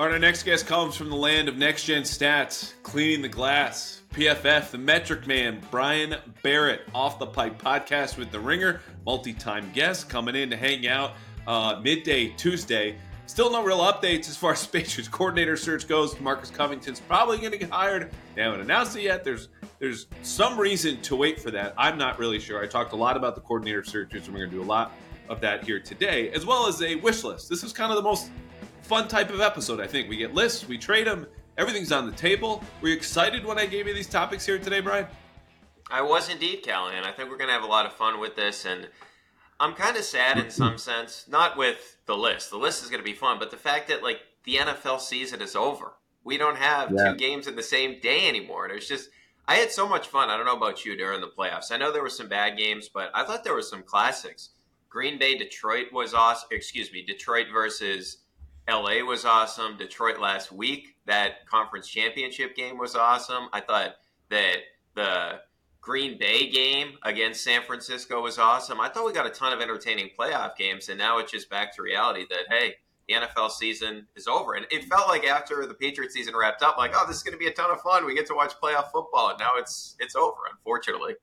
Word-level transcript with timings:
All 0.00 0.06
right, 0.06 0.14
our 0.14 0.18
next 0.18 0.44
guest 0.44 0.66
comes 0.66 0.96
from 0.96 1.10
the 1.10 1.16
land 1.16 1.46
of 1.46 1.58
next 1.58 1.84
gen 1.84 2.04
stats, 2.04 2.72
cleaning 2.82 3.20
the 3.20 3.28
glass. 3.28 4.00
PFF, 4.14 4.70
the 4.70 4.78
metric 4.78 5.26
man, 5.26 5.60
Brian 5.70 6.16
Barrett, 6.42 6.88
off 6.94 7.18
the 7.18 7.26
pipe 7.26 7.60
podcast 7.60 8.16
with 8.16 8.30
the 8.30 8.40
ringer, 8.40 8.80
multi 9.04 9.34
time 9.34 9.70
guest 9.74 10.08
coming 10.08 10.34
in 10.34 10.48
to 10.48 10.56
hang 10.56 10.86
out 10.86 11.16
uh, 11.46 11.78
midday 11.84 12.28
Tuesday. 12.28 12.96
Still 13.26 13.52
no 13.52 13.62
real 13.62 13.80
updates 13.80 14.30
as 14.30 14.38
far 14.38 14.52
as 14.52 14.66
Patriots 14.66 15.06
coordinator 15.06 15.54
search 15.54 15.86
goes. 15.86 16.18
Marcus 16.18 16.48
Covington's 16.48 17.00
probably 17.00 17.36
going 17.36 17.52
to 17.52 17.58
get 17.58 17.68
hired. 17.68 18.10
They 18.34 18.40
haven't 18.40 18.62
announced 18.62 18.96
it 18.96 19.02
yet. 19.02 19.22
There's 19.22 19.48
there's 19.80 20.06
some 20.22 20.58
reason 20.58 21.02
to 21.02 21.14
wait 21.14 21.38
for 21.38 21.50
that. 21.50 21.74
I'm 21.76 21.98
not 21.98 22.18
really 22.18 22.38
sure. 22.38 22.62
I 22.62 22.66
talked 22.66 22.94
a 22.94 22.96
lot 22.96 23.18
about 23.18 23.34
the 23.34 23.42
coordinator 23.42 23.84
searches, 23.84 24.28
and 24.28 24.34
we're 24.34 24.46
going 24.46 24.50
to 24.52 24.56
do 24.56 24.62
a 24.62 24.64
lot 24.64 24.92
of 25.28 25.42
that 25.42 25.62
here 25.62 25.78
today, 25.78 26.30
as 26.30 26.46
well 26.46 26.66
as 26.66 26.80
a 26.80 26.94
wish 26.94 27.22
list. 27.22 27.50
This 27.50 27.62
is 27.62 27.74
kind 27.74 27.92
of 27.92 27.96
the 27.96 28.02
most 28.02 28.30
fun 28.90 29.06
type 29.06 29.30
of 29.30 29.40
episode, 29.40 29.80
I 29.80 29.86
think. 29.86 30.08
We 30.08 30.16
get 30.16 30.34
lists, 30.34 30.66
we 30.66 30.76
trade 30.76 31.06
them, 31.06 31.24
everything's 31.56 31.92
on 31.92 32.06
the 32.06 32.16
table. 32.16 32.60
Were 32.82 32.88
you 32.88 32.94
excited 32.94 33.46
when 33.46 33.56
I 33.56 33.64
gave 33.64 33.86
you 33.86 33.94
these 33.94 34.08
topics 34.08 34.44
here 34.44 34.58
today, 34.58 34.80
Brian? 34.80 35.06
I 35.88 36.02
was 36.02 36.28
indeed, 36.28 36.64
Callahan. 36.64 37.04
I 37.04 37.12
think 37.12 37.30
we're 37.30 37.36
going 37.36 37.50
to 37.50 37.54
have 37.54 37.62
a 37.62 37.68
lot 37.68 37.86
of 37.86 37.92
fun 37.92 38.18
with 38.18 38.34
this, 38.34 38.64
and 38.64 38.88
I'm 39.60 39.74
kind 39.74 39.96
of 39.96 40.02
sad 40.02 40.38
in 40.38 40.50
some 40.50 40.76
sense, 40.90 41.26
not 41.28 41.56
with 41.56 41.98
the 42.06 42.16
list. 42.16 42.50
The 42.50 42.56
list 42.56 42.82
is 42.82 42.90
going 42.90 42.98
to 42.98 43.04
be 43.04 43.14
fun, 43.14 43.38
but 43.38 43.52
the 43.52 43.56
fact 43.56 43.86
that 43.90 44.02
like 44.02 44.22
the 44.42 44.56
NFL 44.56 44.98
season 44.98 45.40
is 45.40 45.54
over. 45.54 45.92
We 46.24 46.36
don't 46.36 46.58
have 46.58 46.90
yeah. 46.90 47.12
two 47.12 47.16
games 47.16 47.46
in 47.46 47.54
the 47.54 47.62
same 47.62 48.00
day 48.00 48.28
anymore. 48.28 48.64
And 48.64 48.72
it 48.72 48.74
was 48.74 48.88
just, 48.88 49.08
I 49.46 49.54
had 49.54 49.70
so 49.70 49.88
much 49.88 50.08
fun. 50.08 50.30
I 50.30 50.36
don't 50.36 50.46
know 50.46 50.56
about 50.56 50.84
you 50.84 50.96
during 50.96 51.20
the 51.20 51.28
playoffs. 51.28 51.70
I 51.70 51.76
know 51.76 51.92
there 51.92 52.02
were 52.02 52.10
some 52.10 52.28
bad 52.28 52.58
games, 52.58 52.90
but 52.92 53.12
I 53.14 53.24
thought 53.24 53.44
there 53.44 53.54
were 53.54 53.62
some 53.62 53.84
classics. 53.84 54.50
Green 54.88 55.16
Bay, 55.16 55.38
Detroit 55.38 55.92
was 55.92 56.12
awesome. 56.12 56.48
Excuse 56.50 56.92
me, 56.92 57.04
Detroit 57.06 57.46
versus 57.52 58.18
LA 58.68 59.04
was 59.04 59.24
awesome. 59.24 59.76
Detroit 59.76 60.20
last 60.20 60.52
week, 60.52 60.96
that 61.06 61.46
conference 61.46 61.88
championship 61.88 62.54
game 62.54 62.78
was 62.78 62.94
awesome. 62.94 63.48
I 63.52 63.60
thought 63.60 63.96
that 64.28 64.58
the 64.94 65.40
Green 65.80 66.18
Bay 66.18 66.48
game 66.50 66.98
against 67.02 67.42
San 67.42 67.62
Francisco 67.62 68.20
was 68.22 68.38
awesome. 68.38 68.80
I 68.80 68.88
thought 68.88 69.06
we 69.06 69.12
got 69.12 69.26
a 69.26 69.30
ton 69.30 69.52
of 69.52 69.60
entertaining 69.60 70.10
playoff 70.18 70.56
games, 70.56 70.88
and 70.88 70.98
now 70.98 71.18
it's 71.18 71.32
just 71.32 71.48
back 71.48 71.74
to 71.76 71.82
reality 71.82 72.26
that, 72.28 72.44
hey, 72.48 72.74
the 73.08 73.14
NFL 73.14 73.50
season 73.50 74.06
is 74.14 74.28
over. 74.28 74.54
And 74.54 74.66
it 74.70 74.84
felt 74.84 75.08
like 75.08 75.26
after 75.26 75.66
the 75.66 75.74
Patriots 75.74 76.14
season 76.14 76.34
wrapped 76.36 76.62
up, 76.62 76.78
like, 76.78 76.92
oh, 76.94 77.06
this 77.06 77.16
is 77.16 77.22
going 77.22 77.32
to 77.32 77.38
be 77.38 77.46
a 77.46 77.52
ton 77.52 77.70
of 77.70 77.80
fun. 77.80 78.06
We 78.06 78.14
get 78.14 78.26
to 78.26 78.34
watch 78.34 78.52
playoff 78.62 78.90
football. 78.92 79.30
And 79.30 79.38
now 79.38 79.52
it's 79.56 79.96
it's 79.98 80.14
over, 80.14 80.36
unfortunately. 80.50 81.14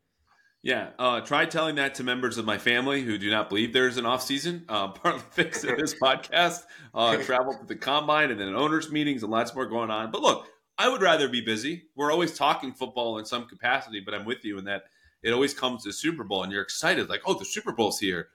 Yeah, 0.63 0.89
uh, 0.99 1.21
try 1.21 1.45
telling 1.45 1.75
that 1.75 1.95
to 1.95 2.03
members 2.03 2.37
of 2.37 2.45
my 2.45 2.57
family 2.57 3.01
who 3.01 3.17
do 3.17 3.29
not 3.29 3.47
believe 3.47 3.73
there's 3.73 3.97
an 3.97 4.05
off 4.05 4.21
season. 4.23 4.65
Uh, 4.67 4.87
part 4.91 5.15
of 5.15 5.23
the 5.23 5.31
fix 5.31 5.63
of 5.63 5.77
this 5.77 5.93
podcast, 5.93 6.63
uh, 6.93 7.17
travel 7.17 7.53
to 7.53 7.65
the 7.65 7.75
combine 7.75 8.31
and 8.31 8.39
then 8.39 8.53
owners 8.55 8.91
meetings 8.91 9.23
and 9.23 9.31
lots 9.31 9.53
more 9.53 9.65
going 9.65 9.91
on. 9.91 10.11
But 10.11 10.21
look, 10.21 10.47
I 10.77 10.89
would 10.89 11.01
rather 11.01 11.29
be 11.29 11.41
busy. 11.41 11.83
We're 11.95 12.11
always 12.11 12.37
talking 12.37 12.73
football 12.73 13.17
in 13.17 13.25
some 13.25 13.45
capacity, 13.45 13.99
but 13.99 14.13
I'm 14.13 14.25
with 14.25 14.43
you 14.43 14.57
in 14.57 14.65
that 14.65 14.83
it 15.23 15.31
always 15.31 15.53
comes 15.53 15.83
to 15.83 15.93
Super 15.93 16.23
Bowl 16.23 16.43
and 16.43 16.51
you're 16.51 16.61
excited, 16.61 17.09
like, 17.09 17.21
oh, 17.25 17.33
the 17.33 17.45
Super 17.45 17.71
Bowl's 17.71 17.99
here, 17.99 18.29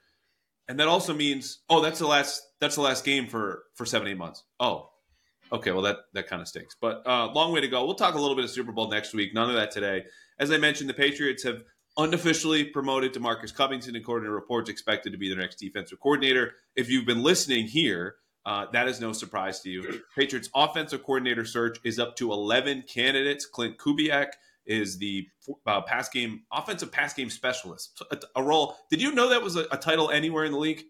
and 0.67 0.79
that 0.79 0.87
also 0.87 1.13
means, 1.13 1.59
oh, 1.69 1.81
that's 1.81 1.99
the 1.99 2.07
last 2.07 2.41
that's 2.59 2.75
the 2.75 2.81
last 2.81 3.03
game 3.05 3.27
for 3.27 3.63
for 3.75 3.85
seven 3.85 4.07
eight 4.07 4.17
months. 4.17 4.43
Oh, 4.59 4.89
okay, 5.51 5.71
well 5.71 5.81
that 5.83 5.97
that 6.13 6.27
kind 6.27 6.41
of 6.41 6.47
stinks. 6.47 6.75
But 6.79 7.05
uh, 7.05 7.31
long 7.31 7.51
way 7.53 7.61
to 7.61 7.67
go. 7.67 7.85
We'll 7.85 7.95
talk 7.95 8.15
a 8.15 8.19
little 8.19 8.35
bit 8.35 8.45
of 8.45 8.51
Super 8.51 8.71
Bowl 8.71 8.89
next 8.89 9.13
week. 9.13 9.33
None 9.33 9.49
of 9.49 9.55
that 9.55 9.71
today. 9.71 10.05
As 10.39 10.51
I 10.51 10.57
mentioned, 10.57 10.89
the 10.89 10.93
Patriots 10.93 11.43
have 11.43 11.63
unofficially 11.97 12.63
promoted 12.63 13.13
Demarcus 13.13 13.53
Covington, 13.53 13.95
according 13.95 14.25
to 14.25 14.31
reports, 14.31 14.69
expected 14.69 15.11
to 15.11 15.17
be 15.17 15.29
their 15.29 15.37
next 15.37 15.55
defensive 15.55 15.99
coordinator. 15.99 16.53
If 16.75 16.89
you've 16.89 17.05
been 17.05 17.23
listening 17.23 17.67
here, 17.67 18.15
uh, 18.45 18.65
that 18.73 18.87
is 18.87 18.99
no 18.99 19.13
surprise 19.13 19.61
to 19.61 19.69
you. 19.69 20.01
Patriots 20.15 20.49
offensive 20.53 21.03
coordinator 21.03 21.45
search 21.45 21.77
is 21.83 21.99
up 21.99 22.15
to 22.17 22.31
11 22.31 22.83
candidates. 22.87 23.45
Clint 23.45 23.77
Kubiak 23.77 24.33
is 24.65 24.97
the 24.97 25.27
uh, 25.65 25.81
pass 25.81 26.09
game 26.09 26.43
offensive 26.51 26.91
pass 26.91 27.13
game 27.13 27.29
specialist, 27.29 28.01
a, 28.11 28.17
a, 28.35 28.43
role. 28.43 28.75
Did 28.89 29.01
you 29.01 29.13
know 29.13 29.29
that 29.29 29.41
was 29.41 29.55
a, 29.55 29.65
a 29.71 29.77
title 29.77 30.09
anywhere 30.09 30.45
in 30.45 30.51
the 30.51 30.57
league? 30.57 30.83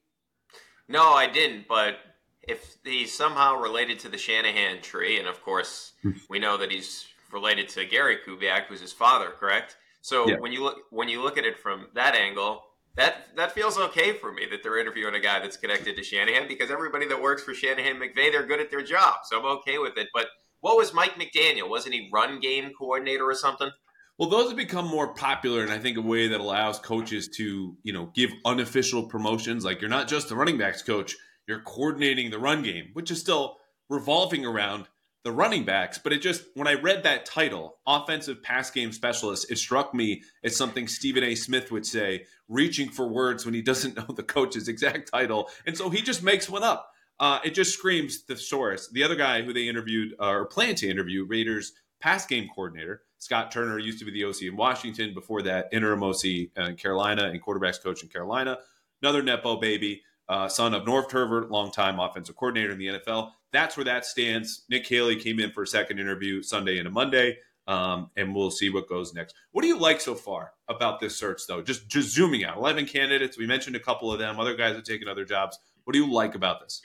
No, 0.88 1.12
I 1.14 1.28
didn't. 1.28 1.68
But 1.68 1.97
if 2.44 2.78
he's 2.84 3.14
somehow 3.14 3.59
related 3.59 4.00
to 4.00 4.09
the 4.09 4.18
Shanahan 4.18 4.81
tree, 4.81 5.18
and 5.18 5.28
of 5.28 5.41
course 5.41 5.94
hmm. 6.02 6.12
we 6.30 6.40
know 6.40 6.58
that 6.58 6.72
he's 6.72 7.08
related 7.31 7.70
to 7.70 7.85
Gary 7.85 8.18
Kubiak, 8.25 8.66
who's 8.66 8.81
his 8.81 8.94
father, 8.94 9.30
correct? 9.40 9.75
So 10.03 10.28
yeah. 10.28 10.36
when 10.38 10.52
you 10.52 10.62
look 10.62 10.80
when 10.90 11.08
you 11.08 11.24
look 11.24 11.38
at 11.38 11.46
it 11.46 11.58
from 11.58 11.88
that 11.96 12.14
angle, 12.14 12.62
that 12.97 13.28
that 13.38 13.53
feels 13.53 13.78
okay 13.78 14.12
for 14.12 14.34
me 14.34 14.46
that 14.52 14.62
they're 14.62 14.78
interviewing 14.78 15.16
a 15.16 15.19
guy 15.19 15.40
that's 15.40 15.56
connected 15.56 15.96
to 15.96 16.03
Shanahan 16.03 16.46
because 16.50 16.69
everybody 16.69 17.08
that 17.08 17.22
works 17.22 17.41
for 17.41 17.53
Shanahan 17.53 17.96
McVay, 17.96 18.30
they're 18.30 18.46
good 18.46 18.59
at 18.59 18.69
their 18.69 18.84
job. 18.84 19.19
So 19.24 19.40
I'm 19.40 19.46
okay 19.59 19.78
with 19.78 19.97
it. 19.97 20.09
But 20.14 20.28
what 20.59 20.75
was 20.75 20.94
Mike 20.94 21.14
McDaniel? 21.14 21.69
Wasn't 21.69 21.96
he 21.96 22.09
run 22.12 22.41
game 22.41 22.74
coordinator 22.78 23.24
or 23.24 23.34
something? 23.34 23.69
Well, 24.18 24.30
those 24.30 24.50
have 24.50 24.58
become 24.58 24.88
more 24.88 25.14
popular, 25.14 25.64
and 25.64 25.72
I 25.72 25.80
think 25.80 25.97
a 25.97 26.02
way 26.02 26.28
that 26.28 26.41
allows 26.41 26.80
coaches 26.80 27.30
to, 27.38 27.78
you 27.81 27.94
know, 27.94 28.12
give 28.14 28.31
unofficial 28.46 29.08
promotions. 29.08 29.64
Like 29.64 29.80
you're 29.80 29.90
not 29.90 30.09
just 30.09 30.28
the 30.28 30.35
running 30.35 30.58
backs 30.58 30.81
coach, 30.81 31.16
you're 31.47 31.62
coordinating 31.62 32.30
the 32.30 32.40
run 32.40 32.62
game, 32.62 32.90
which 32.91 33.09
is 33.09 33.22
still 33.22 33.58
revolving 33.90 34.46
around 34.46 34.88
the 35.23 35.31
running 35.31 35.63
backs, 35.63 35.97
but 35.97 36.13
it 36.13 36.22
just 36.22 36.44
when 36.53 36.67
I 36.67 36.73
read 36.73 37.03
that 37.03 37.25
title, 37.25 37.78
offensive 37.88 38.44
pass 38.44 38.69
game 38.72 38.91
specialist, 38.91 39.51
it 39.51 39.57
struck 39.57 39.94
me 39.94 40.23
as 40.44 40.56
something 40.56 40.88
Stephen 40.88 41.23
A. 41.23 41.35
Smith 41.35 41.72
would 41.72 41.85
say, 41.85 42.25
reaching 42.47 42.89
for 42.89 43.07
words 43.07 43.45
when 43.45 43.53
he 43.53 43.61
doesn't 43.61 43.95
know 43.97 44.13
the 44.16 44.23
coach's 44.23 44.67
exact 44.67 45.11
title, 45.11 45.49
and 45.66 45.78
so 45.78 45.90
he 45.90 46.02
just 46.02 46.23
makes 46.23 46.49
one 46.49 46.64
up. 46.64 46.91
Uh, 47.20 47.40
it 47.46 47.53
just 47.53 47.73
screams 47.73 48.22
thesaurus. 48.22 48.90
The 48.91 49.03
other 49.03 49.16
guy 49.16 49.43
who 49.43 49.53
they 49.53 49.67
interviewed 49.67 50.14
uh, 50.20 50.29
or 50.29 50.46
planned 50.46 50.78
to 50.78 50.90
interview, 50.90 51.25
Raiders 51.25 51.73
pass 52.02 52.25
game 52.25 52.49
coordinator 52.53 53.03
Scott 53.23 53.52
Turner, 53.52 53.79
used 53.79 53.99
to 53.99 54.05
be 54.05 54.11
the 54.11 54.25
OC 54.25 54.43
in 54.43 54.58
Washington. 54.58 55.14
Before 55.14 55.41
that, 55.43 55.70
interim 55.72 56.03
OC 56.03 56.25
in 56.58 56.75
Carolina 56.78 57.29
and 57.29 57.41
quarterbacks 57.41 57.81
coach 57.81 58.03
in 58.03 58.09
Carolina. 58.09 58.59
Another 59.02 59.23
Nepo 59.23 59.59
baby, 59.59 60.02
uh, 60.29 60.47
son 60.47 60.73
of 60.73 60.84
Norv 60.84 61.09
Turner, 61.09 61.46
longtime 61.47 61.99
offensive 61.99 62.35
coordinator 62.35 62.72
in 62.72 62.78
the 62.78 62.87
NFL 62.87 63.31
that's 63.53 63.78
where 63.78 63.85
that 63.85 64.05
stands. 64.05 64.66
Nick 64.70 64.84
Caley 64.84 65.16
came 65.16 65.40
in 65.40 65.52
for 65.52 65.64
a 65.64 65.67
second 65.67 65.99
interview 65.99 66.41
Sunday 66.41 66.79
and 66.79 66.87
a 66.87 66.91
Monday, 66.91 67.37
um, 67.67 68.09
and 68.17 68.35
we'll 68.35 68.52
see 68.52 68.70
what 68.70 68.90
goes 68.90 69.14
next. 69.14 69.35
What 69.52 69.61
do 69.61 69.67
you 69.67 69.79
like 69.79 70.02
so 70.02 70.16
far 70.16 70.52
about 70.67 70.99
this 70.99 71.16
search, 71.16 71.43
though? 71.47 71.61
Just 71.61 71.87
just 71.87 72.09
zooming 72.09 72.43
out, 72.43 72.58
eleven 72.58 72.85
candidates. 72.85 73.37
We 73.37 73.47
mentioned 73.47 73.78
a 73.78 73.79
couple 73.79 74.11
of 74.11 74.20
them. 74.20 74.40
Other 74.40 74.55
guys 74.55 74.75
have 74.75 74.84
taken 74.84 75.08
other 75.08 75.23
jobs. 75.23 75.58
What 75.85 75.93
do 75.93 75.99
you 75.99 76.11
like 76.11 76.35
about 76.35 76.59
this? 76.59 76.81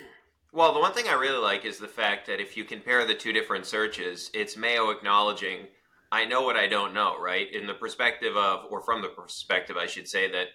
Well, 0.53 0.73
the 0.73 0.81
one 0.81 0.93
thing 0.93 1.09
I 1.09 1.15
really 1.15 1.43
like 1.43 1.65
is 1.65 1.79
the 1.79 1.89
fact 1.89 2.27
that 2.27 2.41
if 2.41 2.57
you 2.57 2.65
compare 2.65 3.05
the 3.05 3.15
two 3.15 3.33
different 3.33 3.67
searches, 3.67 4.31
it's 4.33 4.57
Mayo 4.57 4.91
acknowledging, 4.91 5.67
I 6.11 6.25
know 6.25 6.43
what 6.43 6.57
I 6.57 6.67
don't 6.67 6.95
know, 6.95 7.21
right? 7.21 7.53
In 7.53 7.67
the 7.67 7.75
perspective 7.75 8.35
of, 8.35 8.65
or 8.71 8.81
from 8.81 9.03
the 9.03 9.09
perspective, 9.09 9.77
I 9.77 9.87
should 9.87 10.09
say, 10.09 10.31
that 10.33 10.47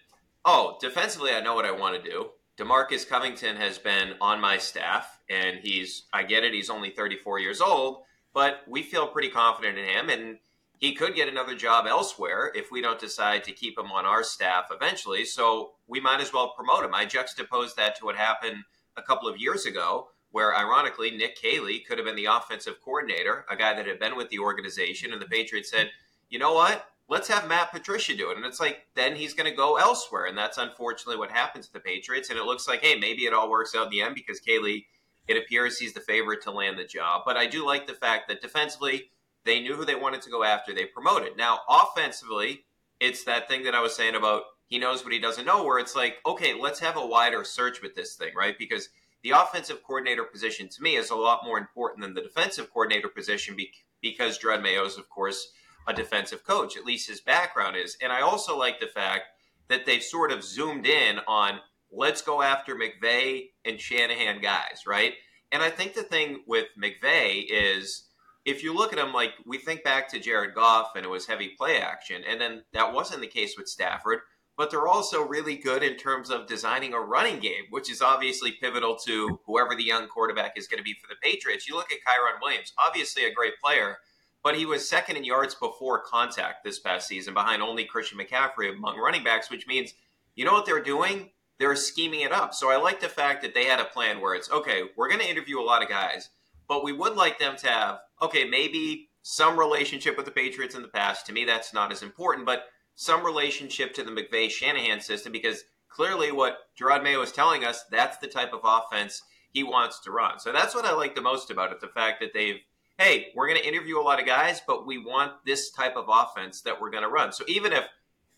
oh, 0.45 0.77
defensively, 0.81 1.31
I 1.31 1.41
know 1.41 1.53
what 1.53 1.65
I 1.65 1.71
want 1.71 2.03
to 2.03 2.09
do. 2.09 2.29
Demarcus 2.57 3.07
Covington 3.07 3.55
has 3.55 3.79
been 3.79 4.13
on 4.21 4.39
my 4.39 4.57
staff, 4.57 5.19
and 5.29 5.57
he's, 5.57 6.03
I 6.13 6.23
get 6.23 6.43
it, 6.43 6.53
he's 6.53 6.69
only 6.69 6.91
34 6.91 7.39
years 7.39 7.61
old, 7.61 8.03
but 8.33 8.61
we 8.67 8.83
feel 8.83 9.07
pretty 9.07 9.29
confident 9.29 9.77
in 9.77 9.85
him, 9.85 10.09
and 10.09 10.37
he 10.77 10.93
could 10.93 11.15
get 11.15 11.27
another 11.29 11.55
job 11.55 11.87
elsewhere 11.87 12.51
if 12.53 12.71
we 12.71 12.81
don't 12.81 12.99
decide 12.99 13.43
to 13.45 13.51
keep 13.51 13.77
him 13.77 13.91
on 13.91 14.05
our 14.05 14.23
staff 14.23 14.65
eventually. 14.69 15.25
So 15.25 15.71
we 15.87 15.99
might 15.99 16.21
as 16.21 16.33
well 16.33 16.53
promote 16.55 16.83
him. 16.83 16.93
I 16.93 17.05
juxtaposed 17.05 17.77
that 17.77 17.95
to 17.97 18.05
what 18.05 18.15
happened 18.15 18.63
a 18.97 19.01
couple 19.01 19.27
of 19.27 19.39
years 19.39 19.65
ago, 19.65 20.09
where 20.31 20.55
ironically, 20.55 21.11
Nick 21.11 21.35
Caley 21.35 21.79
could 21.79 21.97
have 21.97 22.05
been 22.05 22.15
the 22.15 22.25
offensive 22.25 22.81
coordinator, 22.83 23.45
a 23.49 23.55
guy 23.55 23.73
that 23.73 23.87
had 23.87 23.99
been 23.99 24.15
with 24.15 24.29
the 24.29 24.39
organization, 24.39 25.13
and 25.13 25.21
the 25.21 25.27
Patriots 25.27 25.71
said, 25.71 25.89
you 26.29 26.39
know 26.39 26.53
what? 26.53 26.87
Let's 27.09 27.27
have 27.27 27.47
Matt 27.47 27.71
Patricia 27.71 28.15
do 28.15 28.31
it. 28.31 28.37
And 28.37 28.45
it's 28.45 28.59
like, 28.59 28.87
then 28.95 29.15
he's 29.15 29.33
going 29.33 29.49
to 29.49 29.55
go 29.55 29.77
elsewhere. 29.77 30.25
And 30.25 30.37
that's 30.37 30.57
unfortunately 30.57 31.17
what 31.17 31.31
happens 31.31 31.67
to 31.67 31.73
the 31.73 31.79
Patriots. 31.79 32.29
And 32.29 32.39
it 32.39 32.45
looks 32.45 32.67
like, 32.67 32.81
hey, 32.81 32.97
maybe 32.97 33.23
it 33.23 33.33
all 33.33 33.49
works 33.49 33.75
out 33.75 33.85
in 33.85 33.91
the 33.91 34.01
end 34.01 34.15
because 34.15 34.39
Caley, 34.39 34.87
it 35.27 35.37
appears 35.37 35.77
he's 35.77 35.93
the 35.93 35.99
favorite 35.99 36.41
to 36.43 36.51
land 36.51 36.77
the 36.77 36.85
job. 36.85 37.23
But 37.25 37.37
I 37.37 37.45
do 37.45 37.65
like 37.65 37.87
the 37.87 37.93
fact 37.93 38.27
that 38.29 38.41
defensively, 38.41 39.11
they 39.45 39.59
knew 39.59 39.75
who 39.75 39.85
they 39.85 39.95
wanted 39.95 40.21
to 40.23 40.29
go 40.29 40.43
after. 40.43 40.73
They 40.73 40.85
promoted. 40.85 41.37
Now, 41.37 41.59
offensively, 41.69 42.65
it's 42.99 43.25
that 43.25 43.47
thing 43.47 43.63
that 43.63 43.75
I 43.75 43.81
was 43.81 43.95
saying 43.95 44.15
about 44.15 44.43
he 44.67 44.79
knows 44.79 45.03
what 45.03 45.13
he 45.13 45.19
doesn't 45.19 45.45
know, 45.45 45.63
where 45.63 45.79
it's 45.79 45.95
like, 45.95 46.17
okay, 46.25 46.53
let's 46.59 46.79
have 46.79 46.97
a 46.97 47.05
wider 47.05 47.43
search 47.43 47.81
with 47.81 47.95
this 47.95 48.15
thing, 48.15 48.31
right? 48.35 48.57
Because 48.57 48.89
the 49.21 49.31
offensive 49.31 49.83
coordinator 49.83 50.23
position 50.23 50.67
to 50.69 50.81
me 50.81 50.95
is 50.95 51.09
a 51.09 51.15
lot 51.15 51.45
more 51.45 51.57
important 51.57 52.01
than 52.01 52.13
the 52.13 52.21
defensive 52.21 52.71
coordinator 52.73 53.07
position 53.07 53.57
because 54.01 54.39
Jerod 54.39 54.61
Mayo 54.61 54.85
is, 54.85 54.97
of 54.97 55.09
course, 55.09 55.51
a 55.87 55.93
defensive 55.93 56.43
coach. 56.43 56.77
At 56.77 56.85
least 56.85 57.09
his 57.09 57.21
background 57.21 57.75
is. 57.75 57.97
And 58.01 58.11
I 58.11 58.21
also 58.21 58.57
like 58.57 58.79
the 58.79 58.87
fact 58.87 59.23
that 59.69 59.85
they've 59.85 60.03
sort 60.03 60.31
of 60.31 60.43
zoomed 60.43 60.85
in 60.85 61.19
on 61.27 61.59
let's 61.91 62.21
go 62.21 62.41
after 62.41 62.75
McVay 62.75 63.49
and 63.65 63.79
Shanahan 63.79 64.41
guys, 64.41 64.83
right? 64.87 65.13
And 65.51 65.61
I 65.61 65.69
think 65.69 65.93
the 65.93 66.03
thing 66.03 66.43
with 66.47 66.65
McVay 66.81 67.45
is 67.49 68.07
if 68.45 68.63
you 68.63 68.73
look 68.75 68.91
at 68.91 68.99
him, 68.99 69.13
like 69.13 69.33
we 69.45 69.57
think 69.57 69.83
back 69.83 70.09
to 70.09 70.19
Jared 70.19 70.55
Goff 70.55 70.91
and 70.95 71.05
it 71.05 71.09
was 71.09 71.27
heavy 71.27 71.49
play 71.57 71.79
action, 71.79 72.23
and 72.27 72.41
then 72.41 72.63
that 72.73 72.93
wasn't 72.93 73.21
the 73.21 73.27
case 73.27 73.55
with 73.57 73.69
Stafford. 73.69 74.19
But 74.55 74.69
they're 74.69 74.87
also 74.87 75.23
really 75.23 75.55
good 75.55 75.81
in 75.81 75.95
terms 75.95 76.29
of 76.29 76.45
designing 76.45 76.93
a 76.93 76.99
running 76.99 77.39
game, 77.39 77.63
which 77.71 77.89
is 77.89 78.03
obviously 78.03 78.51
pivotal 78.51 78.95
to 78.97 79.39
whoever 79.47 79.75
the 79.75 79.83
young 79.83 80.07
quarterback 80.07 80.53
is 80.55 80.67
going 80.67 80.77
to 80.77 80.83
be 80.83 80.93
for 80.93 81.07
the 81.07 81.15
Patriots. 81.23 81.67
You 81.67 81.75
look 81.75 81.91
at 81.91 81.97
Kyren 82.07 82.39
Williams, 82.39 82.71
obviously 82.77 83.25
a 83.25 83.33
great 83.33 83.53
player, 83.63 83.97
but 84.43 84.55
he 84.55 84.65
was 84.65 84.87
second 84.87 85.15
in 85.15 85.23
yards 85.23 85.55
before 85.55 86.01
contact 86.01 86.63
this 86.63 86.79
past 86.79 87.07
season, 87.07 87.33
behind 87.33 87.61
only 87.61 87.85
Christian 87.85 88.19
McCaffrey 88.19 88.71
among 88.71 88.99
running 88.99 89.23
backs, 89.23 89.49
which 89.49 89.67
means 89.67 89.93
you 90.35 90.45
know 90.45 90.53
what 90.53 90.65
they're 90.65 90.83
doing? 90.83 91.31
They're 91.59 91.75
scheming 91.75 92.21
it 92.21 92.31
up. 92.31 92.53
So 92.53 92.69
I 92.69 92.77
like 92.77 92.99
the 92.99 93.07
fact 93.07 93.41
that 93.43 93.53
they 93.53 93.65
had 93.65 93.79
a 93.79 93.85
plan 93.85 94.19
where 94.19 94.35
it's 94.35 94.51
okay, 94.51 94.83
we're 94.97 95.07
going 95.07 95.21
to 95.21 95.29
interview 95.29 95.59
a 95.59 95.61
lot 95.61 95.81
of 95.81 95.89
guys, 95.89 96.29
but 96.67 96.83
we 96.83 96.91
would 96.91 97.15
like 97.15 97.39
them 97.39 97.55
to 97.57 97.67
have, 97.67 97.99
okay, 98.21 98.45
maybe 98.45 99.09
some 99.21 99.57
relationship 99.57 100.17
with 100.17 100.25
the 100.25 100.31
Patriots 100.31 100.75
in 100.75 100.81
the 100.81 100.87
past. 100.87 101.25
To 101.27 101.33
me, 101.33 101.45
that's 101.45 101.73
not 101.73 101.91
as 101.91 102.03
important, 102.03 102.45
but 102.45 102.65
some 102.95 103.25
relationship 103.25 103.93
to 103.93 104.03
the 104.03 104.11
McVay 104.11 104.49
Shanahan 104.49 104.99
system 104.99 105.31
because 105.31 105.63
clearly 105.89 106.31
what 106.31 106.57
Jerod 106.79 107.03
Mayo 107.03 107.21
is 107.21 107.31
telling 107.31 107.63
us, 107.63 107.85
that's 107.89 108.17
the 108.17 108.27
type 108.27 108.53
of 108.53 108.61
offense 108.63 109.21
he 109.51 109.63
wants 109.63 109.99
to 110.01 110.11
run. 110.11 110.39
So 110.39 110.51
that's 110.51 110.75
what 110.75 110.85
I 110.85 110.93
like 110.93 111.15
the 111.15 111.21
most 111.21 111.51
about 111.51 111.71
it 111.71 111.79
the 111.79 111.87
fact 111.87 112.19
that 112.19 112.33
they've 112.33 112.59
hey, 112.97 113.27
we're 113.35 113.47
going 113.47 113.59
to 113.59 113.67
interview 113.67 113.99
a 113.99 114.03
lot 114.03 114.19
of 114.19 114.25
guys, 114.25 114.61
but 114.65 114.85
we 114.85 114.97
want 114.97 115.33
this 115.45 115.71
type 115.71 115.95
of 115.95 116.05
offense 116.07 116.61
that 116.61 116.79
we're 116.79 116.91
going 116.91 117.03
to 117.03 117.09
run. 117.09 117.31
So 117.31 117.43
even 117.47 117.73
if 117.73 117.85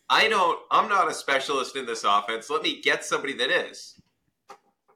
I 0.10 0.28
don't, 0.30 0.60
I'm 0.72 0.90
not 0.90 1.10
a 1.10 1.14
specialist 1.14 1.76
in 1.76 1.86
this 1.86 2.04
offense, 2.04 2.50
let 2.50 2.62
me 2.62 2.82
get 2.82 3.04
somebody 3.04 3.34
that 3.38 3.50
is. 3.50 4.00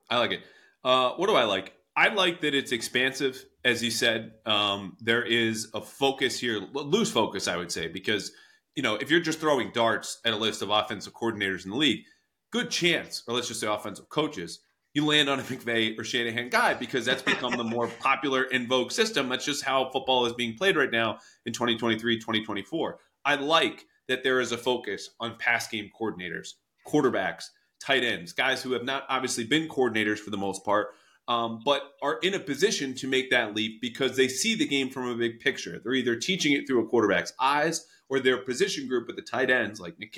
I 0.10 0.18
like 0.20 0.32
it. 0.32 0.42
Uh, 0.84 1.12
what 1.12 1.28
do 1.28 1.36
I 1.36 1.44
like? 1.44 1.74
I 1.96 2.08
like 2.10 2.42
that 2.42 2.56
it's 2.56 2.72
expansive, 2.72 3.44
as 3.66 3.84
you 3.84 3.92
said. 3.92 4.32
Um, 4.46 4.96
there 5.02 5.24
is 5.24 5.70
a 5.74 5.82
focus 5.82 6.40
here, 6.40 6.62
loose 6.74 7.12
focus, 7.12 7.48
I 7.48 7.58
would 7.58 7.72
say, 7.72 7.88
because 7.88 8.32
you 8.76 8.84
know 8.84 8.96
if 8.96 9.12
you're 9.12 9.20
just 9.20 9.42
throwing 9.42 9.72
darts 9.74 10.20
at 10.24 10.34
a 10.34 10.38
list 10.38 10.62
of 10.62 10.70
offensive 10.70 11.14
coordinators 11.14 11.66
in 11.66 11.72
the 11.72 11.78
league, 11.78 12.06
good 12.52 12.70
chance, 12.70 13.24
or 13.28 13.34
let's 13.34 13.50
just 13.50 13.60
say 13.60 13.68
offensive 13.68 14.08
coaches, 14.08 14.60
you 14.94 15.06
land 15.06 15.30
on 15.30 15.40
a 15.40 15.44
McVay 15.44 15.98
or 16.00 16.04
Shanahan 16.04 16.50
guy 16.50 16.74
because 16.74 17.06
that's 17.06 17.22
become 17.22 17.56
the 17.58 17.64
more 17.64 17.88
popular 18.00 18.44
in 18.44 18.68
vogue 18.68 18.92
system. 18.92 19.30
That's 19.30 19.46
just 19.46 19.64
how 19.64 19.90
football 19.92 20.26
is 20.26 20.34
being 20.34 20.56
played 20.56 20.76
right 20.76 20.92
now 20.92 21.20
in 21.46 21.54
2023, 21.54 22.18
2024. 22.18 23.00
I 23.26 23.36
like 23.36 23.86
that 24.08 24.24
there 24.24 24.40
is 24.40 24.52
a 24.52 24.58
focus 24.58 25.12
on 25.20 25.38
pass 25.38 25.68
game 25.68 25.90
coordinators, 26.00 26.54
quarterbacks, 26.88 27.46
tight 27.80 28.04
ends, 28.04 28.34
guys 28.34 28.62
who 28.62 28.74
have 28.74 28.84
not 28.84 29.04
obviously 29.10 29.44
been 29.44 29.68
coordinators 29.68 30.18
for 30.18 30.32
the 30.32 30.38
most 30.38 30.66
part, 30.66 30.88
um, 31.28 31.62
but 31.64 31.84
are 32.02 32.18
in 32.24 32.34
a 32.34 32.40
position 32.40 32.96
to 32.96 33.08
make 33.08 33.30
that 33.30 33.56
leap 33.56 33.80
because 33.82 34.18
they 34.18 34.28
see 34.28 34.56
the 34.56 34.68
game 34.68 34.90
from 34.90 35.08
a 35.08 35.16
big 35.16 35.40
picture. 35.40 35.80
They're 35.84 35.94
either 35.94 36.16
teaching 36.16 36.54
it 36.54 36.66
through 36.68 36.84
a 36.84 36.88
quarterback's 36.88 37.34
eyes 37.40 37.86
or 38.10 38.20
their 38.20 38.40
position 38.40 38.88
group 38.88 39.06
with 39.06 39.16
the 39.16 39.22
tight 39.22 39.52
ends 39.52 39.80
like 39.80 40.00
Nick 40.00 40.18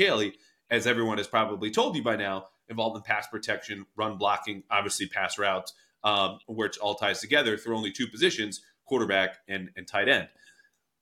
as 0.69 0.87
everyone 0.87 1.17
has 1.17 1.27
probably 1.27 1.69
told 1.69 1.97
you 1.97 2.01
by 2.01 2.15
now, 2.15 2.45
involved 2.71 2.95
in 2.95 3.03
pass 3.03 3.27
protection, 3.27 3.85
run 3.95 4.17
blocking, 4.17 4.63
obviously 4.71 5.07
pass 5.07 5.37
routes, 5.37 5.73
um, 6.03 6.39
which 6.47 6.79
all 6.79 6.95
ties 6.95 7.21
together 7.21 7.57
through 7.57 7.77
only 7.77 7.91
two 7.91 8.07
positions 8.07 8.61
quarterback 8.85 9.37
and, 9.47 9.69
and 9.77 9.87
tight 9.87 10.09
end. 10.09 10.27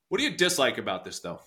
What 0.08 0.18
do 0.18 0.24
you 0.24 0.36
dislike 0.36 0.78
about 0.78 1.04
this, 1.04 1.20
though? 1.20 1.40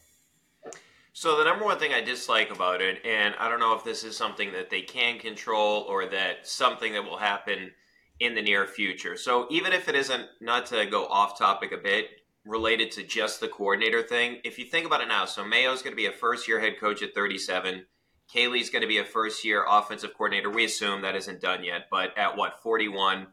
So, 1.14 1.38
the 1.38 1.44
number 1.44 1.64
one 1.64 1.78
thing 1.78 1.94
I 1.94 2.02
dislike 2.02 2.50
about 2.50 2.82
it, 2.82 3.06
and 3.06 3.36
I 3.38 3.48
don't 3.48 3.60
know 3.60 3.76
if 3.76 3.84
this 3.84 4.04
is 4.04 4.18
something 4.18 4.52
that 4.54 4.72
they 4.72 4.82
can 4.82 5.20
control 5.20 5.84
or 5.84 6.08
that 6.08 6.48
something 6.48 6.94
that 6.94 7.04
will 7.04 7.18
happen 7.18 7.72
in 8.20 8.34
the 8.34 8.42
near 8.42 8.66
future. 8.66 9.16
So, 9.16 9.48
even 9.52 9.74
if 9.74 9.88
it 9.88 9.96
isn't, 9.96 10.26
not 10.42 10.66
to 10.68 10.86
go 10.86 11.06
off 11.06 11.38
topic 11.38 11.72
a 11.72 11.78
bit, 11.78 12.08
related 12.46 12.92
to 12.92 13.04
just 13.04 13.40
the 13.40 13.48
coordinator 13.48 14.02
thing, 14.02 14.40
if 14.44 14.58
you 14.58 14.66
think 14.66 14.86
about 14.86 15.02
it 15.02 15.08
now, 15.08 15.26
so 15.26 15.46
Mayo's 15.46 15.82
going 15.82 15.94
to 15.94 16.02
be 16.02 16.08
a 16.08 16.12
first 16.12 16.48
year 16.48 16.60
head 16.60 16.80
coach 16.80 17.04
at 17.04 17.14
37. 17.14 17.86
Caley's 18.32 18.70
going 18.70 18.82
to 18.82 18.88
be 18.88 18.98
a 18.98 19.06
first 19.06 19.46
year 19.46 19.66
offensive 19.68 20.14
coordinator. 20.14 20.50
We 20.50 20.66
assume 20.66 21.02
that 21.02 21.16
isn't 21.16 21.42
done 21.42 21.64
yet, 21.64 21.88
but 21.92 22.18
at 22.18 22.36
what, 22.36 22.62
41? 22.62 23.28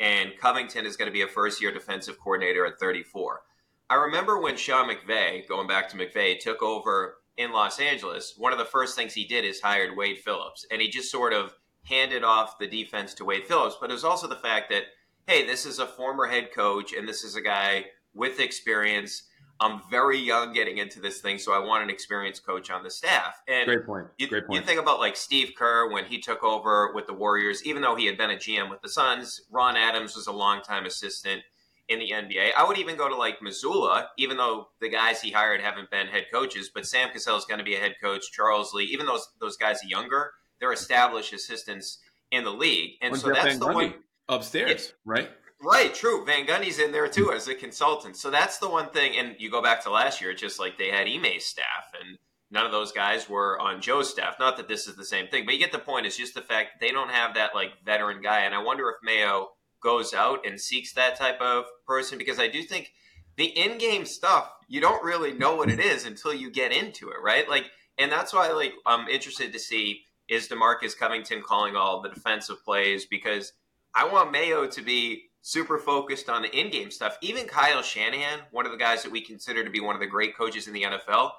And 0.00 0.32
Covington 0.38 0.86
is 0.86 0.96
going 0.96 1.06
to 1.06 1.12
be 1.12 1.22
a 1.22 1.28
first 1.28 1.60
year 1.62 1.72
defensive 1.72 2.18
coordinator 2.18 2.66
at 2.66 2.78
34. 2.78 3.42
I 3.88 3.94
remember 3.96 4.40
when 4.40 4.56
Sean 4.56 4.88
McVay, 4.88 5.46
going 5.46 5.68
back 5.68 5.88
to 5.90 5.96
McVay, 5.96 6.38
took 6.38 6.62
over 6.62 7.18
in 7.36 7.52
Los 7.52 7.78
Angeles, 7.78 8.34
one 8.36 8.52
of 8.52 8.58
the 8.58 8.64
first 8.64 8.96
things 8.96 9.14
he 9.14 9.24
did 9.24 9.44
is 9.44 9.60
hired 9.60 9.96
Wade 9.96 10.18
Phillips. 10.18 10.66
And 10.70 10.80
he 10.80 10.88
just 10.88 11.10
sort 11.10 11.32
of 11.32 11.54
handed 11.84 12.24
off 12.24 12.58
the 12.58 12.66
defense 12.66 13.14
to 13.14 13.24
Wade 13.24 13.46
Phillips. 13.46 13.76
But 13.80 13.90
it 13.90 13.94
was 13.94 14.04
also 14.04 14.26
the 14.26 14.36
fact 14.36 14.70
that, 14.70 14.84
hey, 15.26 15.46
this 15.46 15.66
is 15.66 15.78
a 15.78 15.86
former 15.86 16.26
head 16.26 16.52
coach 16.54 16.92
and 16.92 17.08
this 17.08 17.24
is 17.24 17.36
a 17.36 17.40
guy 17.40 17.86
with 18.14 18.40
experience 18.40 19.24
I'm 19.62 19.80
very 19.90 20.18
young 20.18 20.52
getting 20.52 20.78
into 20.78 21.00
this 21.00 21.20
thing, 21.20 21.38
so 21.38 21.52
I 21.52 21.58
want 21.58 21.84
an 21.84 21.90
experienced 21.90 22.44
coach 22.44 22.70
on 22.70 22.82
the 22.82 22.90
staff. 22.90 23.40
And 23.46 23.66
great 23.66 23.86
point. 23.86 24.08
You, 24.18 24.26
great 24.26 24.46
point. 24.46 24.60
You 24.60 24.66
think 24.66 24.80
about 24.80 24.98
like 24.98 25.16
Steve 25.16 25.52
Kerr 25.56 25.90
when 25.90 26.04
he 26.04 26.18
took 26.18 26.42
over 26.42 26.92
with 26.92 27.06
the 27.06 27.14
Warriors, 27.14 27.64
even 27.64 27.80
though 27.82 27.94
he 27.94 28.06
had 28.06 28.18
been 28.18 28.30
a 28.30 28.36
GM 28.36 28.68
with 28.70 28.82
the 28.82 28.88
Suns. 28.88 29.40
Ron 29.50 29.76
Adams 29.76 30.16
was 30.16 30.26
a 30.26 30.32
longtime 30.32 30.84
assistant 30.84 31.42
in 31.88 31.98
the 31.98 32.10
NBA. 32.10 32.50
I 32.56 32.64
would 32.66 32.78
even 32.78 32.96
go 32.96 33.08
to 33.08 33.16
like 33.16 33.38
Mazzulla, 33.40 34.06
even 34.18 34.36
though 34.36 34.68
the 34.80 34.88
guys 34.88 35.20
he 35.20 35.30
hired 35.30 35.60
haven't 35.60 35.90
been 35.90 36.08
head 36.08 36.26
coaches. 36.32 36.70
But 36.74 36.86
Sam 36.86 37.10
Cassell 37.12 37.36
is 37.36 37.44
going 37.44 37.58
to 37.58 37.64
be 37.64 37.76
a 37.76 37.80
head 37.80 37.94
coach. 38.02 38.32
Charles 38.32 38.72
Lee, 38.74 38.84
even 38.84 39.06
though 39.06 39.12
those, 39.12 39.28
those 39.40 39.56
guys 39.56 39.82
are 39.84 39.88
younger, 39.88 40.32
they're 40.60 40.72
established 40.72 41.32
assistants 41.32 41.98
in 42.30 42.44
the 42.44 42.50
league, 42.50 42.92
and 43.02 43.16
so 43.16 43.30
that's 43.30 43.58
the 43.58 43.66
one 43.66 43.94
upstairs, 44.28 44.94
right? 45.04 45.30
Right, 45.64 45.94
true. 45.94 46.24
Van 46.24 46.44
Gundy's 46.44 46.80
in 46.80 46.90
there 46.90 47.06
too 47.06 47.32
as 47.32 47.46
a 47.46 47.54
consultant. 47.54 48.16
So 48.16 48.30
that's 48.30 48.58
the 48.58 48.68
one 48.68 48.90
thing. 48.90 49.16
And 49.16 49.36
you 49.38 49.48
go 49.48 49.62
back 49.62 49.82
to 49.84 49.90
last 49.90 50.20
year, 50.20 50.32
it's 50.32 50.40
just 50.40 50.58
like 50.58 50.76
they 50.76 50.90
had 50.90 51.06
Ime's 51.06 51.44
staff, 51.44 51.92
and 52.00 52.18
none 52.50 52.66
of 52.66 52.72
those 52.72 52.90
guys 52.90 53.28
were 53.28 53.60
on 53.60 53.80
Joe's 53.80 54.10
staff. 54.10 54.36
Not 54.40 54.56
that 54.56 54.66
this 54.66 54.88
is 54.88 54.96
the 54.96 55.04
same 55.04 55.28
thing, 55.28 55.44
but 55.44 55.54
you 55.54 55.60
get 55.60 55.70
the 55.70 55.78
point. 55.78 56.04
It's 56.04 56.16
just 56.16 56.34
the 56.34 56.42
fact 56.42 56.80
they 56.80 56.90
don't 56.90 57.10
have 57.10 57.34
that 57.34 57.54
like 57.54 57.84
veteran 57.84 58.20
guy. 58.20 58.40
And 58.40 58.54
I 58.54 58.62
wonder 58.62 58.88
if 58.90 58.96
Mayo 59.04 59.50
goes 59.80 60.12
out 60.12 60.44
and 60.44 60.60
seeks 60.60 60.94
that 60.94 61.16
type 61.16 61.40
of 61.40 61.64
person 61.86 62.18
because 62.18 62.40
I 62.40 62.48
do 62.48 62.62
think 62.62 62.92
the 63.36 63.46
in-game 63.46 64.04
stuff 64.04 64.52
you 64.68 64.80
don't 64.80 65.04
really 65.04 65.32
know 65.32 65.54
what 65.54 65.70
it 65.70 65.80
is 65.80 66.06
until 66.06 66.34
you 66.34 66.50
get 66.50 66.72
into 66.72 67.10
it, 67.10 67.16
right? 67.22 67.48
Like, 67.48 67.70
and 67.98 68.10
that's 68.10 68.32
why 68.32 68.50
like 68.52 68.72
I'm 68.84 69.06
interested 69.08 69.52
to 69.52 69.58
see 69.58 70.02
is 70.28 70.48
Demarcus 70.48 70.96
Covington 70.96 71.42
calling 71.42 71.76
all 71.76 72.00
the 72.00 72.08
defensive 72.08 72.64
plays 72.64 73.06
because 73.06 73.52
I 73.94 74.08
want 74.08 74.32
Mayo 74.32 74.66
to 74.66 74.82
be 74.82 75.30
super 75.42 75.78
focused 75.78 76.30
on 76.30 76.42
the 76.42 76.58
in-game 76.58 76.90
stuff. 76.90 77.18
Even 77.20 77.46
Kyle 77.46 77.82
Shanahan, 77.82 78.40
one 78.52 78.64
of 78.64 78.72
the 78.72 78.78
guys 78.78 79.02
that 79.02 79.12
we 79.12 79.20
consider 79.20 79.62
to 79.64 79.70
be 79.70 79.80
one 79.80 79.94
of 79.94 80.00
the 80.00 80.06
great 80.06 80.36
coaches 80.36 80.68
in 80.68 80.72
the 80.72 80.84
NFL, 80.84 81.32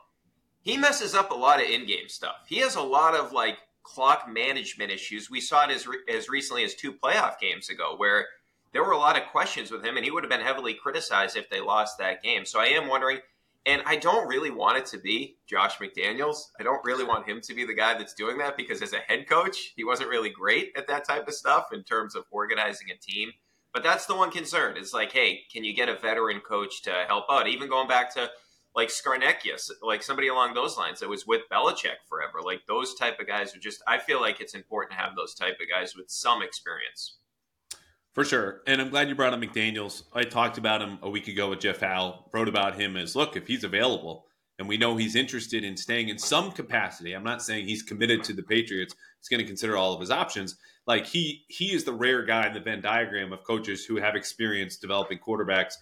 he 0.61 0.77
messes 0.77 1.15
up 1.15 1.31
a 1.31 1.35
lot 1.35 1.61
of 1.61 1.69
in-game 1.69 2.09
stuff. 2.09 2.35
He 2.47 2.57
has 2.57 2.75
a 2.75 2.81
lot 2.81 3.15
of 3.15 3.31
like 3.31 3.57
clock 3.81 4.29
management 4.31 4.91
issues. 4.91 5.29
We 5.29 5.41
saw 5.41 5.65
it 5.65 5.71
as 5.71 5.87
re- 5.87 5.97
as 6.13 6.29
recently 6.29 6.63
as 6.63 6.75
two 6.75 6.93
playoff 6.93 7.39
games 7.39 7.69
ago 7.69 7.95
where 7.97 8.27
there 8.71 8.83
were 8.83 8.91
a 8.91 8.97
lot 8.97 9.17
of 9.17 9.27
questions 9.27 9.71
with 9.71 9.83
him 9.85 9.97
and 9.97 10.05
he 10.05 10.11
would 10.11 10.23
have 10.23 10.31
been 10.31 10.41
heavily 10.41 10.73
criticized 10.73 11.37
if 11.37 11.49
they 11.49 11.61
lost 11.61 11.97
that 11.97 12.23
game. 12.23 12.45
So 12.45 12.59
I 12.59 12.67
am 12.67 12.87
wondering 12.87 13.19
And 13.65 13.81
I 13.85 13.95
don't 13.95 14.27
really 14.27 14.51
want 14.51 14.77
it 14.77 14.85
to 14.87 14.97
be 14.97 15.37
Josh 15.47 15.77
McDaniels. 15.77 16.49
I 16.59 16.63
don't 16.63 16.83
really 16.83 17.05
want 17.05 17.27
him 17.27 17.39
to 17.41 17.53
be 17.53 17.65
the 17.65 17.73
guy 17.73 17.97
that's 17.97 18.13
doing 18.13 18.37
that 18.39 18.57
because 18.57 18.81
as 18.81 18.93
a 18.93 18.97
head 18.97 19.27
coach, 19.29 19.73
he 19.77 19.85
wasn't 19.85 20.09
really 20.09 20.29
great 20.29 20.73
at 20.75 20.87
that 20.87 21.05
type 21.07 21.27
of 21.27 21.33
stuff 21.33 21.67
in 21.71 21.83
terms 21.83 22.15
of 22.15 22.25
organizing 22.31 22.87
a 22.91 22.97
team. 22.97 23.31
But 23.73 23.83
that's 23.83 24.05
the 24.05 24.15
one 24.15 24.31
concern. 24.31 24.77
It's 24.77 24.93
like, 24.93 25.11
hey, 25.11 25.41
can 25.51 25.63
you 25.63 25.73
get 25.73 25.89
a 25.89 25.97
veteran 25.97 26.41
coach 26.41 26.83
to 26.83 26.91
help 27.07 27.25
out? 27.29 27.47
Even 27.47 27.69
going 27.69 27.87
back 27.87 28.13
to 28.15 28.29
like 28.75 28.89
Scarnecchia, 28.89 29.59
like 29.81 30.03
somebody 30.03 30.27
along 30.27 30.53
those 30.53 30.77
lines 30.77 30.99
that 30.99 31.09
was 31.09 31.25
with 31.25 31.41
Belichick 31.51 31.97
forever. 32.07 32.41
Like 32.43 32.61
those 32.67 32.93
type 32.95 33.19
of 33.19 33.27
guys 33.27 33.55
are 33.55 33.59
just. 33.59 33.81
I 33.87 33.97
feel 33.97 34.21
like 34.21 34.41
it's 34.41 34.53
important 34.53 34.91
to 34.91 35.03
have 35.03 35.15
those 35.15 35.33
type 35.33 35.57
of 35.61 35.69
guys 35.69 35.95
with 35.95 36.09
some 36.09 36.41
experience. 36.43 37.17
For 38.13 38.23
sure. 38.23 38.61
And 38.67 38.79
I'm 38.79 38.89
glad 38.89 39.09
you 39.09 39.15
brought 39.15 39.33
up 39.33 39.39
McDaniels. 39.39 40.03
I 40.13 40.23
talked 40.23 40.59
about 40.59 40.83
him 40.83 40.99
a 41.01 41.09
week 41.09 41.27
ago 41.27 41.49
with 41.49 41.59
Jeff 41.59 41.79
Howe, 41.79 42.25
wrote 42.31 42.47
about 42.47 42.79
him 42.79 42.95
as 42.95 43.15
look, 43.15 43.35
if 43.35 43.47
he's 43.47 43.63
available 43.63 44.27
and 44.59 44.67
we 44.67 44.77
know 44.77 44.95
he's 44.95 45.15
interested 45.15 45.63
in 45.63 45.75
staying 45.75 46.09
in 46.09 46.17
some 46.17 46.51
capacity, 46.51 47.13
I'm 47.13 47.23
not 47.23 47.41
saying 47.41 47.67
he's 47.67 47.83
committed 47.83 48.23
to 48.25 48.33
the 48.33 48.43
Patriots, 48.43 48.95
he's 49.19 49.29
going 49.29 49.41
to 49.41 49.47
consider 49.47 49.77
all 49.77 49.93
of 49.93 49.99
his 49.99 50.11
options. 50.11 50.57
Like 50.85 51.05
he 51.05 51.45
he 51.47 51.73
is 51.73 51.83
the 51.83 51.93
rare 51.93 52.23
guy 52.23 52.47
in 52.47 52.53
the 52.53 52.59
Venn 52.59 52.81
diagram 52.81 53.31
of 53.33 53.43
coaches 53.43 53.85
who 53.85 53.97
have 53.97 54.15
experience 54.15 54.75
developing 54.75 55.19
quarterbacks, 55.19 55.75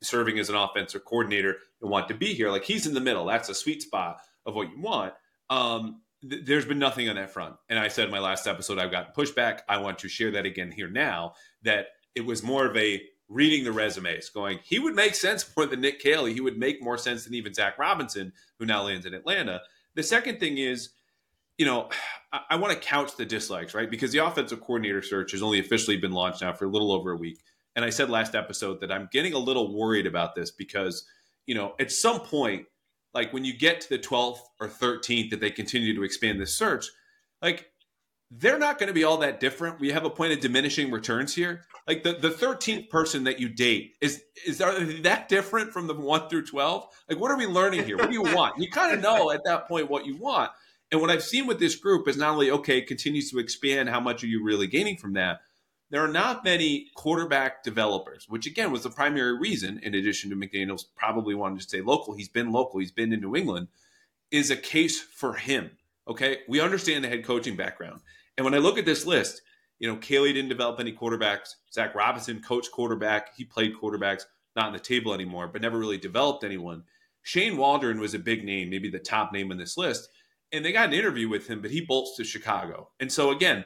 serving 0.00 0.38
as 0.38 0.48
an 0.48 0.56
offensive 0.56 1.04
coordinator 1.04 1.56
and 1.82 1.90
want 1.90 2.08
to 2.08 2.14
be 2.14 2.34
here. 2.34 2.50
Like 2.50 2.64
he's 2.64 2.86
in 2.86 2.94
the 2.94 3.00
middle. 3.00 3.26
That's 3.26 3.48
a 3.48 3.54
sweet 3.54 3.82
spot 3.82 4.20
of 4.46 4.54
what 4.54 4.70
you 4.70 4.80
want. 4.80 5.14
Um, 5.50 6.02
th- 6.28 6.44
there's 6.44 6.64
been 6.66 6.78
nothing 6.78 7.08
on 7.08 7.16
that 7.16 7.30
front. 7.30 7.56
And 7.68 7.78
I 7.78 7.88
said 7.88 8.06
in 8.06 8.10
my 8.10 8.20
last 8.20 8.46
episode, 8.46 8.78
I've 8.78 8.90
got 8.90 9.14
pushback. 9.14 9.60
I 9.68 9.78
want 9.78 9.98
to 10.00 10.08
share 10.08 10.30
that 10.32 10.46
again 10.46 10.70
here 10.70 10.88
now 10.88 11.34
that 11.62 11.88
it 12.14 12.24
was 12.24 12.42
more 12.42 12.66
of 12.66 12.76
a 12.76 13.02
reading 13.28 13.64
the 13.64 13.72
resumes, 13.72 14.28
going, 14.28 14.58
he 14.62 14.78
would 14.78 14.94
make 14.94 15.14
sense 15.14 15.48
more 15.56 15.66
than 15.66 15.80
Nick 15.80 16.00
Caley. 16.00 16.32
He 16.32 16.40
would 16.40 16.58
make 16.58 16.82
more 16.82 16.98
sense 16.98 17.24
than 17.24 17.34
even 17.34 17.54
Zach 17.54 17.78
Robinson, 17.78 18.32
who 18.58 18.66
now 18.66 18.82
lands 18.82 19.06
in 19.06 19.14
Atlanta. 19.14 19.60
The 19.94 20.02
second 20.02 20.40
thing 20.40 20.58
is, 20.58 20.90
you 21.58 21.66
know, 21.66 21.88
I, 22.32 22.40
I 22.50 22.56
want 22.56 22.72
to 22.72 22.78
couch 22.78 23.16
the 23.16 23.24
dislikes, 23.24 23.74
right? 23.74 23.90
Because 23.90 24.12
the 24.12 24.24
offensive 24.24 24.60
coordinator 24.60 25.02
search 25.02 25.32
has 25.32 25.42
only 25.42 25.58
officially 25.58 25.96
been 25.96 26.12
launched 26.12 26.42
now 26.42 26.52
for 26.52 26.66
a 26.66 26.70
little 26.70 26.92
over 26.92 27.12
a 27.12 27.16
week. 27.16 27.40
And 27.76 27.84
I 27.84 27.90
said 27.90 28.10
last 28.10 28.34
episode 28.34 28.80
that 28.80 28.92
I'm 28.92 29.08
getting 29.10 29.32
a 29.32 29.38
little 29.38 29.76
worried 29.76 30.06
about 30.06 30.34
this 30.34 30.50
because, 30.50 31.06
you 31.46 31.54
know, 31.54 31.74
at 31.80 31.90
some 31.90 32.20
point, 32.20 32.66
like 33.14 33.32
when 33.32 33.44
you 33.44 33.56
get 33.56 33.80
to 33.80 33.88
the 33.88 33.98
12th 33.98 34.40
or 34.60 34.68
13th 34.68 35.30
that 35.30 35.40
they 35.40 35.50
continue 35.50 35.94
to 35.94 36.02
expand 36.02 36.40
this 36.40 36.56
search, 36.56 36.86
like 37.42 37.70
they're 38.36 38.58
not 38.58 38.78
going 38.78 38.88
to 38.88 38.94
be 38.94 39.04
all 39.04 39.18
that 39.18 39.38
different. 39.38 39.78
We 39.78 39.92
have 39.92 40.04
a 40.04 40.10
point 40.10 40.32
of 40.32 40.40
diminishing 40.40 40.90
returns 40.90 41.34
here. 41.34 41.62
Like 41.86 42.02
the, 42.02 42.14
the 42.14 42.30
13th 42.30 42.88
person 42.88 43.24
that 43.24 43.38
you 43.38 43.48
date 43.48 43.94
is 44.00 44.22
is 44.46 44.58
that 44.58 45.28
different 45.28 45.72
from 45.72 45.86
the 45.86 45.94
1 45.94 46.28
through 46.28 46.46
12? 46.46 46.86
Like 47.08 47.20
what 47.20 47.30
are 47.30 47.38
we 47.38 47.46
learning 47.46 47.84
here? 47.84 47.96
What 47.96 48.08
do 48.08 48.14
you 48.14 48.22
want? 48.22 48.58
You 48.58 48.70
kind 48.70 48.94
of 48.94 49.00
know 49.00 49.30
at 49.30 49.44
that 49.44 49.68
point 49.68 49.90
what 49.90 50.06
you 50.06 50.16
want. 50.16 50.50
And 50.90 51.00
what 51.00 51.10
I've 51.10 51.22
seen 51.22 51.46
with 51.46 51.58
this 51.58 51.76
group 51.76 52.08
is 52.08 52.16
not 52.16 52.30
only 52.30 52.50
okay, 52.50 52.80
continues 52.80 53.30
to 53.30 53.38
expand, 53.38 53.88
how 53.88 54.00
much 54.00 54.24
are 54.24 54.28
you 54.28 54.42
really 54.42 54.66
gaining 54.66 54.96
from 54.96 55.12
that? 55.14 55.40
There 55.90 56.02
are 56.02 56.08
not 56.08 56.44
many 56.44 56.88
quarterback 56.96 57.62
developers, 57.62 58.26
which 58.28 58.46
again 58.46 58.72
was 58.72 58.82
the 58.82 58.90
primary 58.90 59.38
reason, 59.38 59.78
in 59.82 59.94
addition 59.94 60.30
to 60.30 60.36
McDaniels 60.36 60.84
probably 60.96 61.34
wanting 61.34 61.58
to 61.58 61.64
stay 61.64 61.82
local. 61.82 62.14
He's 62.14 62.28
been 62.28 62.50
local, 62.50 62.80
he's 62.80 62.90
been 62.90 63.12
in 63.12 63.20
New 63.20 63.36
England, 63.36 63.68
is 64.30 64.50
a 64.50 64.56
case 64.56 65.00
for 65.00 65.34
him. 65.34 65.70
Okay. 66.08 66.38
We 66.48 66.60
understand 66.60 67.04
the 67.04 67.08
head 67.08 67.24
coaching 67.24 67.56
background. 67.56 68.00
And 68.36 68.44
when 68.44 68.54
I 68.54 68.58
look 68.58 68.78
at 68.78 68.84
this 68.84 69.06
list, 69.06 69.42
you 69.78 69.88
know, 69.88 69.96
Caley 69.96 70.32
didn't 70.32 70.48
develop 70.48 70.80
any 70.80 70.92
quarterbacks. 70.92 71.54
Zach 71.72 71.94
Robinson 71.94 72.40
coached 72.40 72.72
quarterback. 72.72 73.34
He 73.36 73.44
played 73.44 73.74
quarterbacks, 73.74 74.24
not 74.56 74.66
on 74.66 74.72
the 74.72 74.78
table 74.78 75.14
anymore, 75.14 75.48
but 75.48 75.62
never 75.62 75.78
really 75.78 75.98
developed 75.98 76.44
anyone. 76.44 76.84
Shane 77.22 77.56
Waldron 77.56 78.00
was 78.00 78.14
a 78.14 78.18
big 78.18 78.44
name, 78.44 78.70
maybe 78.70 78.90
the 78.90 78.98
top 78.98 79.32
name 79.32 79.50
in 79.50 79.58
this 79.58 79.76
list. 79.76 80.08
And 80.52 80.64
they 80.64 80.72
got 80.72 80.88
an 80.88 80.94
interview 80.94 81.28
with 81.28 81.48
him, 81.48 81.60
but 81.60 81.70
he 81.70 81.80
bolts 81.80 82.16
to 82.16 82.24
Chicago. 82.24 82.90
And 83.00 83.10
so, 83.10 83.30
again, 83.30 83.64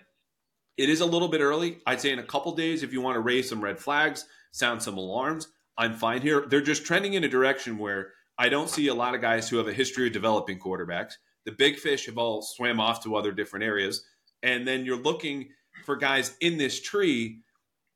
it 0.77 0.89
is 0.89 1.01
a 1.01 1.07
little 1.07 1.29
bit 1.29 1.41
early. 1.41 1.79
I'd 1.87 2.01
say 2.01 2.13
in 2.13 2.21
a 2.21 2.25
couple 2.25 2.53
days, 2.55 2.83
if 2.83 2.93
you 2.93 3.01
want 3.01 3.17
to 3.17 3.21
raise 3.21 3.49
some 3.49 3.63
red 3.63 3.79
flags, 3.79 4.25
sound 4.53 4.81
some 4.83 4.97
alarms, 4.97 5.49
I'm 5.77 5.95
fine 5.95 6.23
here. 6.23 6.47
They're 6.49 6.61
just 6.61 6.87
trending 6.87 7.15
in 7.15 7.25
a 7.25 7.29
direction 7.29 7.79
where 7.79 8.13
I 8.39 8.49
don't 8.49 8.71
see 8.71 8.87
a 8.87 8.95
lot 8.95 9.15
of 9.15 9.21
guys 9.21 9.49
who 9.49 9.57
have 9.57 9.69
a 9.69 9.73
history 9.73 10.07
of 10.07 10.13
developing 10.13 10.59
quarterbacks. 10.59 11.15
The 11.45 11.53
big 11.53 11.77
fish 11.77 12.07
have 12.07 12.19
all 12.19 12.43
swam 12.43 12.81
off 12.81 13.03
to 13.03 13.17
other 13.17 13.33
different 13.33 13.65
areas 13.65 14.05
and 14.43 14.67
then 14.67 14.85
you're 14.85 14.97
looking 14.97 15.49
for 15.85 15.97
guys 15.97 16.37
in 16.41 16.59
this 16.59 16.81
tree 16.81 17.41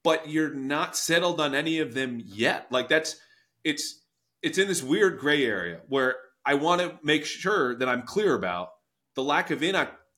but 0.04 0.28
you're 0.28 0.52
not 0.52 0.96
settled 0.96 1.40
on 1.40 1.54
any 1.54 1.78
of 1.78 1.94
them 1.94 2.20
yet. 2.24 2.66
Like 2.70 2.88
that's 2.88 3.16
it's 3.64 4.00
it's 4.42 4.58
in 4.58 4.68
this 4.68 4.82
weird 4.82 5.18
gray 5.18 5.44
area 5.44 5.80
where 5.88 6.16
i 6.44 6.54
want 6.54 6.80
to 6.80 6.98
make 7.02 7.24
sure 7.24 7.76
that 7.76 7.88
i'm 7.88 8.02
clear 8.02 8.34
about 8.34 8.70
the 9.14 9.22
lack 9.22 9.52
of 9.52 9.62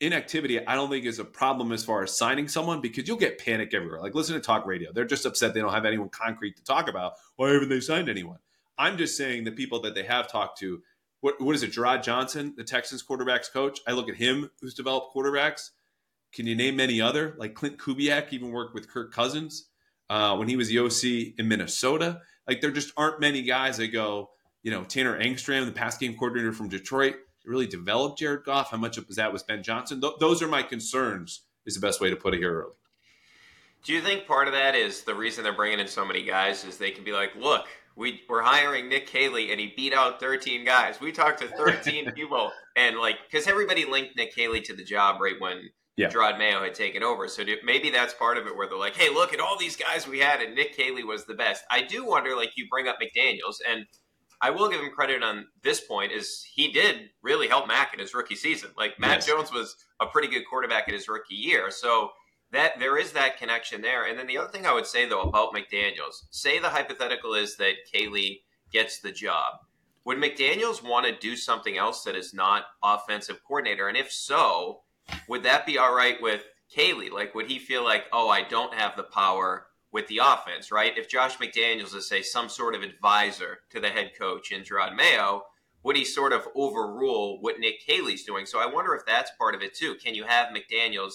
inactivity 0.01 0.67
i 0.67 0.75
don't 0.75 0.89
think 0.89 1.05
is 1.05 1.19
a 1.19 1.25
problem 1.25 1.73
as 1.73 1.85
far 1.85 2.03
as 2.03 2.17
signing 2.17 2.49
someone 2.49 2.81
because 2.81 3.07
you'll 3.07 3.19
get 3.19 3.39
panic 3.39 3.75
everywhere. 3.75 4.01
Like 4.01 4.15
listen 4.15 4.35
to 4.35 4.41
talk 4.41 4.67
radio. 4.67 4.93
They're 4.93 5.05
just 5.05 5.27
upset 5.27 5.53
they 5.53 5.61
don't 5.61 5.73
have 5.73 5.85
anyone 5.85 6.09
concrete 6.09 6.57
to 6.57 6.65
talk 6.65 6.89
about. 6.89 7.15
Why 7.37 7.51
haven't 7.51 7.69
they 7.69 7.81
signed 7.81 8.09
anyone? 8.09 8.39
I'm 8.79 8.97
just 8.97 9.17
saying 9.17 9.45
the 9.45 9.53
people 9.53 9.81
that 9.83 9.95
they 9.95 10.05
have 10.05 10.29
talked 10.29 10.59
to 10.61 10.83
what, 11.21 11.41
what 11.41 11.55
is 11.55 11.63
it 11.63 11.73
Jerrod 11.73 12.03
Johnson 12.03 12.55
the 12.57 12.65
texans 12.65 13.03
quarterbacks 13.03 13.53
coach? 13.53 13.81
I 13.87 13.93
look 13.93 14.09
at 14.09 14.17
him 14.17 14.51
who's 14.61 14.75
developed 14.75 15.15
quarterbacks 15.15 15.71
can 16.35 16.47
you 16.47 16.55
name 16.55 16.81
any 16.81 17.01
other? 17.01 17.35
Like 17.39 17.55
Clint 17.55 17.79
Kubiak 17.79 18.33
even 18.33 18.51
worked 18.51 18.75
with 18.75 18.89
Kirk 18.89 19.13
Cousins 19.13 19.69
uh, 20.11 20.37
when 20.37 20.49
he 20.49 20.57
was 20.57 20.69
the 20.69 20.81
OC 20.81 21.39
in 21.39 21.49
Minnesota. 21.49 22.21
Like 22.49 22.61
there 22.61 22.71
just 22.71 22.93
aren't 22.97 23.21
many 23.21 23.43
guys 23.43 23.77
that 23.79 23.89
go, 23.89 24.31
you 24.63 24.71
know, 24.71 24.85
Tanner 24.85 25.19
Engstrand, 25.19 25.67
the 25.67 25.73
pass 25.73 25.97
game 25.97 26.17
coordinator 26.17 26.53
from 26.53 26.69
Detroit, 26.69 27.17
really 27.47 27.67
developed 27.67 28.19
Jared 28.19 28.45
Goff. 28.45 28.71
How 28.71 28.77
much 28.77 28.99
of 28.99 29.07
that 29.15 29.33
was 29.33 29.43
Ben 29.43 29.63
Johnson? 29.63 30.01
Th- 30.01 30.15
those 30.19 30.43
are 30.43 30.49
my 30.49 30.63
concerns. 30.63 31.43
Is 31.67 31.75
the 31.75 31.81
best 31.81 31.99
way 31.99 32.11
to 32.11 32.17
put 32.17 32.35
it 32.35 32.39
here 32.39 32.61
early. 32.61 32.75
Do 33.85 33.95
you 33.95 34.03
think 34.03 34.27
part 34.27 34.49
of 34.49 34.53
that 34.53 34.75
is 34.75 35.03
the 35.03 35.15
reason 35.15 35.45
they're 35.45 35.55
bringing 35.55 35.81
in 35.81 35.89
so 35.89 36.05
many 36.05 36.23
guys 36.23 36.63
is 36.65 36.77
they 36.77 36.91
can 36.91 37.05
be 37.05 37.13
like, 37.13 37.35
look, 37.37 37.67
we, 37.97 38.21
we're 38.29 38.43
hiring 38.43 38.91
Nick 38.91 39.07
Caley 39.07 39.51
and 39.51 39.59
he 39.59 39.73
beat 39.75 39.95
out 39.95 40.21
13 40.21 40.65
guys. 40.65 41.01
We 41.01 41.11
talked 41.11 41.41
to 41.41 41.49
13 41.49 42.13
people 42.15 42.51
and 42.77 42.99
like, 42.99 43.17
because 43.31 43.47
everybody 43.47 43.87
linked 43.87 44.15
Nick 44.17 44.35
Caley 44.35 44.61
to 44.63 44.75
the 44.75 44.85
job 44.85 45.23
right 45.23 45.39
when 45.39 45.71
yeah. 45.97 46.09
Jerod 46.09 46.39
Mayo 46.39 46.63
had 46.63 46.75
taken 46.75 47.03
over. 47.03 47.29
So 47.29 47.45
do, 47.45 47.57
maybe 47.65 47.91
that's 47.91 48.15
part 48.15 48.37
of 48.37 48.47
it 48.47 48.57
where 48.57 48.69
they're 48.69 48.79
like, 48.79 48.97
hey, 48.97 49.11
look 49.11 49.33
at 49.33 49.41
all 49.41 49.59
these 49.59 49.77
guys 49.77 50.09
we 50.09 50.19
had, 50.19 50.41
and 50.41 50.55
Nick 50.55 50.77
Caley 50.77 51.05
was 51.05 51.25
the 51.25 51.35
best. 51.35 51.65
I 51.71 51.83
do 51.83 52.05
wonder, 52.07 52.35
like 52.35 52.53
you 52.57 52.67
bring 52.69 52.89
up 52.89 52.97
McDaniels, 53.01 53.57
and 53.69 53.87
I 54.41 54.51
will 54.51 54.69
give 54.69 54.81
him 54.81 54.91
credit 54.91 55.23
on 55.23 55.47
this 55.63 55.81
point, 55.81 56.13
is 56.13 56.45
he 56.53 56.73
did 56.73 57.11
really 57.23 57.49
help 57.49 57.67
Mac 57.67 57.95
in 57.95 58.01
his 58.01 58.13
rookie 58.13 58.35
season. 58.35 58.71
Like 58.77 58.99
Matt 58.99 59.19
yes. 59.19 59.27
Jones 59.27 59.53
was 59.53 59.77
a 60.01 60.07
pretty 60.07 60.29
good 60.29 60.43
quarterback 60.51 60.89
in 60.89 60.95
his 60.95 61.09
rookie 61.09 61.35
year. 61.35 61.71
So 61.71 62.11
that 62.53 62.79
there 62.79 62.99
is 62.99 63.13
that 63.13 63.39
connection 63.39 63.83
there. 63.83 64.07
And 64.07 64.19
then 64.19 64.27
the 64.27 64.39
other 64.39 64.51
thing 64.51 64.67
I 64.67 64.73
would 64.73 64.87
say 64.87 65.09
though 65.09 65.23
about 65.23 65.55
McDaniels, 65.55 66.25
say 66.31 66.59
the 66.59 66.69
hypothetical 66.69 67.35
is 67.35 67.57
that 67.57 67.75
Caley 67.93 68.43
gets 68.71 69.01
the 69.01 69.13
job. 69.13 69.55
Would 70.05 70.19
McDaniels 70.19 70.83
want 70.83 71.07
to 71.07 71.19
do 71.19 71.37
something 71.37 71.79
else 71.79 72.05
that 72.05 72.15
is 72.15 72.35
not 72.35 72.67
offensive 72.83 73.41
coordinator? 73.45 73.89
And 73.89 73.97
if 73.97 74.13
so, 74.13 74.83
would 75.29 75.43
that 75.43 75.67
be 75.67 75.79
all 75.79 75.95
right 75.95 76.21
with 76.21 76.45
Caley? 76.71 77.11
Like, 77.11 77.35
would 77.35 77.47
he 77.47 77.59
feel 77.59 77.85
like, 77.85 78.05
oh, 78.13 78.29
I 78.29 78.43
don't 78.43 78.75
have 78.75 78.97
the 78.97 79.03
power 79.03 79.67
with 79.93 80.09
the 80.09 80.19
offense, 80.19 80.73
right? 80.73 80.99
If 80.99 81.09
Josh 81.09 81.37
McDaniels 81.39 81.95
is, 81.95 82.09
say, 82.09 82.23
some 82.23 82.49
sort 82.49 82.75
of 82.75 82.83
advisor 82.83 83.61
to 83.71 83.81
the 83.81 83.91
head 83.91 84.13
coach 84.19 84.51
in 84.51 84.63
Jerod 84.63 84.97
Mayo, 84.97 85.45
would 85.85 85.97
he 85.97 86.05
sort 86.05 86.33
of 86.33 86.49
overrule 86.57 87.41
what 87.41 87.61
Nick 87.61 87.87
Caley's 87.87 88.25
doing? 88.25 88.47
So 88.47 88.59
I 88.59 88.67
wonder 88.67 88.95
if 88.95 89.07
that's 89.07 89.31
part 89.39 89.55
of 89.55 89.63
it 89.63 89.75
too. 89.75 89.95
Can 90.03 90.15
you 90.15 90.25
have 90.25 90.49
McDaniels 90.49 91.13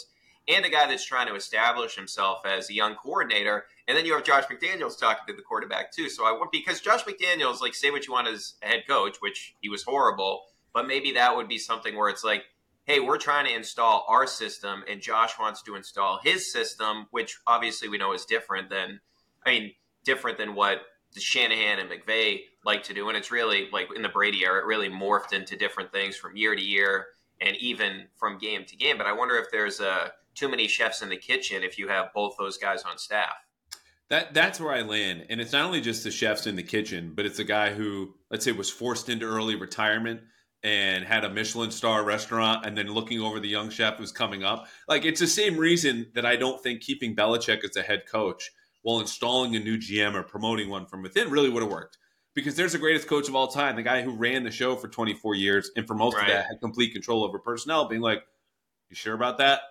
and 0.48 0.64
a 0.64 0.70
guy 0.70 0.88
that's 0.88 1.06
trying 1.06 1.28
to 1.28 1.36
establish 1.36 1.96
himself 1.96 2.46
as 2.46 2.70
a 2.70 2.74
young 2.74 2.96
coordinator, 2.96 3.66
and 3.88 3.98
then 3.98 4.06
you 4.06 4.14
have 4.14 4.24
Josh 4.24 4.46
McDaniels 4.46 4.98
talking 4.98 5.24
to 5.28 5.34
the 5.34 5.42
quarterback 5.42 5.92
too? 5.92 6.08
So 6.08 6.26
I 6.26 6.32
want 6.32 6.52
because 6.52 6.82
Josh 6.82 7.04
McDaniels, 7.04 7.62
like, 7.62 7.76
say 7.76 7.92
what 7.92 8.08
you 8.08 8.14
want 8.14 8.28
as 8.28 8.54
a 8.64 8.68
head 8.68 8.84
coach, 8.88 9.18
which 9.20 9.56
he 9.60 9.70
was 9.70 9.84
horrible, 9.84 10.44
but 10.74 10.88
maybe 10.88 11.12
that 11.14 11.36
would 11.36 11.48
be 11.48 11.58
something 11.58 11.98
where 11.98 12.10
it's 12.10 12.24
like 12.24 12.44
hey, 12.90 13.00
we're 13.00 13.20
trying 13.20 13.46
to 13.46 13.56
install 13.56 14.04
our 14.10 14.26
system, 14.26 14.84
and 14.90 15.00
Josh 15.00 15.38
wants 15.40 15.62
to 15.62 15.76
install 15.76 16.20
his 16.24 16.52
system, 16.52 17.06
which 17.12 17.38
obviously 17.46 17.88
we 17.88 18.00
know 18.00 18.14
is 18.14 18.26
different 18.26 18.68
than, 18.72 19.00
I 19.46 19.52
mean, 19.52 19.74
different 20.04 20.40
than 20.40 20.56
what 20.56 20.80
Shanahan 21.16 21.78
and 21.78 21.88
McVay 21.88 22.40
like 22.66 22.82
to 22.86 22.96
do. 22.96 23.08
And 23.08 23.16
it's 23.16 23.30
really 23.30 23.70
like 23.72 23.90
in 23.96 24.02
the 24.02 24.10
Brady 24.10 24.44
era, 24.44 24.60
it 24.60 24.66
really 24.66 24.90
morphed 24.90 25.34
into 25.34 25.56
different 25.56 25.92
things 25.92 26.16
from 26.16 26.36
year 26.36 26.56
to 26.56 26.62
year 26.62 27.06
and 27.40 27.56
even 27.58 28.08
from 28.16 28.40
game 28.40 28.66
to 28.66 28.76
game. 28.76 28.98
But 28.98 29.06
I 29.06 29.14
wonder 29.14 29.36
if 29.36 29.52
there's 29.52 29.80
uh, 29.80 30.10
too 30.34 30.50
many 30.50 30.68
chefs 30.68 31.04
in 31.04 31.10
the 31.10 31.18
kitchen 31.18 31.62
if 31.62 31.78
you 31.78 31.90
have 31.90 32.08
both 32.16 32.38
those 32.40 32.58
guys 32.58 32.82
on 32.90 32.98
staff. 32.98 33.36
That 34.10 34.34
that's 34.34 34.60
where 34.60 34.74
I 34.74 34.82
land, 34.82 35.28
and 35.30 35.40
it's 35.40 35.52
not 35.52 35.64
only 35.64 35.82
just 35.82 36.04
the 36.04 36.10
chefs 36.10 36.48
in 36.48 36.56
the 36.56 36.64
kitchen, 36.64 37.14
but 37.16 37.28
it's 37.28 37.38
a 37.38 37.44
guy 37.44 37.72
who, 37.72 38.16
let's 38.32 38.44
say, 38.44 38.52
was 38.52 38.72
forced 38.72 39.10
into 39.10 39.28
early 39.28 39.54
retirement 39.54 40.22
and 40.64 41.06
had 41.06 41.24
a 41.24 41.30
Michelin 41.30 41.72
star 41.72 42.04
restaurant 42.04 42.66
and 42.66 42.78
then 42.78 42.88
looking 42.88 43.22
over 43.22 43.40
the 43.40 43.48
young 43.48 43.70
chef 43.70 43.98
who's 43.98 44.12
coming 44.12 44.44
up. 44.44 44.68
Like 44.88 45.06
it's 45.06 45.20
the 45.20 45.28
same 45.28 45.58
reason 45.58 46.08
that 46.16 46.26
I 46.26 46.36
don't 46.36 46.62
think 46.62 46.82
keeping 46.82 47.16
Belichick 47.16 47.64
as 47.64 47.78
a 47.78 47.82
head 47.82 48.04
coach 48.12 48.52
while 48.82 49.00
installing 49.00 49.56
a 49.56 49.60
new 49.60 49.78
GM 49.78 50.16
or 50.16 50.24
promoting 50.24 50.70
one 50.70 50.86
from 50.86 51.02
within 51.02 51.30
really 51.30 51.50
would 51.50 51.64
have 51.64 51.72
worked. 51.72 51.98
because 52.36 52.56
there's 52.56 52.74
the 52.74 52.78
greatest 52.78 53.08
coach 53.08 53.28
of 53.28 53.36
all 53.36 53.48
time, 53.48 53.76
the 53.76 53.84
guy 53.84 54.02
who 54.02 54.16
ran 54.16 54.44
the 54.44 54.52
show 54.52 54.76
for 54.76 54.88
24 54.88 55.36
years 55.36 55.72
and 55.76 55.88
for 55.88 55.96
most 55.96 56.16
right. 56.16 56.24
of 56.24 56.30
that 56.30 56.46
had 56.46 56.60
complete 56.62 56.94
control 56.94 57.24
over 57.24 57.40
personnel, 57.40 57.88
being 57.88 58.02
like, 58.02 58.24
"You 58.90 58.96
sure 58.96 59.14
about 59.14 59.40
that? 59.40 59.62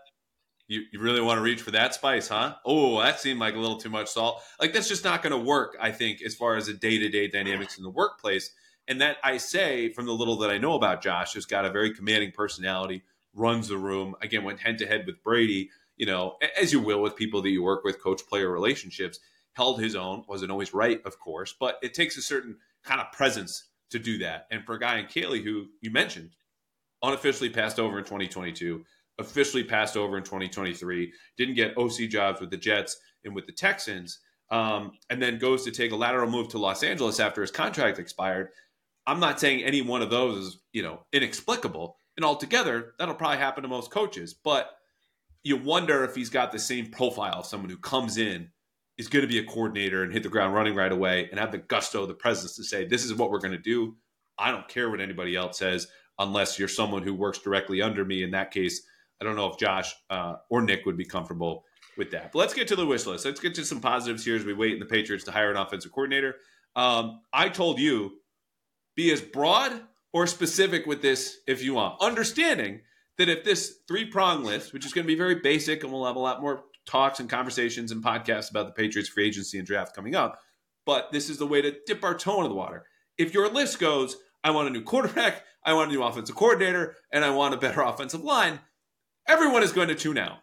You, 0.66 0.82
you 0.92 1.00
really 1.00 1.22
want 1.22 1.38
to 1.38 1.42
reach 1.42 1.62
for 1.62 1.70
that 1.70 1.94
spice, 1.94 2.28
huh? 2.28 2.56
Oh, 2.66 3.00
that 3.00 3.20
seemed 3.20 3.40
like 3.40 3.54
a 3.54 3.58
little 3.58 3.78
too 3.78 3.88
much 3.88 4.08
salt. 4.08 4.42
Like 4.60 4.74
that's 4.74 4.88
just 4.88 5.04
not 5.04 5.22
going 5.22 5.32
to 5.32 5.38
work. 5.38 5.76
I 5.80 5.92
think 5.92 6.20
as 6.20 6.34
far 6.34 6.56
as 6.56 6.66
the 6.66 6.74
day 6.74 6.98
to 6.98 7.08
day 7.08 7.26
dynamics 7.28 7.78
in 7.78 7.84
the 7.84 7.90
workplace, 7.90 8.50
and 8.88 9.00
that 9.00 9.18
I 9.22 9.36
say 9.36 9.90
from 9.90 10.06
the 10.06 10.14
little 10.14 10.36
that 10.38 10.50
I 10.50 10.58
know 10.58 10.74
about 10.74 11.02
Josh, 11.02 11.34
has 11.34 11.44
got 11.44 11.64
a 11.64 11.70
very 11.70 11.94
commanding 11.94 12.32
personality, 12.32 13.02
runs 13.34 13.68
the 13.68 13.76
room. 13.76 14.14
Again, 14.22 14.44
went 14.44 14.60
head 14.60 14.78
to 14.78 14.86
head 14.86 15.04
with 15.06 15.22
Brady. 15.22 15.70
You 15.96 16.06
know, 16.06 16.36
as 16.60 16.72
you 16.72 16.80
will 16.80 17.02
with 17.02 17.16
people 17.16 17.42
that 17.42 17.50
you 17.50 17.62
work 17.62 17.84
with, 17.84 18.02
coach 18.02 18.26
player 18.26 18.50
relationships 18.50 19.20
held 19.52 19.80
his 19.80 19.94
own. 19.94 20.24
Wasn't 20.28 20.50
always 20.50 20.72
right, 20.72 21.00
of 21.04 21.18
course, 21.18 21.54
but 21.58 21.78
it 21.82 21.92
takes 21.94 22.16
a 22.16 22.22
certain 22.22 22.56
kind 22.84 23.00
of 23.00 23.12
presence 23.12 23.64
to 23.90 23.98
do 23.98 24.18
that. 24.18 24.46
And 24.50 24.64
for 24.64 24.74
a 24.74 24.80
guy 24.80 24.98
in 24.98 25.06
Caley, 25.06 25.42
who 25.42 25.66
you 25.80 25.90
mentioned, 25.90 26.30
unofficially 27.02 27.50
passed 27.50 27.78
over 27.78 27.98
in 27.98 28.04
2022, 28.04 28.84
officially 29.18 29.64
passed 29.64 29.96
over 29.96 30.16
in 30.16 30.24
2023, 30.24 31.12
didn't 31.36 31.54
get 31.54 31.76
OC 31.76 32.08
jobs 32.08 32.40
with 32.40 32.50
the 32.50 32.56
Jets 32.56 32.98
and 33.24 33.34
with 33.34 33.46
the 33.46 33.52
Texans, 33.52 34.20
um, 34.50 34.92
and 35.10 35.20
then 35.20 35.38
goes 35.38 35.64
to 35.64 35.70
take 35.70 35.92
a 35.92 35.96
lateral 35.96 36.30
move 36.30 36.48
to 36.48 36.58
Los 36.58 36.82
Angeles 36.82 37.20
after 37.20 37.40
his 37.40 37.50
contract 37.50 37.98
expired. 37.98 38.48
I'm 39.08 39.20
not 39.20 39.40
saying 39.40 39.64
any 39.64 39.80
one 39.80 40.02
of 40.02 40.10
those 40.10 40.46
is, 40.46 40.60
you 40.74 40.82
know, 40.82 41.00
inexplicable. 41.14 41.96
And 42.18 42.26
altogether, 42.26 42.92
that'll 42.98 43.14
probably 43.14 43.38
happen 43.38 43.62
to 43.62 43.68
most 43.68 43.90
coaches. 43.90 44.34
But 44.34 44.70
you 45.42 45.56
wonder 45.56 46.04
if 46.04 46.14
he's 46.14 46.28
got 46.28 46.52
the 46.52 46.58
same 46.58 46.90
profile 46.90 47.38
of 47.38 47.46
someone 47.46 47.70
who 47.70 47.78
comes 47.78 48.18
in 48.18 48.50
is 48.98 49.08
going 49.08 49.22
to 49.22 49.28
be 49.28 49.38
a 49.38 49.44
coordinator 49.44 50.02
and 50.02 50.12
hit 50.12 50.24
the 50.24 50.28
ground 50.28 50.52
running 50.52 50.74
right 50.74 50.92
away 50.92 51.26
and 51.30 51.40
have 51.40 51.52
the 51.52 51.58
gusto, 51.58 52.04
the 52.04 52.12
presence 52.12 52.54
to 52.56 52.64
say, 52.64 52.84
this 52.84 53.02
is 53.02 53.14
what 53.14 53.30
we're 53.30 53.38
going 53.38 53.52
to 53.52 53.58
do. 53.58 53.96
I 54.38 54.50
don't 54.50 54.68
care 54.68 54.90
what 54.90 55.00
anybody 55.00 55.36
else 55.36 55.58
says, 55.58 55.88
unless 56.18 56.58
you're 56.58 56.68
someone 56.68 57.02
who 57.02 57.14
works 57.14 57.38
directly 57.38 57.80
under 57.80 58.04
me. 58.04 58.22
In 58.22 58.32
that 58.32 58.50
case, 58.50 58.82
I 59.22 59.24
don't 59.24 59.36
know 59.36 59.48
if 59.48 59.56
Josh 59.56 59.94
uh, 60.10 60.34
or 60.50 60.60
Nick 60.60 60.84
would 60.84 60.98
be 60.98 61.06
comfortable 61.06 61.64
with 61.96 62.10
that. 62.10 62.32
But 62.32 62.40
let's 62.40 62.54
get 62.54 62.68
to 62.68 62.76
the 62.76 62.84
wish 62.84 63.06
list. 63.06 63.24
Let's 63.24 63.40
get 63.40 63.54
to 63.54 63.64
some 63.64 63.80
positives 63.80 64.22
here 64.22 64.36
as 64.36 64.44
we 64.44 64.52
wait 64.52 64.74
in 64.74 64.80
the 64.80 64.86
Patriots 64.86 65.24
to 65.24 65.32
hire 65.32 65.50
an 65.50 65.56
offensive 65.56 65.92
coordinator. 65.92 66.36
Um, 66.76 67.22
I 67.32 67.48
told 67.48 67.80
you 67.80 68.18
be 68.98 69.12
as 69.12 69.20
broad 69.20 69.80
or 70.12 70.26
specific 70.26 70.84
with 70.84 71.00
this 71.00 71.38
if 71.46 71.62
you 71.62 71.74
want, 71.74 72.02
understanding 72.02 72.80
that 73.16 73.28
if 73.28 73.44
this 73.44 73.76
three 73.86 74.04
prong 74.04 74.42
list, 74.42 74.72
which 74.72 74.84
is 74.84 74.92
going 74.92 75.04
to 75.04 75.12
be 75.12 75.16
very 75.16 75.36
basic 75.36 75.84
and 75.84 75.92
we'll 75.92 76.04
have 76.04 76.16
a 76.16 76.18
lot 76.18 76.42
more 76.42 76.64
talks 76.84 77.20
and 77.20 77.30
conversations 77.30 77.92
and 77.92 78.02
podcasts 78.02 78.50
about 78.50 78.66
the 78.66 78.72
Patriots 78.72 79.08
free 79.08 79.28
agency 79.28 79.56
and 79.56 79.66
draft 79.66 79.94
coming 79.94 80.16
up. 80.16 80.40
But 80.84 81.12
this 81.12 81.30
is 81.30 81.38
the 81.38 81.46
way 81.46 81.62
to 81.62 81.76
dip 81.86 82.02
our 82.02 82.16
toe 82.16 82.38
into 82.38 82.48
the 82.48 82.56
water. 82.56 82.86
If 83.16 83.32
your 83.32 83.48
list 83.48 83.78
goes, 83.78 84.16
I 84.42 84.50
want 84.50 84.66
a 84.66 84.72
new 84.72 84.82
quarterback, 84.82 85.44
I 85.64 85.74
want 85.74 85.90
a 85.90 85.94
new 85.94 86.02
offensive 86.02 86.34
coordinator, 86.34 86.96
and 87.12 87.24
I 87.24 87.30
want 87.30 87.54
a 87.54 87.58
better 87.58 87.82
offensive 87.82 88.24
line, 88.24 88.58
everyone 89.28 89.62
is 89.62 89.72
going 89.72 89.88
to 89.88 89.94
tune 89.94 90.18
out. 90.18 90.38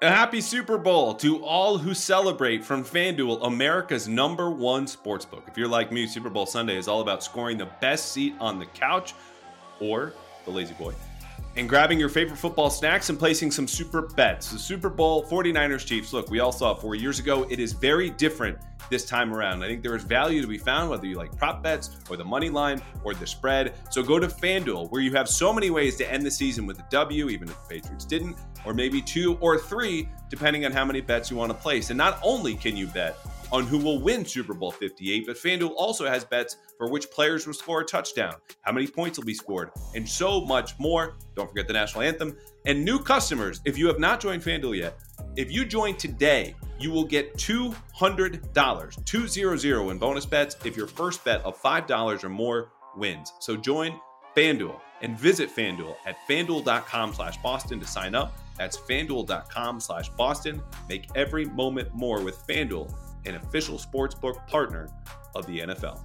A 0.00 0.08
happy 0.08 0.40
Super 0.40 0.78
Bowl 0.78 1.12
to 1.14 1.44
all 1.44 1.76
who 1.76 1.92
celebrate 1.92 2.64
from 2.64 2.84
FanDuel, 2.84 3.44
America's 3.44 4.06
number 4.06 4.48
one 4.48 4.86
sportsbook. 4.86 5.48
If 5.48 5.58
you're 5.58 5.66
like 5.66 5.90
me, 5.90 6.06
Super 6.06 6.30
Bowl 6.30 6.46
Sunday 6.46 6.76
is 6.76 6.86
all 6.86 7.00
about 7.00 7.24
scoring 7.24 7.58
the 7.58 7.68
best 7.80 8.12
seat 8.12 8.36
on 8.38 8.60
the 8.60 8.66
couch 8.66 9.14
or 9.80 10.12
the 10.44 10.52
lazy 10.52 10.74
boy 10.74 10.94
and 11.56 11.68
grabbing 11.68 11.98
your 11.98 12.08
favorite 12.08 12.36
football 12.36 12.70
snacks 12.70 13.10
and 13.10 13.18
placing 13.18 13.50
some 13.50 13.66
super 13.66 14.02
bets. 14.02 14.52
The 14.52 14.58
Super 14.58 14.88
Bowl 14.88 15.24
49ers 15.24 15.84
Chiefs. 15.84 16.12
Look, 16.12 16.30
we 16.30 16.40
all 16.40 16.52
saw 16.52 16.72
it 16.72 16.80
four 16.80 16.94
years 16.94 17.18
ago. 17.18 17.46
It 17.50 17.58
is 17.58 17.72
very 17.72 18.10
different 18.10 18.58
this 18.90 19.04
time 19.04 19.34
around. 19.34 19.62
I 19.62 19.66
think 19.66 19.82
there 19.82 19.94
is 19.96 20.04
value 20.04 20.40
to 20.40 20.46
be 20.46 20.58
found, 20.58 20.90
whether 20.90 21.06
you 21.06 21.16
like 21.16 21.36
prop 21.36 21.62
bets 21.62 21.96
or 22.08 22.16
the 22.16 22.24
money 22.24 22.48
line 22.48 22.80
or 23.04 23.14
the 23.14 23.26
spread. 23.26 23.74
So 23.90 24.02
go 24.02 24.18
to 24.18 24.28
FanDuel, 24.28 24.90
where 24.90 25.02
you 25.02 25.12
have 25.12 25.28
so 25.28 25.52
many 25.52 25.70
ways 25.70 25.96
to 25.96 26.10
end 26.10 26.24
the 26.24 26.30
season 26.30 26.66
with 26.66 26.78
a 26.78 26.86
W, 26.90 27.28
even 27.28 27.48
if 27.48 27.54
the 27.68 27.74
Patriots 27.74 28.04
didn't, 28.04 28.36
or 28.64 28.72
maybe 28.72 29.02
two 29.02 29.36
or 29.40 29.58
three, 29.58 30.08
depending 30.30 30.64
on 30.64 30.72
how 30.72 30.84
many 30.84 31.00
bets 31.00 31.30
you 31.30 31.36
want 31.36 31.50
to 31.50 31.58
place. 31.58 31.90
And 31.90 31.98
not 31.98 32.18
only 32.22 32.54
can 32.54 32.76
you 32.76 32.86
bet, 32.86 33.16
on 33.52 33.66
who 33.66 33.78
will 33.78 34.00
win 34.00 34.24
Super 34.24 34.54
Bowl 34.54 34.70
58, 34.70 35.26
but 35.26 35.36
FanDuel 35.36 35.72
also 35.76 36.06
has 36.06 36.24
bets 36.24 36.56
for 36.76 36.90
which 36.90 37.10
players 37.10 37.46
will 37.46 37.54
score 37.54 37.80
a 37.80 37.84
touchdown, 37.84 38.34
how 38.62 38.72
many 38.72 38.86
points 38.86 39.18
will 39.18 39.24
be 39.24 39.34
scored, 39.34 39.70
and 39.94 40.08
so 40.08 40.40
much 40.42 40.78
more. 40.78 41.16
Don't 41.34 41.48
forget 41.48 41.66
the 41.66 41.72
national 41.72 42.02
anthem. 42.02 42.36
And 42.66 42.84
new 42.84 42.98
customers, 42.98 43.60
if 43.64 43.78
you 43.78 43.86
have 43.86 43.98
not 43.98 44.20
joined 44.20 44.42
FanDuel 44.42 44.76
yet, 44.76 44.98
if 45.36 45.50
you 45.50 45.64
join 45.64 45.96
today, 45.96 46.54
you 46.78 46.90
will 46.90 47.04
get 47.04 47.34
$200, 47.36 49.04
200 49.04 49.90
in 49.90 49.98
bonus 49.98 50.26
bets 50.26 50.56
if 50.64 50.76
your 50.76 50.86
first 50.86 51.24
bet 51.24 51.40
of 51.42 51.60
$5 51.60 52.24
or 52.24 52.28
more 52.28 52.70
wins. 52.96 53.32
So 53.40 53.56
join 53.56 53.98
FanDuel 54.36 54.80
and 55.00 55.18
visit 55.18 55.54
FanDuel 55.54 55.96
at 56.06 56.16
fanduel.com 56.28 57.14
slash 57.14 57.36
Boston 57.38 57.80
to 57.80 57.86
sign 57.86 58.14
up. 58.14 58.36
That's 58.56 58.76
fanduel.com 58.76 59.80
slash 59.80 60.08
Boston. 60.10 60.60
Make 60.88 61.06
every 61.14 61.44
moment 61.46 61.94
more 61.94 62.20
with 62.22 62.44
FanDuel 62.46 62.92
an 63.28 63.36
official 63.36 63.78
sportsbook 63.78 64.46
partner 64.46 64.88
of 65.34 65.46
the 65.46 65.60
NFL. 65.60 66.00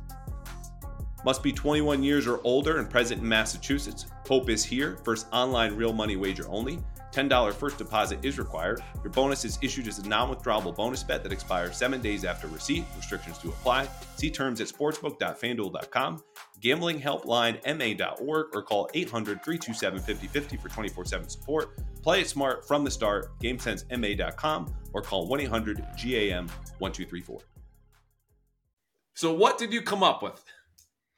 Must 1.26 1.42
be 1.42 1.54
21 1.54 2.04
years 2.04 2.28
or 2.28 2.42
older 2.44 2.80
and 2.80 2.90
present 2.90 3.22
in 3.22 3.28
Massachusetts. 3.28 4.08
Hope 4.28 4.50
is 4.50 4.66
here. 4.66 4.98
First 5.06 5.28
online 5.32 5.76
real 5.76 5.94
money 5.94 6.18
wager 6.18 6.46
only. 6.50 6.80
$10 7.14 7.54
first 7.54 7.78
deposit 7.78 8.20
is 8.24 8.40
required. 8.40 8.84
Your 9.04 9.12
bonus 9.12 9.46
is 9.46 9.60
issued 9.62 9.88
as 9.88 10.00
a 10.00 10.08
non 10.08 10.34
withdrawable 10.34 10.76
bonus 10.76 11.04
bet 11.04 11.24
that 11.24 11.32
expires 11.32 11.78
seven 11.78 12.02
days 12.02 12.26
after 12.26 12.48
receipt. 12.48 12.86
Restrictions 12.98 13.38
to 13.40 13.50
apply. 13.50 13.88
See 14.16 14.32
terms 14.32 14.60
at 14.62 14.68
sportsbook.fanduel.com. 14.68 16.24
Gambling 16.60 17.00
helpline 17.00 17.60
ma.org 17.66 18.56
or 18.56 18.64
call 18.64 18.90
800 18.94 19.44
327 19.44 20.00
5050 20.00 20.58
for 20.58 20.70
24 20.70 21.06
7 21.06 21.30
support. 21.30 21.78
Play 22.02 22.22
it 22.22 22.30
smart 22.30 22.68
from 22.68 22.84
the 22.84 22.92
start. 22.92 23.38
GameSenseMA.com 23.40 24.74
or 24.94 25.02
call 25.02 25.28
1 25.28 25.42
800 25.42 25.78
GAM 26.02 26.48
1234. 26.80 27.40
So, 29.16 29.34
what 29.34 29.58
did 29.58 29.72
you 29.72 29.82
come 29.82 30.02
up 30.02 30.24
with? 30.24 30.44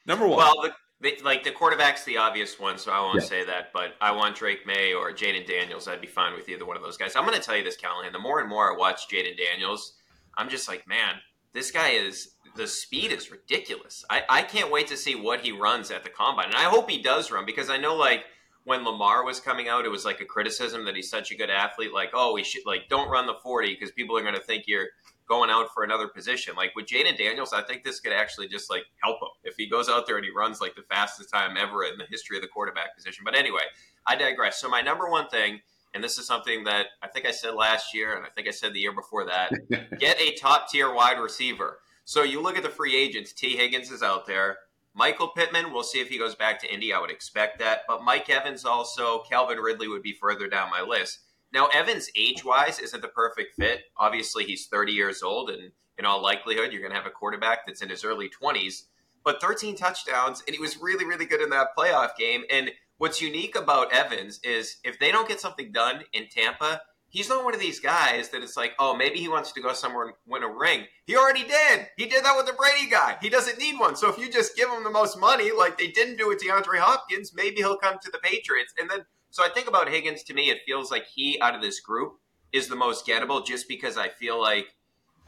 Number 0.05 0.27
one. 0.27 0.37
Well, 0.37 0.61
the, 0.61 0.73
the, 1.01 1.17
like 1.23 1.43
the 1.43 1.51
quarterback's 1.51 2.03
the 2.05 2.17
obvious 2.17 2.59
one, 2.59 2.77
so 2.77 2.91
I 2.91 2.99
won't 2.99 3.21
yeah. 3.21 3.27
say 3.27 3.45
that. 3.45 3.71
But 3.73 3.95
I 3.99 4.11
want 4.11 4.35
Drake 4.35 4.65
Maye 4.65 4.93
or 4.93 5.11
Jayden 5.11 5.45
Daniels. 5.45 5.87
I'd 5.87 6.01
be 6.01 6.07
fine 6.07 6.33
with 6.33 6.47
either 6.47 6.65
one 6.65 6.77
of 6.77 6.83
those 6.83 6.97
guys. 6.97 7.15
I'm 7.15 7.25
going 7.25 7.37
to 7.37 7.43
tell 7.43 7.57
you 7.57 7.63
this, 7.63 7.77
Callahan. 7.77 8.13
The 8.13 8.19
more 8.19 8.39
and 8.39 8.49
more 8.49 8.73
I 8.73 8.77
watch 8.77 9.09
Jayden 9.09 9.37
Daniels, 9.37 9.93
I'm 10.37 10.49
just 10.49 10.67
like, 10.67 10.87
man, 10.87 11.15
this 11.53 11.71
guy 11.71 11.89
is 11.89 12.35
the 12.55 12.67
speed 12.67 13.11
is 13.11 13.31
ridiculous. 13.31 14.05
I, 14.09 14.23
I 14.29 14.41
can't 14.43 14.71
wait 14.71 14.87
to 14.87 14.97
see 14.97 15.15
what 15.15 15.41
he 15.41 15.51
runs 15.51 15.91
at 15.91 16.03
the 16.03 16.09
combine, 16.09 16.47
and 16.47 16.55
I 16.55 16.63
hope 16.63 16.89
he 16.89 17.01
does 17.01 17.31
run 17.31 17.45
because 17.45 17.69
I 17.69 17.77
know 17.77 17.95
like 17.95 18.23
when 18.63 18.83
Lamar 18.83 19.23
was 19.23 19.39
coming 19.39 19.67
out, 19.67 19.85
it 19.85 19.91
was 19.91 20.05
like 20.05 20.21
a 20.21 20.25
criticism 20.25 20.85
that 20.85 20.95
he's 20.95 21.09
such 21.09 21.31
a 21.31 21.35
good 21.35 21.49
athlete. 21.49 21.93
Like, 21.93 22.11
oh, 22.13 22.33
we 22.33 22.43
should 22.43 22.65
like 22.65 22.89
don't 22.89 23.09
run 23.09 23.27
the 23.27 23.35
forty 23.43 23.73
because 23.73 23.91
people 23.91 24.17
are 24.17 24.21
going 24.21 24.33
to 24.33 24.41
think 24.41 24.63
you're 24.67 24.87
going 25.27 25.49
out 25.49 25.73
for 25.73 25.83
another 25.83 26.07
position. 26.07 26.55
Like 26.55 26.75
with 26.75 26.85
Jayden 26.85 27.17
Daniels, 27.17 27.53
I 27.53 27.63
think 27.63 27.83
this 27.83 27.99
could 27.99 28.13
actually 28.13 28.47
just 28.47 28.69
like 28.69 28.83
help 29.03 29.21
him 29.21 29.29
if 29.43 29.55
he 29.57 29.67
goes 29.67 29.89
out 29.89 30.05
there 30.07 30.17
and 30.17 30.25
he 30.25 30.31
runs 30.31 30.61
like 30.61 30.75
the 30.75 30.83
fastest 30.83 31.31
time 31.31 31.57
ever 31.57 31.83
in 31.83 31.97
the 31.97 32.05
history 32.09 32.37
of 32.37 32.41
the 32.41 32.47
quarterback 32.47 32.95
position. 32.95 33.23
But 33.25 33.35
anyway, 33.35 33.63
I 34.05 34.15
digress. 34.15 34.59
So 34.59 34.69
my 34.69 34.81
number 34.81 35.09
one 35.09 35.27
thing, 35.29 35.61
and 35.93 36.03
this 36.03 36.17
is 36.17 36.27
something 36.27 36.63
that 36.65 36.87
I 37.01 37.07
think 37.07 37.25
I 37.25 37.31
said 37.31 37.55
last 37.55 37.93
year, 37.93 38.15
and 38.15 38.25
I 38.25 38.29
think 38.29 38.47
I 38.47 38.51
said 38.51 38.73
the 38.73 38.79
year 38.79 38.93
before 38.93 39.25
that, 39.25 39.51
get 39.99 40.19
a 40.21 40.33
top 40.35 40.69
tier 40.69 40.93
wide 40.93 41.19
receiver. 41.19 41.79
So 42.03 42.23
you 42.23 42.41
look 42.41 42.57
at 42.57 42.63
the 42.63 42.69
free 42.69 42.95
agents. 42.95 43.33
Tee 43.33 43.57
Higgins 43.57 43.91
is 43.91 44.03
out 44.03 44.27
there. 44.27 44.57
Michael 44.93 45.29
Pittman, 45.29 45.73
we'll 45.73 45.83
see 45.83 45.99
if 45.99 46.07
he 46.07 46.17
goes 46.17 46.35
back 46.35 46.59
to 46.61 46.73
Indy. 46.73 46.93
I 46.93 47.01
would 47.01 47.11
expect 47.11 47.59
that. 47.59 47.81
But 47.87 48.03
Mike 48.03 48.29
Evans 48.29 48.63
also, 48.63 49.23
Calvin 49.29 49.57
Ridley 49.57 49.87
would 49.89 50.03
be 50.03 50.13
further 50.13 50.47
down 50.47 50.69
my 50.69 50.81
list. 50.81 51.19
Now, 51.55 51.67
Evans, 51.67 52.09
age 52.17 52.43
wise, 52.43 52.79
isn't 52.79 53.01
the 53.01 53.07
perfect 53.07 53.55
fit. 53.55 53.85
Obviously, 53.95 54.43
he's 54.43 54.67
30 54.67 54.91
years 54.91 55.23
old, 55.23 55.49
and 55.49 55.71
in 55.97 56.03
all 56.03 56.21
likelihood, 56.21 56.73
you're 56.73 56.81
going 56.81 56.91
to 56.91 56.97
have 56.97 57.07
a 57.07 57.09
quarterback 57.09 57.59
that's 57.65 57.81
in 57.81 57.87
his 57.87 58.03
early 58.03 58.29
20s. 58.29 58.87
But 59.23 59.39
13 59.39 59.77
touchdowns, 59.77 60.43
and 60.45 60.53
he 60.53 60.61
was 60.61 60.81
really, 60.81 61.05
really 61.05 61.25
good 61.25 61.39
in 61.39 61.49
that 61.51 61.69
playoff 61.75 62.17
game. 62.19 62.43
And 62.51 62.71
what's 62.97 63.21
unique 63.21 63.55
about 63.55 63.93
Evans 63.93 64.41
is 64.43 64.79
if 64.83 64.99
they 64.99 65.13
don't 65.13 65.29
get 65.29 65.39
something 65.39 65.71
done 65.71 66.03
in 66.11 66.27
Tampa, 66.27 66.81
he's 67.07 67.29
not 67.29 67.45
one 67.45 67.53
of 67.53 67.61
these 67.61 67.79
guys 67.79 68.27
that 68.29 68.43
it's 68.43 68.57
like, 68.57 68.73
oh, 68.77 68.93
maybe 68.93 69.19
he 69.19 69.29
wants 69.29 69.53
to 69.53 69.61
go 69.61 69.71
somewhere 69.71 70.07
and 70.07 70.13
win 70.27 70.43
a 70.43 70.49
ring. 70.49 70.83
He 71.07 71.15
already 71.15 71.45
did. 71.45 71.87
He 71.95 72.05
did 72.05 72.25
that 72.25 72.35
with 72.35 72.47
the 72.47 72.53
Brady 72.53 72.89
guy. 72.91 73.15
He 73.21 73.29
doesn't 73.29 73.59
need 73.59 73.79
one. 73.79 73.95
So 73.95 74.09
if 74.09 74.17
you 74.17 74.29
just 74.29 74.57
give 74.57 74.69
him 74.69 74.83
the 74.83 74.89
most 74.89 75.17
money, 75.17 75.53
like 75.57 75.77
they 75.77 75.87
didn't 75.87 76.17
do 76.17 76.27
with 76.27 76.43
DeAndre 76.43 76.79
Hopkins, 76.79 77.31
maybe 77.33 77.57
he'll 77.57 77.77
come 77.77 77.97
to 78.03 78.11
the 78.11 78.19
Patriots. 78.19 78.73
And 78.77 78.89
then 78.89 79.05
so 79.35 79.43
I 79.43 79.49
think 79.49 79.67
about 79.67 79.89
Higgins. 79.89 80.23
To 80.23 80.33
me, 80.33 80.49
it 80.49 80.61
feels 80.65 80.89
like 80.89 81.07
he 81.07 81.37
out 81.41 81.55
of 81.55 81.61
this 81.61 81.81
group 81.81 82.19
is 82.53 82.69
the 82.69 82.75
most 82.77 83.05
gettable, 83.05 83.45
just 83.45 83.67
because 83.67 83.97
I 83.97 84.07
feel 84.07 84.39
like 84.39 84.67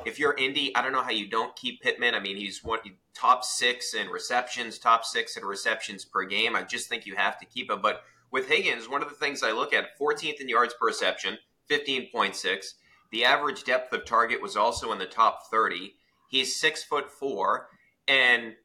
if 0.05 0.17
you're 0.17 0.33
Indy, 0.35 0.73
I 0.73 0.81
don't 0.81 0.93
know 0.93 1.03
how 1.03 1.11
you 1.11 1.27
don't 1.27 1.53
keep 1.57 1.81
Pittman. 1.81 2.15
I 2.15 2.21
mean, 2.21 2.37
he's 2.37 2.63
one 2.63 2.79
top 3.13 3.43
six 3.43 3.93
in 3.93 4.07
receptions, 4.07 4.79
top 4.79 5.03
six 5.03 5.35
in 5.35 5.43
receptions 5.43 6.05
per 6.05 6.23
game. 6.23 6.55
I 6.55 6.63
just 6.63 6.87
think 6.87 7.05
you 7.05 7.17
have 7.17 7.37
to 7.39 7.45
keep 7.45 7.69
him. 7.69 7.81
But 7.81 8.01
with 8.31 8.47
Higgins, 8.47 8.87
one 8.87 9.03
of 9.03 9.09
the 9.09 9.15
things 9.15 9.43
I 9.43 9.51
look 9.51 9.73
at, 9.73 9.99
14th 9.99 10.39
in 10.39 10.47
yards 10.47 10.73
per 10.79 10.87
reception, 10.87 11.37
15.6. 11.69 12.65
The 13.11 13.25
average 13.25 13.65
depth 13.65 13.91
of 13.91 14.05
target 14.05 14.41
was 14.41 14.55
also 14.55 14.93
in 14.93 14.99
the 14.99 15.05
top 15.05 15.51
30. 15.51 15.95
He's 16.29 16.55
six 16.55 16.81
foot 16.81 17.11
four. 17.11 17.67
and 18.07 18.55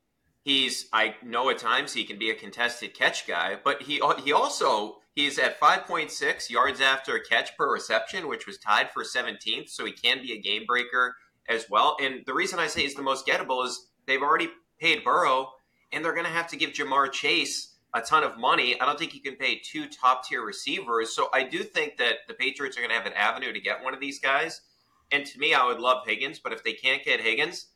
he's 0.45 0.87
I 0.93 1.17
know 1.21 1.51
at 1.51 1.59
times 1.59 1.95
he 1.95 2.05
can 2.05 2.21
be 2.21 2.31
a 2.31 2.35
contested 2.37 2.95
catch 2.95 3.27
guy, 3.27 3.59
but 3.63 3.83
he 3.83 4.01
he 4.23 4.33
also 4.33 4.99
he's 5.15 5.39
at 5.39 5.61
5.6 5.61 6.51
yards 6.51 6.81
after 6.81 7.15
a 7.15 7.25
catch 7.25 7.57
per 7.57 7.73
reception, 7.73 8.29
which 8.29 8.47
was 8.47 8.59
tied 8.59 8.91
for 8.91 9.05
17th, 9.05 9.69
so 9.69 9.85
he 9.85 9.93
can 9.93 10.23
be 10.23 10.33
a 10.33 10.41
game 10.41 10.65
breaker 10.67 11.17
as 11.49 11.67
well. 11.71 11.97
And 12.01 12.23
the 12.27 12.35
reason 12.35 12.59
I 12.59 12.67
say 12.67 12.83
he's 12.83 12.95
the 12.95 13.03
most 13.03 13.27
gettable 13.27 13.65
is 13.67 13.89
they've 14.07 14.23
already 14.23 14.51
paid 14.81 15.05
Burrow, 15.05 15.51
and 15.93 16.05
they're 16.05 16.15
going 16.15 16.27
to 16.27 16.31
have 16.31 16.49
to 16.49 16.57
give 16.57 16.71
Ja'Marr 16.71 17.13
Chase 17.13 17.75
a 17.95 18.01
ton 18.01 18.25
of 18.25 18.39
money. 18.39 18.81
I 18.81 18.87
don't 18.87 18.99
think 18.99 19.15
you 19.15 19.21
can 19.21 19.37
pay 19.37 19.61
two 19.63 19.87
top 19.87 20.27
tier 20.27 20.43
receivers. 20.43 21.15
So 21.15 21.29
I 21.35 21.43
do 21.43 21.63
think 21.63 21.99
that 21.99 22.19
the 22.27 22.35
Patriots 22.35 22.77
are 22.77 22.81
going 22.81 22.91
to 22.91 22.97
have 22.97 23.07
an 23.07 23.13
avenue 23.13 23.53
to 23.53 23.61
get 23.61 23.85
one 23.85 23.93
of 23.93 24.01
these 24.01 24.19
guys. 24.19 24.63
And 25.11 25.27
to 25.27 25.39
me, 25.39 25.53
I 25.53 25.67
would 25.67 25.79
love 25.79 26.07
Higgins, 26.07 26.39
but 26.39 26.55
if 26.55 26.65
they 26.65 26.73
can't 26.73 27.05
get 27.05 27.21
Higgins, 27.21 27.67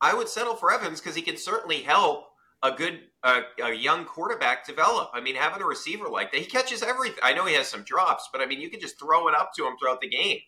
I 0.00 0.14
would 0.14 0.28
settle 0.28 0.54
for 0.54 0.72
Evans 0.72 1.00
because 1.00 1.16
he 1.16 1.22
can 1.22 1.36
certainly 1.36 1.82
help 1.82 2.26
a 2.64 2.72
good 2.72 2.98
uh, 3.22 3.42
a 3.62 3.72
young 3.72 4.04
quarterback 4.04 4.66
develop. 4.66 5.10
I 5.14 5.20
mean, 5.20 5.36
having 5.36 5.62
a 5.62 5.66
receiver 5.66 6.08
like 6.08 6.32
that, 6.32 6.40
he 6.40 6.46
catches 6.46 6.82
everything. 6.82 7.20
I 7.22 7.34
know 7.34 7.44
he 7.44 7.54
has 7.54 7.68
some 7.68 7.84
drops, 7.84 8.28
but 8.32 8.40
I 8.40 8.46
mean, 8.46 8.60
you 8.60 8.70
can 8.70 8.80
just 8.80 8.98
throw 8.98 9.28
it 9.28 9.34
up 9.34 9.52
to 9.56 9.66
him 9.66 9.74
throughout 9.78 10.00
the 10.00 10.08
game. 10.08 10.38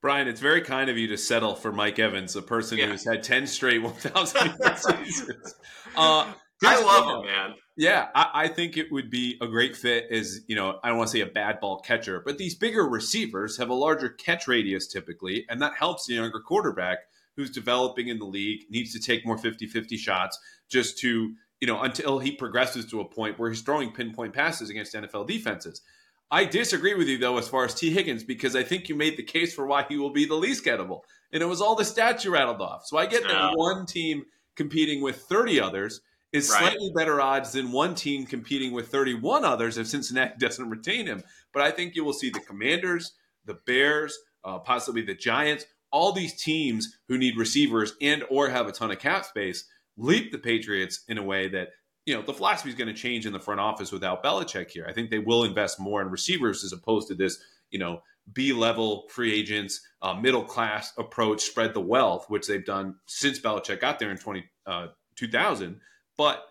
Brian, 0.00 0.28
it's 0.28 0.40
very 0.40 0.62
kind 0.62 0.90
of 0.90 0.98
you 0.98 1.06
to 1.08 1.16
settle 1.16 1.54
for 1.54 1.72
Mike 1.72 1.98
Evans, 1.98 2.36
a 2.36 2.42
person 2.42 2.78
yeah. 2.78 2.86
who's 2.86 3.04
had 3.04 3.22
10 3.22 3.46
straight 3.46 3.82
1,000 3.82 4.52
seasons. 4.76 5.54
Uh, 5.94 6.32
I 6.64 6.82
love 6.82 7.24
him, 7.24 7.30
man. 7.30 7.54
Yeah, 7.76 8.08
I, 8.14 8.30
I, 8.34 8.48
think 8.48 8.76
it 8.76 8.90
would 8.90 9.10
be 9.10 9.38
a 9.40 9.46
great 9.46 9.76
fit 9.76 10.06
as, 10.10 10.40
you 10.48 10.56
know, 10.56 10.80
I 10.82 10.88
don't 10.88 10.98
want 10.98 11.10
to 11.10 11.16
say 11.16 11.22
a 11.22 11.26
bad 11.26 11.60
ball 11.60 11.80
catcher, 11.80 12.20
but 12.24 12.36
these 12.36 12.54
bigger 12.54 12.82
receivers 12.82 13.56
have 13.58 13.70
a 13.70 13.74
larger 13.74 14.08
catch 14.08 14.48
radius 14.48 14.88
typically, 14.88 15.46
and 15.48 15.62
that 15.62 15.74
helps 15.78 16.06
the 16.06 16.14
younger 16.14 16.40
quarterback 16.40 16.98
who's 17.36 17.50
developing 17.50 18.08
in 18.08 18.18
the 18.18 18.26
league, 18.26 18.64
needs 18.70 18.92
to 18.92 19.00
take 19.00 19.24
more 19.24 19.38
50 19.38 19.66
50 19.66 19.96
shots 19.96 20.38
just 20.72 20.98
to, 20.98 21.34
you 21.60 21.66
know, 21.66 21.80
until 21.82 22.18
he 22.18 22.32
progresses 22.32 22.86
to 22.86 23.00
a 23.00 23.08
point 23.08 23.38
where 23.38 23.50
he's 23.50 23.62
throwing 23.62 23.92
pinpoint 23.92 24.34
passes 24.34 24.70
against 24.70 24.94
NFL 24.94 25.28
defenses. 25.28 25.82
I 26.30 26.46
disagree 26.46 26.94
with 26.94 27.08
you 27.08 27.18
though 27.18 27.36
as 27.36 27.46
far 27.46 27.66
as 27.66 27.74
Tee 27.74 27.90
Higgins 27.90 28.24
because 28.24 28.56
I 28.56 28.62
think 28.62 28.88
you 28.88 28.94
made 28.94 29.18
the 29.18 29.22
case 29.22 29.54
for 29.54 29.66
why 29.66 29.84
he 29.86 29.98
will 29.98 30.12
be 30.12 30.24
the 30.24 30.34
least 30.34 30.64
gettable, 30.64 31.00
and 31.30 31.42
it 31.42 31.46
was 31.46 31.60
all 31.60 31.74
the 31.74 31.82
stats 31.84 32.24
you 32.24 32.32
rattled 32.32 32.62
off. 32.62 32.86
So 32.86 32.96
I 32.96 33.06
get 33.06 33.22
that 33.24 33.52
one 33.54 33.84
team 33.84 34.24
competing 34.56 35.02
with 35.02 35.16
30 35.16 35.60
others 35.60 36.00
is 36.32 36.50
right. 36.50 36.60
slightly 36.60 36.90
better 36.94 37.20
odds 37.20 37.52
than 37.52 37.70
one 37.70 37.94
team 37.94 38.24
competing 38.24 38.72
with 38.72 38.88
31 38.88 39.44
others 39.44 39.76
if 39.76 39.86
Cincinnati 39.86 40.32
doesn't 40.38 40.70
retain 40.70 41.06
him. 41.06 41.22
But 41.52 41.62
I 41.62 41.70
think 41.70 41.94
you 41.94 42.04
will 42.04 42.14
see 42.14 42.30
the 42.30 42.40
Commanders, 42.40 43.12
the 43.44 43.58
Bears, 43.66 44.18
uh, 44.44 44.58
possibly 44.58 45.02
the 45.02 45.14
Giants, 45.14 45.66
all 45.90 46.12
these 46.12 46.42
teams 46.42 46.98
who 47.08 47.18
need 47.18 47.36
receivers 47.36 47.92
and 48.00 48.24
or 48.30 48.48
have 48.48 48.66
a 48.66 48.72
ton 48.72 48.90
of 48.90 48.98
cap 48.98 49.26
space 49.26 49.66
leap 50.02 50.32
the 50.32 50.38
Patriots 50.38 51.04
in 51.08 51.18
a 51.18 51.22
way 51.22 51.48
that 51.48 51.68
you 52.04 52.14
know, 52.14 52.22
the 52.22 52.34
philosophy 52.34 52.68
is 52.68 52.74
going 52.74 52.88
to 52.88 53.00
change 53.00 53.26
in 53.26 53.32
the 53.32 53.38
front 53.38 53.60
office 53.60 53.92
without 53.92 54.24
Belichick 54.24 54.70
here. 54.70 54.84
I 54.88 54.92
think 54.92 55.10
they 55.10 55.20
will 55.20 55.44
invest 55.44 55.78
more 55.78 56.02
in 56.02 56.10
receivers 56.10 56.64
as 56.64 56.72
opposed 56.72 57.08
to 57.08 57.14
this, 57.14 57.38
you 57.70 57.78
know, 57.78 58.02
B 58.32 58.52
level 58.52 59.04
free 59.08 59.32
agents, 59.32 59.80
uh, 60.00 60.14
middle 60.14 60.44
class 60.44 60.92
approach, 60.98 61.42
spread 61.42 61.74
the 61.74 61.80
wealth, 61.80 62.26
which 62.28 62.46
they've 62.46 62.64
done 62.64 62.96
since 63.06 63.38
Belichick 63.38 63.80
got 63.80 63.98
there 63.98 64.10
in 64.10 64.16
20, 64.16 64.44
uh, 64.66 64.88
2000. 65.16 65.80
But 66.16 66.44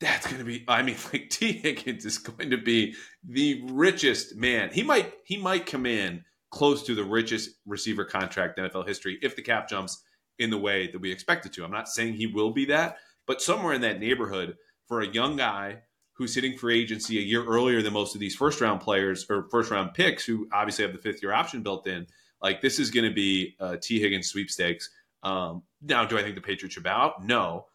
that's 0.00 0.26
going 0.26 0.38
to 0.38 0.44
be, 0.44 0.64
I 0.68 0.82
mean, 0.82 0.96
like 1.12 1.30
Tee 1.30 1.52
Higgins 1.52 2.04
is 2.04 2.18
going 2.18 2.50
to 2.50 2.58
be 2.58 2.94
the 3.24 3.62
richest 3.72 4.36
man. 4.36 4.70
He 4.72 4.82
might, 4.82 5.12
he 5.24 5.36
might 5.36 5.66
come 5.66 5.86
in 5.86 6.24
close 6.50 6.84
to 6.84 6.94
the 6.94 7.04
richest 7.04 7.50
receiver 7.66 8.04
contract 8.04 8.58
in 8.58 8.64
NFL 8.64 8.86
history 8.86 9.18
if 9.22 9.34
the 9.34 9.42
cap 9.42 9.68
jumps 9.68 10.02
in 10.38 10.50
the 10.50 10.58
way 10.58 10.90
that 10.90 11.00
we 11.00 11.10
expect 11.10 11.46
it 11.46 11.52
to. 11.54 11.64
I'm 11.64 11.70
not 11.70 11.88
saying 11.88 12.14
he 12.14 12.26
will 12.26 12.50
be 12.50 12.66
that, 12.66 12.98
but 13.26 13.42
somewhere 13.42 13.74
in 13.74 13.80
that 13.82 14.00
neighborhood 14.00 14.56
for 14.86 15.00
a 15.00 15.08
young 15.08 15.36
guy 15.36 15.78
who's 16.12 16.34
hitting 16.34 16.56
free 16.56 16.80
agency 16.80 17.18
a 17.18 17.22
year 17.22 17.44
earlier 17.44 17.82
than 17.82 17.92
most 17.92 18.14
of 18.14 18.20
these 18.20 18.34
first 18.34 18.60
round 18.60 18.80
players 18.80 19.26
or 19.28 19.48
first 19.50 19.70
round 19.70 19.92
picks 19.94 20.24
who 20.24 20.48
obviously 20.52 20.84
have 20.84 20.92
the 20.92 21.00
fifth 21.00 21.22
year 21.22 21.32
option 21.32 21.62
built 21.62 21.86
in. 21.86 22.06
Like 22.40 22.60
this 22.60 22.78
is 22.78 22.90
going 22.90 23.08
to 23.08 23.14
be 23.14 23.54
a 23.60 23.76
Tee 23.76 24.00
Higgins 24.00 24.28
sweepstakes. 24.28 24.90
Um, 25.22 25.62
now, 25.82 26.04
do 26.04 26.18
I 26.18 26.22
think 26.22 26.34
the 26.34 26.40
Patriots 26.40 26.74
should 26.74 26.84
bow 26.84 26.96
out? 26.96 27.24
No. 27.24 27.66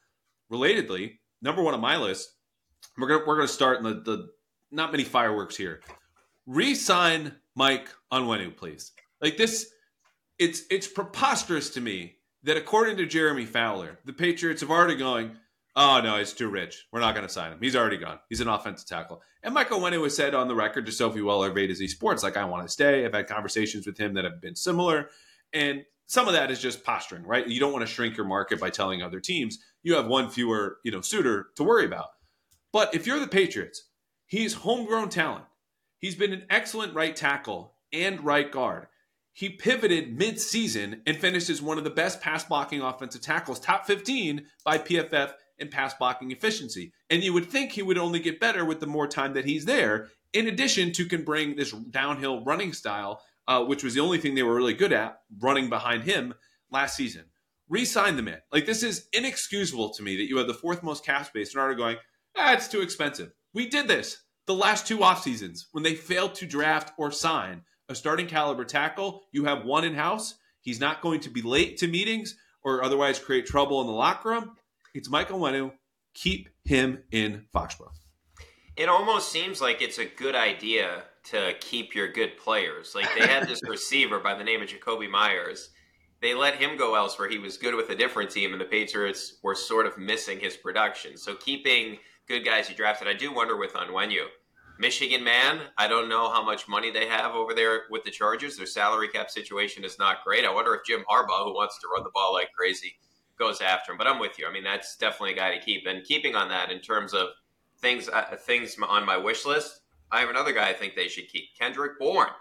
Relatedly, 0.52 1.18
number 1.42 1.62
one 1.62 1.74
on 1.74 1.82
my 1.82 1.98
list, 1.98 2.34
we're 2.98 3.08
gonna 3.08 3.24
we're 3.26 3.36
gonna 3.36 3.48
start 3.48 3.78
in 3.78 3.84
the, 3.84 4.02
the 4.02 4.30
not 4.72 4.92
many 4.92 5.04
fireworks 5.04 5.56
here. 5.56 5.82
Resign 6.46 7.34
Mike 7.56 7.90
Onwenu, 8.12 8.56
please. 8.56 8.92
Like 9.22 9.38
this, 9.38 9.72
it's 10.40 10.64
it's 10.70 10.88
preposterous 10.88 11.70
to 11.72 11.82
me 11.82 12.18
that 12.44 12.58
according 12.58 12.98
to 12.98 13.06
Jeremy 13.06 13.46
Fowler, 13.46 14.00
the 14.06 14.14
Patriots 14.14 14.62
have 14.62 14.72
already 14.72 14.96
going, 14.96 15.32
oh 15.76 16.02
no, 16.04 16.18
he's 16.18 16.34
too 16.34 16.50
rich. 16.50 16.86
We're 16.92 17.00
not 17.00 17.16
going 17.16 17.28
to 17.28 17.32
sign 17.32 17.52
him. 17.52 17.60
He's 17.62 17.76
already 17.76 17.98
gone. 17.98 18.20
He's 18.30 18.42
an 18.42 18.48
offensive 18.48 18.88
tackle. 18.88 19.22
And 19.44 19.54
Michael 19.54 19.80
Onwenu 19.80 20.04
has 20.04 20.16
said 20.16 20.36
on 20.36 20.48
the 20.48 20.56
record 20.56 20.86
to 20.86 20.92
Sophie 20.92 21.22
Weller 21.22 21.50
of 21.50 21.58
A 21.58 21.68
to 21.68 21.76
Z 21.76 21.88
Sports, 21.88 22.24
like, 22.24 22.38
I 22.38 22.46
want 22.46 22.66
to 22.66 22.72
stay. 22.72 23.06
I've 23.06 23.14
had 23.14 23.28
conversations 23.28 23.86
with 23.86 23.98
him 23.98 24.14
that 24.16 24.26
have 24.26 24.42
been 24.42 24.56
similar. 24.56 25.10
And 25.54 25.84
some 26.08 26.28
of 26.28 26.34
that 26.34 26.52
is 26.52 26.60
just 26.60 26.84
posturing, 26.84 27.24
right? 27.24 27.48
You 27.48 27.60
don't 27.60 27.72
want 27.72 27.88
to 27.88 27.92
shrink 27.92 28.18
your 28.18 28.26
market 28.26 28.60
by 28.60 28.70
telling 28.70 29.02
other 29.02 29.20
teams 29.20 29.60
you 29.82 29.96
have 29.96 30.08
one 30.08 30.30
fewer, 30.30 30.78
you 30.84 30.92
know, 30.92 31.02
suitor 31.02 31.48
to 31.56 31.64
worry 31.64 31.86
about. 31.86 32.08
But 32.74 32.94
if 32.94 33.08
you're 33.08 33.20
the 33.20 33.28
Patriots, 33.28 33.90
he's 34.26 34.54
homegrown 34.54 35.10
talent. 35.10 35.46
He's 36.00 36.16
been 36.16 36.34
an 36.34 36.44
excellent 36.50 36.94
right 36.94 37.16
tackle 37.16 37.76
and 37.94 38.24
right 38.24 38.52
guard. 38.52 38.88
He 39.34 39.50
pivoted 39.50 40.18
mid-season 40.18 41.02
and 41.06 41.18
finished 41.18 41.50
as 41.50 41.62
one 41.62 41.78
of 41.78 41.84
the 41.84 41.90
best 41.90 42.22
pass 42.22 42.44
blocking 42.44 42.82
offensive 42.82 43.22
tackles, 43.22 43.60
top 43.60 43.86
15 43.86 44.46
by 44.66 44.78
PFF 44.78 45.34
in 45.58 45.70
pass 45.70 45.94
blocking 45.94 46.32
efficiency. 46.32 46.92
And 47.10 47.24
you 47.24 47.32
would 47.34 47.50
think 47.50 47.72
he 47.72 47.82
would 47.82 47.98
only 47.98 48.20
get 48.20 48.40
better 48.40 48.66
with 48.66 48.80
the 48.80 48.88
more 48.88 49.08
time 49.08 49.34
that 49.34 49.46
he's 49.46 49.66
there. 49.66 50.10
In 50.34 50.48
addition 50.48 50.92
to 50.94 51.06
can 51.06 51.24
bring 51.24 51.56
this 51.56 51.72
downhill 51.72 52.44
running 52.44 52.74
style, 52.74 53.22
uh, 53.48 53.64
which 53.64 53.84
was 53.84 53.94
the 53.94 54.00
only 54.02 54.18
thing 54.18 54.36
they 54.36 54.44
were 54.44 54.56
really 54.56 54.74
good 54.74 54.94
at, 54.94 55.20
running 55.40 55.70
behind 55.70 56.04
him 56.04 56.34
last 56.72 56.96
season. 56.96 57.26
Resign 57.70 58.18
the 58.18 58.22
man. 58.22 58.40
Like 58.52 58.66
this 58.66 58.84
is 58.84 59.08
inexcusable 59.14 59.94
to 59.94 60.04
me 60.04 60.18
that 60.18 60.28
you 60.28 60.38
have 60.38 60.48
the 60.48 60.54
fourth 60.54 60.84
most 60.84 61.06
cap 61.06 61.26
space 61.26 61.54
and 61.54 61.62
are 61.62 61.74
going, 61.74 61.98
ah, 62.36 62.56
too 62.56 62.82
expensive. 62.82 63.32
We 63.54 63.68
did 63.68 63.88
this 63.88 64.18
the 64.46 64.54
last 64.54 64.88
two 64.88 65.04
off 65.04 65.24
seasons 65.24 65.68
when 65.72 65.84
they 65.84 65.96
failed 65.96 66.36
to 66.36 66.46
draft 66.46 66.92
or 66.98 67.12
sign 67.12 67.62
a 67.92 67.96
starting 67.96 68.28
caliber 68.28 68.66
tackle. 68.66 69.24
You 69.32 69.46
have 69.46 69.66
one 69.66 69.84
in 69.84 69.94
house. 69.94 70.36
He's 70.62 70.80
not 70.80 71.02
going 71.02 71.20
to 71.22 71.30
be 71.30 71.42
late 71.42 71.78
to 71.78 71.88
meetings 71.88 72.36
or 72.64 72.84
otherwise 72.84 73.20
create 73.20 73.46
trouble 73.46 73.82
in 73.82 73.88
the 73.88 73.94
locker 73.94 74.30
room. 74.30 74.52
It's 74.94 75.10
Michael 75.10 75.40
Onwenu. 75.40 75.74
Keep 76.14 76.50
him 76.64 77.04
in 77.12 77.46
Foxborough. 77.54 77.92
It 78.76 78.90
almost 78.90 79.32
seems 79.32 79.62
like 79.62 79.82
it's 79.82 79.98
a 79.98 80.06
good 80.06 80.36
idea 80.36 81.04
to 81.26 81.54
keep 81.60 81.94
your 81.94 82.12
good 82.12 82.38
players. 82.38 82.96
Like 82.96 83.10
they 83.18 83.28
had 83.28 83.48
this 83.48 83.62
receiver 83.70 84.20
by 84.20 84.36
the 84.36 84.44
name 84.44 84.62
of 84.62 84.70
Jakobi 84.70 85.10
Meyers. 85.10 85.70
They 86.22 86.34
let 86.34 86.56
him 86.56 86.78
go 86.78 86.96
elsewhere. 86.96 87.30
He 87.30 87.40
was 87.40 87.58
good 87.58 87.76
with 87.76 87.90
a 87.90 87.96
different 87.96 88.30
team, 88.30 88.52
and 88.52 88.62
the 88.62 88.66
Patriots 88.66 89.40
were 89.42 89.56
sort 89.56 89.88
of 89.88 89.98
missing 89.98 90.40
his 90.40 90.56
production. 90.56 91.18
So 91.18 91.36
keeping 91.36 91.98
good 92.28 92.46
guys 92.46 92.70
you 92.70 92.76
drafted, 92.76 93.08
I 93.08 93.14
do 93.14 93.34
wonder 93.34 93.58
with 93.58 93.74
Onwenu 93.74 94.26
Michigan 94.82 95.24
man, 95.24 95.62
I 95.78 95.88
don't 95.88 96.10
know 96.10 96.30
how 96.32 96.44
much 96.44 96.68
money 96.68 96.90
they 96.90 97.06
have 97.08 97.34
over 97.36 97.54
there 97.54 97.84
with 97.92 98.04
the 98.04 98.10
Chargers. 98.10 98.58
Their 98.58 98.66
salary 98.66 99.08
cap 99.08 99.30
situation 99.30 99.86
is 99.86 100.00
not 100.00 100.24
great. 100.26 100.44
I 100.44 100.52
wonder 100.52 100.74
if 100.74 100.84
Jim 100.84 101.06
Harbaugh, 101.10 101.46
who 101.46 101.54
wants 101.54 101.80
to 101.80 101.88
run 101.94 102.04
the 102.04 102.10
ball 102.14 102.34
like 102.34 102.52
crazy, 102.52 102.96
goes 103.38 103.62
after 103.62 103.92
him. 103.92 104.00
But 104.00 104.08
I'm 104.08 104.20
with 104.20 104.40
you. 104.40 104.48
I 104.48 104.52
mean, 104.52 104.64
that's 104.64 104.98
definitely 104.98 105.34
a 105.34 105.38
guy 105.38 105.56
to 105.56 105.64
keep. 105.64 105.86
And 105.86 106.04
keeping 106.04 106.36
on 106.36 106.50
that 106.50 106.72
in 106.72 106.80
terms 106.80 107.14
of 107.14 107.28
things, 107.78 108.10
uh, 108.10 108.36
things 108.40 108.76
on 108.86 109.06
my 109.06 109.18
wish 109.18 109.46
list, 109.46 109.82
I 110.12 110.20
have 110.20 110.30
another 110.30 110.52
guy 110.52 110.70
I 110.70 110.74
think 110.74 110.96
they 110.96 111.08
should 111.08 111.30
keep, 111.30 111.56
Kendrick 111.58 112.00
Bourne. 112.00 112.32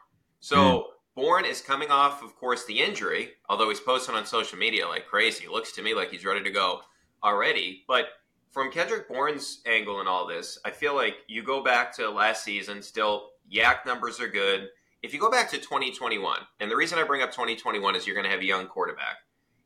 So. 0.41 0.57
Mm. 0.57 0.85
Bourne 1.17 1.45
is 1.45 1.61
coming 1.61 1.91
off, 1.91 2.23
of 2.23 2.37
course, 2.37 2.65
the 2.65 2.81
injury, 2.81 3.33
although 3.49 3.69
he's 3.69 3.81
posting 3.81 4.15
on 4.15 4.25
social 4.25 4.57
media 4.57 4.87
like 4.87 5.09
crazy. 5.09 5.45
It 5.45 5.51
looks 5.51 5.73
to 5.73 5.83
me 5.83 5.93
like 5.93 6.11
he's 6.11 6.25
ready 6.25 6.43
to 6.45 6.51
go 6.53 6.81
already. 7.23 7.85
But 7.89 8.07
from 8.51 8.71
Kendrick 8.71 9.09
Bourne's 9.09 9.61
angle 9.67 10.01
in 10.01 10.07
all 10.07 10.27
this, 10.27 10.59
I 10.65 10.71
feel 10.71 10.95
like 10.95 11.19
you 11.29 11.43
go 11.43 11.63
back 11.63 11.95
to 11.97 12.11
last 12.11 12.45
season, 12.45 12.83
still 12.83 13.31
YAC 13.53 13.87
numbers 13.87 14.21
are 14.21 14.29
good. 14.29 14.69
If 15.03 15.15
you 15.15 15.21
go 15.21 15.31
back 15.31 15.49
to 15.51 15.59
2021, 15.59 16.41
and 16.59 16.71
the 16.71 16.77
reason 16.77 16.99
I 16.99 17.05
bring 17.05 17.23
up 17.23 17.31
2021 17.31 17.97
is 17.97 18.07
you're 18.07 18.17
going 18.17 18.27
to 18.27 18.31
have 18.31 18.41
a 18.41 18.45
young 18.45 18.67
quarterback. 18.67 19.19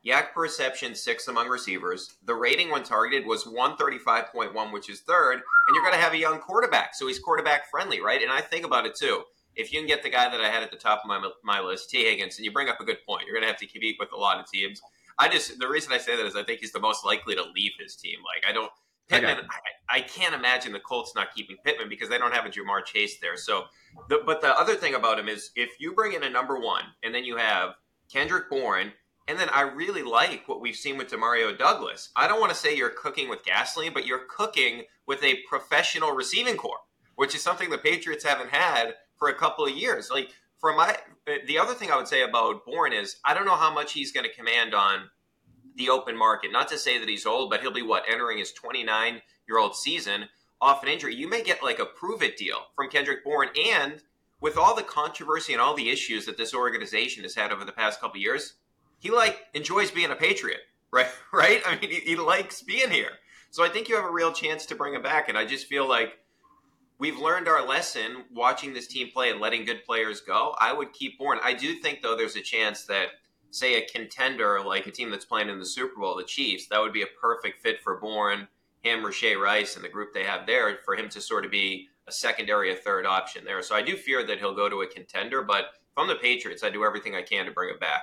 YAC 0.06 0.34
perception 0.34 0.94
sixth 0.94 1.28
among 1.28 1.48
receivers. 1.48 2.16
The 2.24 2.34
rating 2.34 2.70
when 2.70 2.82
targeted 2.82 3.26
was 3.26 3.44
135.1, 3.44 4.72
which 4.72 4.90
is 4.90 5.00
third, 5.00 5.36
and 5.36 5.74
you're 5.74 5.82
going 5.82 5.94
to 5.94 6.00
have 6.00 6.12
a 6.12 6.18
young 6.18 6.38
quarterback, 6.38 6.94
so 6.94 7.06
he's 7.06 7.18
quarterback 7.18 7.70
friendly, 7.70 8.02
right? 8.02 8.22
And 8.22 8.30
I 8.30 8.42
think 8.42 8.66
about 8.66 8.84
it 8.84 8.94
too. 8.94 9.22
If 9.56 9.72
you 9.72 9.78
can 9.78 9.88
get 9.88 10.02
the 10.02 10.10
guy 10.10 10.28
that 10.28 10.40
I 10.40 10.48
had 10.50 10.62
at 10.62 10.70
the 10.70 10.76
top 10.76 11.00
of 11.02 11.08
my 11.08 11.30
my 11.42 11.60
list, 11.60 11.88
Tee 11.88 12.04
Higgins, 12.04 12.36
and 12.36 12.44
you 12.44 12.52
bring 12.52 12.68
up 12.68 12.80
a 12.80 12.84
good 12.84 12.98
point, 13.06 13.24
you're 13.26 13.34
going 13.34 13.44
to 13.44 13.48
have 13.48 13.60
to 13.60 13.66
compete 13.66 13.96
with 13.98 14.12
a 14.12 14.16
lot 14.16 14.38
of 14.38 14.50
teams. 14.50 14.82
I 15.18 15.28
just 15.28 15.58
the 15.58 15.68
reason 15.68 15.92
I 15.92 15.98
say 15.98 16.16
that 16.16 16.26
is 16.26 16.36
I 16.36 16.42
think 16.42 16.60
he's 16.60 16.72
the 16.72 16.80
most 16.80 17.04
likely 17.04 17.34
to 17.34 17.44
leave 17.54 17.72
his 17.78 17.96
team. 17.96 18.18
Like 18.24 18.48
I 18.48 18.52
don't 18.52 18.70
Pittman. 19.08 19.38
I, 19.90 19.98
I, 19.98 20.00
can't 20.00 20.34
imagine 20.34 20.72
the 20.72 20.80
Colts 20.80 21.14
not 21.14 21.34
keeping 21.34 21.56
Pittman 21.64 21.88
because 21.88 22.08
they 22.08 22.18
don't 22.18 22.32
have 22.32 22.46
a 22.46 22.48
Ja'Marr 22.48 22.84
Chase 22.84 23.18
there. 23.20 23.36
So, 23.36 23.64
the, 24.08 24.22
but 24.24 24.40
the 24.40 24.58
other 24.58 24.74
thing 24.76 24.94
about 24.94 25.18
him 25.18 25.28
is 25.28 25.50
if 25.56 25.78
you 25.78 25.92
bring 25.94 26.14
in 26.14 26.22
a 26.22 26.30
number 26.30 26.58
one 26.58 26.84
and 27.02 27.14
then 27.14 27.24
you 27.24 27.36
have 27.36 27.74
Kendrick 28.10 28.48
Bourne 28.50 28.92
And 29.26 29.38
then 29.38 29.48
I 29.50 29.62
really 29.62 30.02
like 30.02 30.48
what 30.48 30.60
we've 30.60 30.76
seen 30.76 30.98
with 30.98 31.10
Demario 31.10 31.56
Douglas. 31.56 32.10
I 32.14 32.28
don't 32.28 32.40
want 32.40 32.52
to 32.52 32.58
say 32.58 32.76
you're 32.76 32.90
cooking 32.90 33.28
with 33.28 33.44
gasoline, 33.44 33.92
but 33.94 34.06
you're 34.06 34.26
cooking 34.28 34.84
with 35.06 35.22
a 35.22 35.42
professional 35.48 36.12
receiving 36.12 36.56
corps, 36.56 36.80
which 37.16 37.34
is 37.34 37.42
something 37.42 37.70
the 37.70 37.78
Patriots 37.78 38.24
haven't 38.24 38.50
had 38.50 38.94
for 39.18 39.28
a 39.28 39.34
couple 39.34 39.64
of 39.64 39.72
years. 39.72 40.10
Like 40.10 40.30
my 40.72 40.96
the 41.46 41.58
other 41.58 41.74
thing 41.74 41.90
I 41.90 41.96
would 41.96 42.08
say 42.08 42.22
about 42.22 42.64
Bourne 42.64 42.92
is 42.92 43.16
I 43.24 43.34
don't 43.34 43.46
know 43.46 43.56
how 43.56 43.72
much 43.72 43.92
he's 43.92 44.12
going 44.12 44.26
to 44.26 44.32
command 44.32 44.74
on 44.74 45.10
the 45.76 45.90
open 45.90 46.16
market. 46.16 46.52
Not 46.52 46.68
to 46.68 46.78
say 46.78 46.98
that 46.98 47.08
he's 47.08 47.26
old, 47.26 47.50
but 47.50 47.60
he'll 47.60 47.72
be 47.72 47.82
what 47.82 48.04
entering 48.08 48.38
his 48.38 48.52
29 48.52 49.20
year 49.48 49.58
old 49.58 49.76
season 49.76 50.28
off 50.60 50.82
an 50.82 50.88
injury. 50.88 51.14
You 51.14 51.28
may 51.28 51.42
get 51.42 51.62
like 51.62 51.78
a 51.78 51.84
prove 51.84 52.22
it 52.22 52.36
deal 52.36 52.58
from 52.76 52.88
Kendrick 52.88 53.24
Bourne 53.24 53.48
and 53.72 54.02
with 54.40 54.56
all 54.56 54.74
the 54.74 54.82
controversy 54.82 55.52
and 55.52 55.62
all 55.62 55.74
the 55.74 55.90
issues 55.90 56.26
that 56.26 56.36
this 56.36 56.54
organization 56.54 57.22
has 57.22 57.34
had 57.34 57.52
over 57.52 57.64
the 57.64 57.72
past 57.72 58.00
couple 58.00 58.20
years, 58.20 58.54
he 58.98 59.10
like 59.10 59.38
enjoys 59.54 59.90
being 59.90 60.10
a 60.10 60.16
Patriot, 60.16 60.60
right? 60.90 61.08
Right? 61.32 61.62
I 61.66 61.78
mean, 61.80 61.90
he, 61.90 62.00
he 62.00 62.16
likes 62.16 62.62
being 62.62 62.90
here. 62.90 63.10
So 63.50 63.64
I 63.64 63.68
think 63.68 63.88
you 63.88 63.96
have 63.96 64.04
a 64.04 64.12
real 64.12 64.32
chance 64.32 64.66
to 64.66 64.74
bring 64.74 64.94
him 64.94 65.02
back. 65.02 65.28
And 65.28 65.36
I 65.36 65.44
just 65.44 65.66
feel 65.66 65.88
like 65.88 66.18
we've 66.98 67.18
learned 67.18 67.48
our 67.48 67.66
lesson 67.66 68.24
watching 68.32 68.72
this 68.72 68.86
team 68.86 69.10
play 69.12 69.30
and 69.30 69.40
letting 69.40 69.64
good 69.64 69.84
players 69.84 70.20
go. 70.20 70.54
I 70.60 70.72
would 70.72 70.92
keep 70.92 71.18
Bourne. 71.18 71.38
I 71.42 71.54
do 71.54 71.74
think 71.74 72.02
though 72.02 72.16
there's 72.16 72.36
a 72.36 72.42
chance 72.42 72.84
that 72.84 73.08
say 73.50 73.76
a 73.76 73.86
contender 73.86 74.60
like 74.64 74.86
a 74.86 74.90
team 74.90 75.10
that's 75.10 75.24
playing 75.24 75.48
in 75.48 75.58
the 75.58 75.66
Super 75.66 76.00
Bowl, 76.00 76.16
the 76.16 76.24
Chiefs, 76.24 76.66
that 76.68 76.80
would 76.80 76.92
be 76.92 77.02
a 77.02 77.20
perfect 77.20 77.60
fit 77.60 77.80
for 77.82 78.00
Bourne, 78.00 78.48
him, 78.82 79.02
Rashee 79.04 79.40
Rice, 79.40 79.76
and 79.76 79.84
the 79.84 79.88
group 79.88 80.12
they 80.12 80.24
have 80.24 80.46
there 80.46 80.78
for 80.84 80.96
him 80.96 81.08
to 81.10 81.20
sort 81.20 81.44
of 81.44 81.50
be 81.50 81.88
a 82.06 82.12
secondary, 82.12 82.72
a 82.72 82.76
third 82.76 83.06
option 83.06 83.44
there. 83.44 83.62
So 83.62 83.74
I 83.74 83.82
do 83.82 83.96
fear 83.96 84.26
that 84.26 84.38
he'll 84.38 84.54
go 84.54 84.68
to 84.68 84.82
a 84.82 84.86
contender, 84.86 85.42
but 85.42 85.66
from 85.94 86.08
the 86.08 86.16
Patriots, 86.16 86.64
I 86.64 86.70
do 86.70 86.84
everything 86.84 87.14
I 87.14 87.22
can 87.22 87.46
to 87.46 87.52
bring 87.52 87.70
it 87.70 87.80
back. 87.80 88.02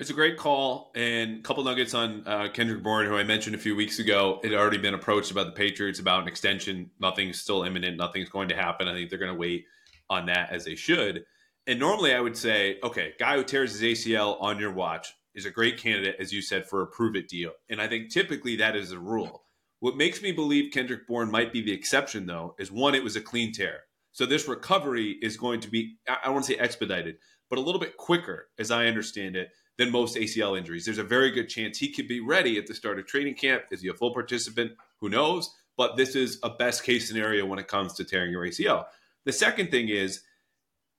It's 0.00 0.10
a 0.10 0.14
great 0.14 0.36
call, 0.36 0.90
and 0.96 1.38
a 1.38 1.42
couple 1.42 1.62
nuggets 1.62 1.94
on 1.94 2.26
uh, 2.26 2.48
Kendrick 2.52 2.82
Bourne, 2.82 3.06
who 3.06 3.16
I 3.16 3.22
mentioned 3.24 3.54
a 3.54 3.58
few 3.58 3.76
weeks 3.76 3.98
ago. 3.98 4.40
It 4.42 4.50
had 4.50 4.58
already 4.58 4.78
been 4.78 4.94
approached 4.94 5.30
about 5.30 5.46
the 5.46 5.52
Patriots 5.52 6.00
about 6.00 6.22
an 6.22 6.28
extension. 6.28 6.90
Nothing's 6.98 7.40
still 7.40 7.62
imminent. 7.62 7.98
Nothing's 7.98 8.28
going 8.28 8.48
to 8.48 8.56
happen. 8.56 8.88
I 8.88 8.94
think 8.94 9.10
they're 9.10 9.18
going 9.18 9.32
to 9.32 9.38
wait 9.38 9.66
on 10.10 10.26
that 10.26 10.50
as 10.50 10.64
they 10.64 10.74
should. 10.74 11.24
And 11.66 11.78
normally, 11.78 12.14
I 12.14 12.20
would 12.20 12.36
say, 12.36 12.78
okay, 12.82 13.12
guy 13.20 13.36
who 13.36 13.44
tears 13.44 13.78
his 13.78 13.82
ACL 13.82 14.42
on 14.42 14.58
your 14.58 14.72
watch 14.72 15.14
is 15.34 15.46
a 15.46 15.50
great 15.50 15.78
candidate, 15.78 16.16
as 16.18 16.32
you 16.32 16.42
said, 16.42 16.66
for 16.66 16.82
a 16.82 16.86
prove 16.86 17.14
it 17.14 17.28
deal. 17.28 17.52
And 17.70 17.80
I 17.80 17.86
think 17.86 18.10
typically 18.10 18.56
that 18.56 18.74
is 18.74 18.90
a 18.90 18.98
rule. 18.98 19.44
What 19.78 19.96
makes 19.96 20.20
me 20.20 20.32
believe 20.32 20.72
Kendrick 20.72 21.06
Bourne 21.06 21.30
might 21.30 21.52
be 21.52 21.62
the 21.62 21.72
exception, 21.72 22.26
though, 22.26 22.54
is 22.58 22.72
one, 22.72 22.94
it 22.94 23.04
was 23.04 23.16
a 23.16 23.20
clean 23.20 23.52
tear. 23.52 23.80
So 24.10 24.26
this 24.26 24.48
recovery 24.48 25.18
is 25.22 25.36
going 25.36 25.60
to 25.60 25.70
be, 25.70 25.96
I 26.08 26.18
don't 26.24 26.34
want 26.34 26.46
to 26.46 26.52
say 26.52 26.58
expedited, 26.58 27.16
but 27.48 27.58
a 27.58 27.62
little 27.62 27.80
bit 27.80 27.96
quicker, 27.96 28.48
as 28.58 28.70
I 28.70 28.86
understand 28.86 29.36
it, 29.36 29.50
than 29.78 29.90
most 29.90 30.16
ACL 30.16 30.56
injuries. 30.56 30.84
There's 30.84 30.98
a 30.98 31.04
very 31.04 31.30
good 31.30 31.48
chance 31.48 31.78
he 31.78 31.92
could 31.92 32.08
be 32.08 32.20
ready 32.20 32.58
at 32.58 32.66
the 32.66 32.74
start 32.74 32.98
of 32.98 33.06
training 33.06 33.34
camp. 33.34 33.64
Is 33.70 33.82
he 33.82 33.88
a 33.88 33.94
full 33.94 34.12
participant? 34.12 34.72
Who 35.00 35.08
knows? 35.08 35.54
But 35.76 35.96
this 35.96 36.14
is 36.14 36.38
a 36.42 36.50
best 36.50 36.84
case 36.84 37.08
scenario 37.08 37.46
when 37.46 37.58
it 37.58 37.68
comes 37.68 37.94
to 37.94 38.04
tearing 38.04 38.30
your 38.30 38.46
ACL. 38.46 38.84
The 39.24 39.32
second 39.32 39.70
thing 39.70 39.88
is, 39.88 40.22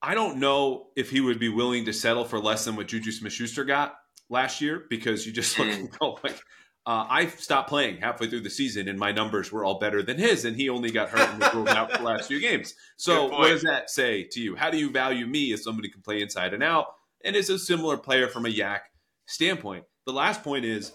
I 0.01 0.15
don't 0.15 0.37
know 0.37 0.87
if 0.95 1.09
he 1.09 1.21
would 1.21 1.39
be 1.39 1.49
willing 1.49 1.85
to 1.85 1.93
settle 1.93 2.25
for 2.25 2.39
less 2.39 2.65
than 2.65 2.75
what 2.75 2.87
Juju 2.87 3.11
Smith-Schuster 3.11 3.63
got 3.63 3.95
last 4.29 4.59
year 4.59 4.85
because 4.89 5.25
you 5.25 5.31
just 5.31 5.57
look 5.57 5.67
and 5.67 5.89
go 5.99 6.19
like, 6.23 6.39
uh, 6.85 7.05
I 7.09 7.27
stopped 7.27 7.69
playing 7.69 7.97
halfway 7.97 8.27
through 8.27 8.41
the 8.41 8.49
season 8.49 8.89
and 8.89 8.99
my 8.99 9.13
numbers 9.13 9.51
were 9.51 9.63
all 9.63 9.79
better 9.79 10.03
than 10.03 10.17
his, 10.17 10.43
and 10.43 10.57
he 10.57 10.67
only 10.67 10.91
got 10.91 11.09
hurt 11.09 11.29
and 11.29 11.39
was 11.39 11.53
ruled 11.53 11.69
out 11.69 11.91
for 11.91 11.99
the 11.99 12.03
last 12.03 12.27
few 12.27 12.39
games. 12.39 12.73
So, 12.95 13.27
what 13.27 13.49
does 13.49 13.63
that 13.63 13.89
say 13.89 14.23
to 14.31 14.39
you? 14.39 14.55
How 14.55 14.69
do 14.69 14.77
you 14.77 14.89
value 14.89 15.25
me 15.27 15.51
as 15.51 15.63
somebody 15.63 15.89
who 15.89 15.93
can 15.93 16.01
play 16.01 16.21
inside 16.21 16.53
and 16.53 16.63
out 16.63 16.87
and 17.23 17.35
is 17.35 17.49
a 17.49 17.59
similar 17.59 17.97
player 17.97 18.27
from 18.27 18.45
a 18.45 18.49
YAC 18.49 18.79
standpoint? 19.25 19.85
The 20.05 20.13
last 20.13 20.43
point 20.43 20.65
is 20.65 20.91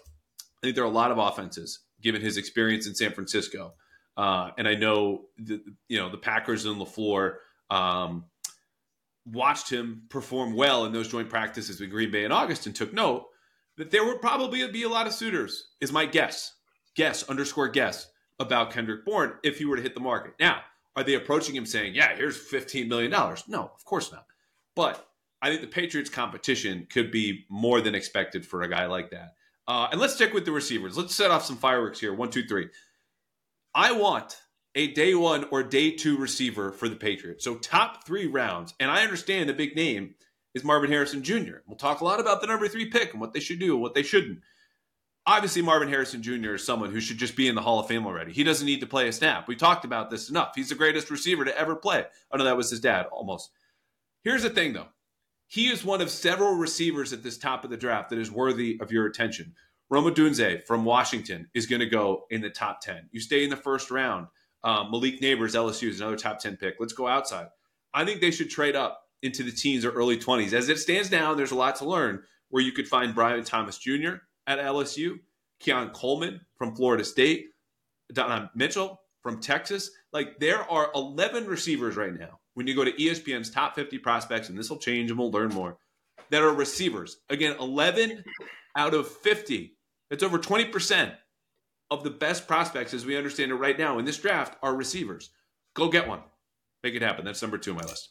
I 0.58 0.66
think 0.66 0.74
there 0.74 0.84
are 0.84 0.88
a 0.88 0.90
lot 0.90 1.10
of 1.10 1.18
offenses 1.18 1.80
given 2.00 2.20
his 2.20 2.36
experience 2.36 2.86
in 2.86 2.94
San 2.94 3.12
Francisco. 3.12 3.74
Uh, 4.16 4.50
and 4.58 4.66
I 4.66 4.74
know 4.74 5.26
the, 5.36 5.60
you 5.88 5.98
know 5.98 6.10
the 6.10 6.18
Packers 6.18 6.64
and 6.64 6.80
LaFleur 6.80 7.36
um, 7.70 8.24
watched 9.24 9.70
him 9.70 10.02
perform 10.08 10.54
well 10.54 10.84
in 10.84 10.92
those 10.92 11.08
joint 11.08 11.28
practices 11.28 11.80
with 11.80 11.90
Green 11.90 12.10
Bay 12.10 12.24
in 12.24 12.32
August 12.32 12.66
and 12.66 12.74
took 12.74 12.92
note 12.92 13.26
that 13.76 13.90
there 13.90 14.04
would 14.04 14.20
probably 14.20 14.66
be 14.70 14.82
a 14.82 14.88
lot 14.88 15.06
of 15.06 15.12
suitors, 15.12 15.68
is 15.80 15.92
my 15.92 16.04
guess. 16.04 16.54
Guess, 16.96 17.28
underscore 17.28 17.68
guess, 17.68 18.08
about 18.40 18.72
Kendrick 18.72 19.04
Bourne 19.04 19.34
if 19.44 19.58
he 19.58 19.64
were 19.64 19.76
to 19.76 19.82
hit 19.82 19.94
the 19.94 20.00
market. 20.00 20.32
Now, 20.40 20.62
are 20.96 21.04
they 21.04 21.14
approaching 21.14 21.54
him 21.54 21.64
saying, 21.64 21.94
yeah, 21.94 22.16
here's 22.16 22.50
$15 22.50 22.88
million? 22.88 23.10
No, 23.12 23.70
of 23.72 23.84
course 23.84 24.10
not. 24.10 24.26
But 24.74 25.07
I 25.40 25.50
think 25.50 25.60
the 25.60 25.68
Patriots' 25.68 26.10
competition 26.10 26.86
could 26.90 27.10
be 27.10 27.46
more 27.48 27.80
than 27.80 27.94
expected 27.94 28.44
for 28.44 28.62
a 28.62 28.68
guy 28.68 28.86
like 28.86 29.10
that. 29.10 29.34
Uh, 29.66 29.88
and 29.92 30.00
let's 30.00 30.14
stick 30.14 30.32
with 30.32 30.44
the 30.44 30.52
receivers. 30.52 30.96
Let's 30.96 31.14
set 31.14 31.30
off 31.30 31.44
some 31.44 31.56
fireworks 31.56 32.00
here. 32.00 32.14
One, 32.14 32.30
two, 32.30 32.46
three. 32.46 32.68
I 33.74 33.92
want 33.92 34.36
a 34.74 34.88
day 34.88 35.14
one 35.14 35.46
or 35.50 35.62
day 35.62 35.90
two 35.90 36.16
receiver 36.16 36.72
for 36.72 36.88
the 36.88 36.96
Patriots. 36.96 37.44
So 37.44 37.56
top 37.56 38.06
three 38.06 38.26
rounds. 38.26 38.74
And 38.80 38.90
I 38.90 39.02
understand 39.02 39.48
the 39.48 39.54
big 39.54 39.76
name 39.76 40.14
is 40.54 40.64
Marvin 40.64 40.90
Harrison 40.90 41.22
Jr. 41.22 41.58
We'll 41.66 41.76
talk 41.76 42.00
a 42.00 42.04
lot 42.04 42.20
about 42.20 42.40
the 42.40 42.46
number 42.46 42.66
three 42.68 42.86
pick 42.90 43.12
and 43.12 43.20
what 43.20 43.32
they 43.32 43.40
should 43.40 43.58
do 43.58 43.74
and 43.74 43.82
what 43.82 43.94
they 43.94 44.02
shouldn't. 44.02 44.40
Obviously, 45.26 45.60
Marvin 45.60 45.90
Harrison 45.90 46.22
Jr. 46.22 46.54
is 46.54 46.64
someone 46.64 46.90
who 46.90 47.00
should 47.00 47.18
just 47.18 47.36
be 47.36 47.48
in 47.48 47.54
the 47.54 47.60
Hall 47.60 47.78
of 47.78 47.86
Fame 47.86 48.06
already. 48.06 48.32
He 48.32 48.44
doesn't 48.44 48.64
need 48.64 48.80
to 48.80 48.86
play 48.86 49.08
a 49.08 49.12
snap. 49.12 49.46
We 49.46 49.56
talked 49.56 49.84
about 49.84 50.10
this 50.10 50.30
enough. 50.30 50.52
He's 50.54 50.70
the 50.70 50.74
greatest 50.74 51.10
receiver 51.10 51.44
to 51.44 51.58
ever 51.58 51.76
play. 51.76 52.06
Oh, 52.32 52.38
no, 52.38 52.44
that 52.44 52.56
was 52.56 52.70
his 52.70 52.80
dad, 52.80 53.04
almost. 53.12 53.50
Here's 54.24 54.42
the 54.42 54.48
thing, 54.48 54.72
though. 54.72 54.88
He 55.50 55.68
is 55.68 55.82
one 55.82 56.02
of 56.02 56.10
several 56.10 56.54
receivers 56.54 57.14
at 57.14 57.22
this 57.22 57.38
top 57.38 57.64
of 57.64 57.70
the 57.70 57.76
draft 57.76 58.10
that 58.10 58.18
is 58.18 58.30
worthy 58.30 58.78
of 58.82 58.92
your 58.92 59.06
attention. 59.06 59.54
Rome 59.88 60.04
Odunze 60.04 60.66
from 60.66 60.84
Washington 60.84 61.48
is 61.54 61.66
going 61.66 61.80
to 61.80 61.86
go 61.86 62.26
in 62.30 62.42
the 62.42 62.50
top 62.50 62.82
10. 62.82 63.08
You 63.12 63.20
stay 63.20 63.44
in 63.44 63.50
the 63.50 63.56
first 63.56 63.90
round. 63.90 64.26
Um, 64.62 64.90
Malik 64.90 65.20
Nabers, 65.22 65.54
LSU, 65.54 65.88
is 65.88 66.00
another 66.00 66.16
top 66.16 66.38
10 66.38 66.58
pick. 66.58 66.74
Let's 66.78 66.92
go 66.92 67.08
outside. 67.08 67.46
I 67.94 68.04
think 68.04 68.20
they 68.20 68.30
should 68.30 68.50
trade 68.50 68.76
up 68.76 69.00
into 69.22 69.42
the 69.42 69.50
teens 69.50 69.86
or 69.86 69.90
early 69.92 70.18
20s. 70.18 70.52
As 70.52 70.68
it 70.68 70.78
stands 70.78 71.10
now, 71.10 71.34
there's 71.34 71.52
a 71.52 71.56
lot 71.56 71.76
to 71.76 71.86
learn 71.86 72.22
where 72.50 72.62
you 72.62 72.72
could 72.72 72.86
find 72.86 73.14
Brian 73.14 73.42
Thomas 73.42 73.78
Jr. 73.78 74.16
at 74.46 74.58
LSU, 74.58 75.18
Keon 75.60 75.90
Coleman 75.90 76.42
from 76.56 76.74
Florida 76.74 77.04
State, 77.04 77.46
Don 78.12 78.50
Mitchell 78.54 79.00
from 79.22 79.40
Texas. 79.40 79.90
Like 80.12 80.38
there 80.38 80.70
are 80.70 80.90
11 80.94 81.46
receivers 81.46 81.96
right 81.96 82.12
now 82.12 82.38
when 82.58 82.66
you 82.66 82.74
go 82.74 82.82
to 82.82 82.90
ESPN's 82.90 83.50
top 83.50 83.76
50 83.76 83.98
prospects, 83.98 84.48
and 84.48 84.58
this 84.58 84.68
will 84.68 84.78
change 84.78 85.10
and 85.10 85.18
we'll 85.18 85.30
learn 85.30 85.50
more, 85.50 85.78
that 86.30 86.42
are 86.42 86.52
receivers. 86.52 87.18
Again, 87.30 87.54
11 87.60 88.24
out 88.76 88.94
of 88.94 89.06
50. 89.06 89.76
That's 90.10 90.24
over 90.24 90.40
20% 90.40 91.14
of 91.92 92.02
the 92.02 92.10
best 92.10 92.48
prospects 92.48 92.92
as 92.92 93.06
we 93.06 93.16
understand 93.16 93.52
it 93.52 93.54
right 93.54 93.78
now 93.78 94.00
in 94.00 94.04
this 94.04 94.18
draft 94.18 94.56
are 94.60 94.74
receivers. 94.74 95.30
Go 95.74 95.88
get 95.88 96.08
one. 96.08 96.18
Make 96.82 96.96
it 96.96 97.02
happen. 97.02 97.24
That's 97.24 97.40
number 97.40 97.58
two 97.58 97.70
on 97.70 97.76
my 97.76 97.84
list. 97.84 98.08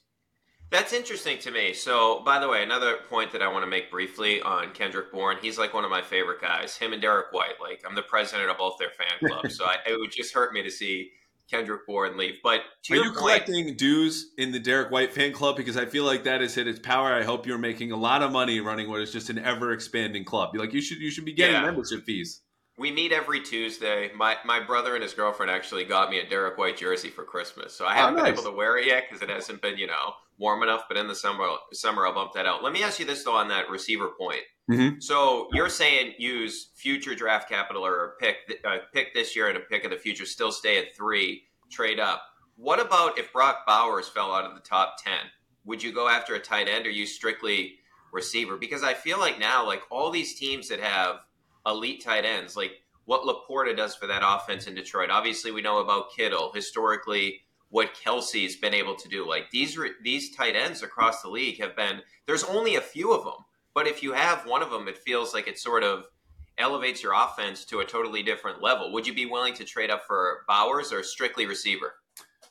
That's 0.71 0.93
interesting 0.93 1.39
to 1.39 1.51
me. 1.51 1.73
So, 1.73 2.21
by 2.23 2.39
the 2.39 2.47
way, 2.47 2.63
another 2.63 2.99
point 3.09 3.33
that 3.33 3.41
I 3.41 3.49
want 3.49 3.63
to 3.63 3.69
make 3.69 3.91
briefly 3.91 4.41
on 4.41 4.71
Kendrick 4.71 5.11
Bourne, 5.11 5.39
he's 5.41 5.59
like 5.59 5.73
one 5.73 5.83
of 5.83 5.91
my 5.91 6.01
favorite 6.01 6.39
guys. 6.39 6.77
Him 6.77 6.93
and 6.93 7.01
Derrick 7.01 7.33
White, 7.33 7.59
like 7.59 7.83
I'm 7.85 7.95
the 7.95 8.01
president 8.01 8.49
of 8.49 8.57
both 8.57 8.77
their 8.79 8.91
fan 8.91 9.29
clubs, 9.29 9.57
so 9.57 9.65
I, 9.65 9.75
it 9.85 9.99
would 9.99 10.11
just 10.11 10.33
hurt 10.33 10.53
me 10.53 10.63
to 10.63 10.71
see 10.71 11.11
Kendrick 11.49 11.85
Bourne 11.87 12.17
leave. 12.17 12.35
But 12.43 12.61
are 12.89 12.95
you 12.95 13.03
point, 13.03 13.15
collecting 13.15 13.75
dues 13.75 14.31
in 14.37 14.51
the 14.51 14.59
Derrick 14.59 14.91
White 14.91 15.13
fan 15.13 15.31
club? 15.31 15.55
Because 15.55 15.77
I 15.77 15.85
feel 15.85 16.03
like 16.03 16.23
that 16.23 16.41
has 16.41 16.55
hit 16.55 16.67
its 16.67 16.79
power. 16.79 17.13
I 17.13 17.23
hope 17.23 17.47
you're 17.47 17.57
making 17.57 17.91
a 17.91 17.97
lot 17.97 18.21
of 18.21 18.31
money 18.31 18.59
running 18.59 18.89
what 18.89 19.01
is 19.01 19.11
just 19.11 19.29
an 19.29 19.39
ever 19.39 19.71
expanding 19.71 20.25
club. 20.25 20.55
Like 20.55 20.73
you 20.73 20.81
should 20.81 20.99
you 20.99 21.11
should 21.11 21.25
be 21.25 21.33
getting 21.33 21.55
yeah. 21.55 21.61
membership 21.61 22.03
fees. 22.03 22.41
We 22.77 22.91
meet 22.91 23.11
every 23.11 23.41
Tuesday. 23.41 24.11
My 24.15 24.37
my 24.45 24.59
brother 24.59 24.93
and 24.93 25.01
his 25.01 25.13
girlfriend 25.13 25.51
actually 25.51 25.85
got 25.85 26.09
me 26.09 26.19
a 26.19 26.29
Derrick 26.29 26.57
White 26.57 26.77
jersey 26.77 27.09
for 27.09 27.23
Christmas, 27.23 27.73
so 27.73 27.85
I 27.85 27.93
oh, 27.93 27.95
haven't 27.95 28.19
oh, 28.19 28.23
nice. 28.23 28.31
been 28.31 28.39
able 28.39 28.51
to 28.51 28.57
wear 28.57 28.77
it 28.77 28.85
yet 28.85 29.05
because 29.07 29.23
it 29.23 29.29
hasn't 29.29 29.61
been 29.61 29.77
you 29.77 29.87
know 29.87 30.13
warm 30.37 30.63
enough. 30.63 30.83
But 30.87 30.97
in 30.97 31.07
the 31.07 31.15
summer, 31.15 31.47
summer 31.73 32.05
I'll 32.05 32.13
bump 32.13 32.33
that 32.33 32.45
out. 32.45 32.63
Let 32.63 32.73
me 32.73 32.83
ask 32.83 32.99
you 32.99 33.05
this 33.05 33.23
though 33.23 33.35
on 33.35 33.47
that 33.47 33.69
receiver 33.69 34.11
point. 34.19 34.41
Mm-hmm. 34.69 34.99
So 34.99 35.47
you're 35.53 35.69
saying 35.69 36.15
use 36.17 36.69
future 36.75 37.15
draft 37.15 37.47
capital 37.47 37.85
or 37.85 38.05
a 38.05 38.09
pick 38.17 38.35
uh, 38.65 38.77
pick 38.93 39.13
this 39.13 39.35
year 39.35 39.47
and 39.47 39.57
a 39.57 39.61
pick 39.61 39.85
in 39.85 39.91
the 39.91 39.97
future, 39.97 40.25
still 40.25 40.51
stay 40.51 40.77
at 40.77 40.95
three, 40.95 41.43
trade 41.71 41.99
up. 41.99 42.21
What 42.57 42.79
about 42.79 43.17
if 43.17 43.31
Brock 43.31 43.65
Bowers 43.65 44.09
fell 44.09 44.33
out 44.33 44.45
of 44.45 44.55
the 44.55 44.61
top 44.61 44.95
ten? 45.03 45.31
Would 45.65 45.83
you 45.83 45.93
go 45.93 46.07
after 46.09 46.35
a 46.35 46.39
tight 46.39 46.67
end 46.67 46.85
or 46.85 46.89
you 46.89 47.05
strictly 47.05 47.75
receiver? 48.11 48.57
Because 48.57 48.83
I 48.83 48.93
feel 48.93 49.19
like 49.19 49.39
now, 49.39 49.65
like 49.65 49.83
all 49.89 50.11
these 50.11 50.37
teams 50.37 50.67
that 50.69 50.79
have 50.79 51.17
elite 51.65 52.03
tight 52.03 52.25
ends, 52.25 52.57
like 52.57 52.71
what 53.05 53.23
LaPorta 53.23 53.75
does 53.75 53.95
for 53.95 54.07
that 54.07 54.23
offense 54.25 54.67
in 54.67 54.75
Detroit. 54.75 55.09
Obviously, 55.09 55.51
we 55.51 55.61
know 55.61 55.79
about 55.79 56.13
Kittle. 56.13 56.51
Historically, 56.53 57.41
what 57.69 57.93
Kelce's 57.95 58.55
been 58.55 58.73
able 58.73 58.95
to 58.95 59.09
do. 59.09 59.27
Like 59.27 59.49
these 59.51 59.77
these 60.03 60.35
tight 60.35 60.55
ends 60.55 60.83
across 60.83 61.21
the 61.21 61.29
league 61.29 61.61
have 61.61 61.75
been. 61.75 62.01
There's 62.25 62.43
only 62.43 62.75
a 62.75 62.81
few 62.81 63.13
of 63.13 63.23
them, 63.23 63.45
but 63.77 63.85
if 63.85 64.01
you 64.01 64.11
have 64.11 64.43
one 64.47 64.63
of 64.63 64.71
them, 64.71 64.87
it 64.87 64.97
feels 64.97 65.35
like 65.35 65.47
it 65.47 65.59
sort 65.59 65.83
of 65.83 66.07
elevates 66.57 67.03
your 67.03 67.13
offense 67.13 67.63
to 67.65 67.81
a 67.81 67.85
totally 67.85 68.23
different 68.23 68.59
level. 68.59 68.91
Would 68.91 69.05
you 69.05 69.13
be 69.13 69.27
willing 69.27 69.53
to 69.53 69.63
trade 69.63 69.91
up 69.91 70.07
for 70.07 70.39
Bowers 70.47 70.91
or 70.91 71.03
strictly 71.03 71.45
receiver? 71.45 71.93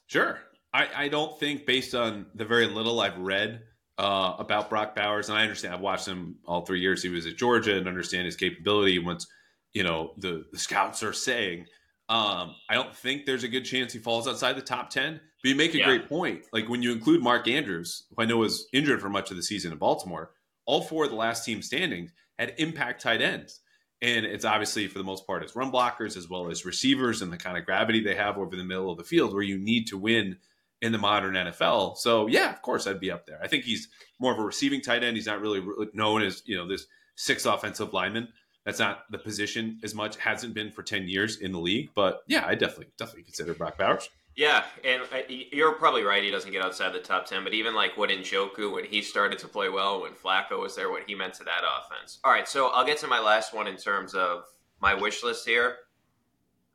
Sure. 0.06 0.38
I, 0.72 0.86
I 0.94 1.08
don't 1.08 1.36
think, 1.40 1.66
based 1.66 1.96
on 1.96 2.26
the 2.36 2.44
very 2.44 2.68
little 2.68 3.00
I've 3.00 3.18
read 3.18 3.62
uh, 3.98 4.34
about 4.38 4.70
Brock 4.70 4.94
Bowers, 4.94 5.28
and 5.28 5.36
I 5.36 5.42
understand. 5.42 5.74
I've 5.74 5.80
watched 5.80 6.06
him 6.06 6.36
all 6.46 6.64
three 6.64 6.78
years. 6.78 7.02
He 7.02 7.08
was 7.08 7.26
at 7.26 7.36
Georgia, 7.36 7.76
and 7.76 7.88
understand 7.88 8.26
his 8.26 8.36
capability. 8.36 9.00
once, 9.00 9.26
you 9.72 9.82
know 9.82 10.12
the 10.18 10.44
the 10.52 10.58
scouts 10.60 11.02
are 11.02 11.12
saying. 11.12 11.66
Um, 12.08 12.54
I 12.70 12.74
don't 12.74 12.94
think 12.94 13.26
there's 13.26 13.42
a 13.42 13.48
good 13.48 13.64
chance 13.64 13.92
he 13.92 13.98
falls 13.98 14.28
outside 14.28 14.52
the 14.52 14.62
top 14.62 14.90
ten. 14.90 15.20
But 15.42 15.48
you 15.48 15.56
make 15.56 15.74
a 15.74 15.78
yeah. 15.78 15.86
great 15.86 16.08
point. 16.08 16.44
Like 16.52 16.68
when 16.68 16.82
you 16.82 16.92
include 16.92 17.20
Mark 17.20 17.48
Andrews, 17.48 18.04
who 18.10 18.22
I 18.22 18.26
know 18.26 18.36
was 18.36 18.68
injured 18.72 19.00
for 19.00 19.08
much 19.08 19.32
of 19.32 19.36
the 19.36 19.42
season 19.42 19.72
in 19.72 19.78
Baltimore, 19.78 20.30
all 20.66 20.82
four 20.82 21.04
of 21.04 21.10
the 21.10 21.16
last 21.16 21.44
team 21.44 21.62
standings 21.62 22.12
had 22.38 22.54
impact 22.58 23.02
tight 23.02 23.22
ends. 23.22 23.60
And 24.02 24.26
it's 24.26 24.44
obviously 24.44 24.88
for 24.88 24.98
the 24.98 25.04
most 25.04 25.26
part 25.26 25.42
as 25.42 25.56
run 25.56 25.72
blockers 25.72 26.16
as 26.16 26.28
well 26.28 26.50
as 26.50 26.66
receivers 26.66 27.22
and 27.22 27.32
the 27.32 27.38
kind 27.38 27.56
of 27.56 27.64
gravity 27.64 28.00
they 28.00 28.14
have 28.14 28.36
over 28.36 28.54
the 28.54 28.64
middle 28.64 28.90
of 28.90 28.98
the 28.98 29.04
field 29.04 29.32
where 29.32 29.42
you 29.42 29.58
need 29.58 29.86
to 29.86 29.96
win 29.96 30.36
in 30.82 30.92
the 30.92 30.98
modern 30.98 31.34
NFL. 31.34 31.96
So 31.96 32.26
yeah, 32.26 32.52
of 32.52 32.60
course 32.60 32.86
I'd 32.86 33.00
be 33.00 33.10
up 33.10 33.26
there. 33.26 33.38
I 33.42 33.48
think 33.48 33.64
he's 33.64 33.88
more 34.20 34.32
of 34.32 34.38
a 34.38 34.42
receiving 34.42 34.82
tight 34.82 35.02
end. 35.02 35.16
He's 35.16 35.26
not 35.26 35.40
really 35.40 35.64
known 35.94 36.22
as 36.22 36.42
you 36.44 36.56
know 36.56 36.68
this 36.68 36.86
six 37.16 37.46
offensive 37.46 37.94
lineman. 37.94 38.28
That's 38.66 38.78
not 38.78 39.04
the 39.10 39.18
position 39.18 39.78
as 39.82 39.94
much. 39.94 40.16
Hasn't 40.16 40.52
been 40.52 40.72
for 40.72 40.82
ten 40.82 41.08
years 41.08 41.38
in 41.38 41.52
the 41.52 41.58
league. 41.58 41.90
But 41.94 42.20
yeah, 42.26 42.44
I 42.46 42.54
definitely 42.54 42.88
definitely 42.98 43.22
consider 43.22 43.54
Brock 43.54 43.78
Bowers. 43.78 44.10
Yeah, 44.36 44.64
and 44.84 45.02
uh, 45.12 45.22
you're 45.28 45.72
probably 45.72 46.02
right. 46.02 46.22
He 46.22 46.30
doesn't 46.30 46.52
get 46.52 46.62
outside 46.62 46.92
the 46.92 46.98
top 46.98 47.24
ten, 47.24 47.42
but 47.42 47.54
even 47.54 47.74
like 47.74 47.96
what 47.96 48.10
Njoku 48.10 48.72
when 48.74 48.84
he 48.84 49.00
started 49.00 49.38
to 49.38 49.48
play 49.48 49.70
well, 49.70 50.02
when 50.02 50.12
Flacco 50.12 50.60
was 50.60 50.76
there, 50.76 50.90
what 50.90 51.04
he 51.06 51.14
meant 51.14 51.32
to 51.34 51.44
that 51.44 51.62
offense. 51.64 52.18
All 52.22 52.32
right, 52.32 52.46
so 52.46 52.68
I'll 52.68 52.84
get 52.84 52.98
to 52.98 53.06
my 53.06 53.18
last 53.18 53.54
one 53.54 53.66
in 53.66 53.76
terms 53.76 54.14
of 54.14 54.44
my 54.80 54.92
wish 54.92 55.24
list 55.24 55.48
here. 55.48 55.76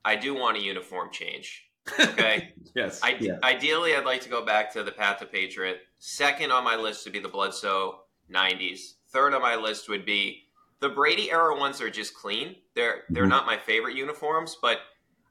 I 0.03 0.15
do 0.15 0.33
want 0.33 0.57
a 0.57 0.61
uniform 0.61 1.09
change. 1.11 1.69
Okay. 1.99 2.53
yes. 2.75 2.99
I, 3.03 3.17
yeah. 3.19 3.37
Ideally, 3.43 3.95
I'd 3.95 4.05
like 4.05 4.21
to 4.21 4.29
go 4.29 4.43
back 4.43 4.73
to 4.73 4.83
the 4.83 4.91
Pat 4.91 5.19
the 5.19 5.27
Patriot. 5.27 5.81
Second 5.99 6.51
on 6.51 6.63
my 6.63 6.75
list 6.75 7.05
would 7.05 7.13
be 7.13 7.19
the 7.19 7.29
Bledsoe 7.29 8.01
'90s. 8.33 8.93
Third 9.09 9.35
on 9.35 9.41
my 9.41 9.55
list 9.55 9.87
would 9.87 10.05
be 10.05 10.45
the 10.79 10.89
Brady 10.89 11.29
era 11.29 11.55
ones. 11.55 11.79
Are 11.79 11.91
just 11.91 12.15
clean. 12.15 12.55
They're 12.73 13.03
they're 13.09 13.23
mm-hmm. 13.23 13.29
not 13.29 13.45
my 13.45 13.57
favorite 13.57 13.95
uniforms, 13.95 14.57
but 14.59 14.79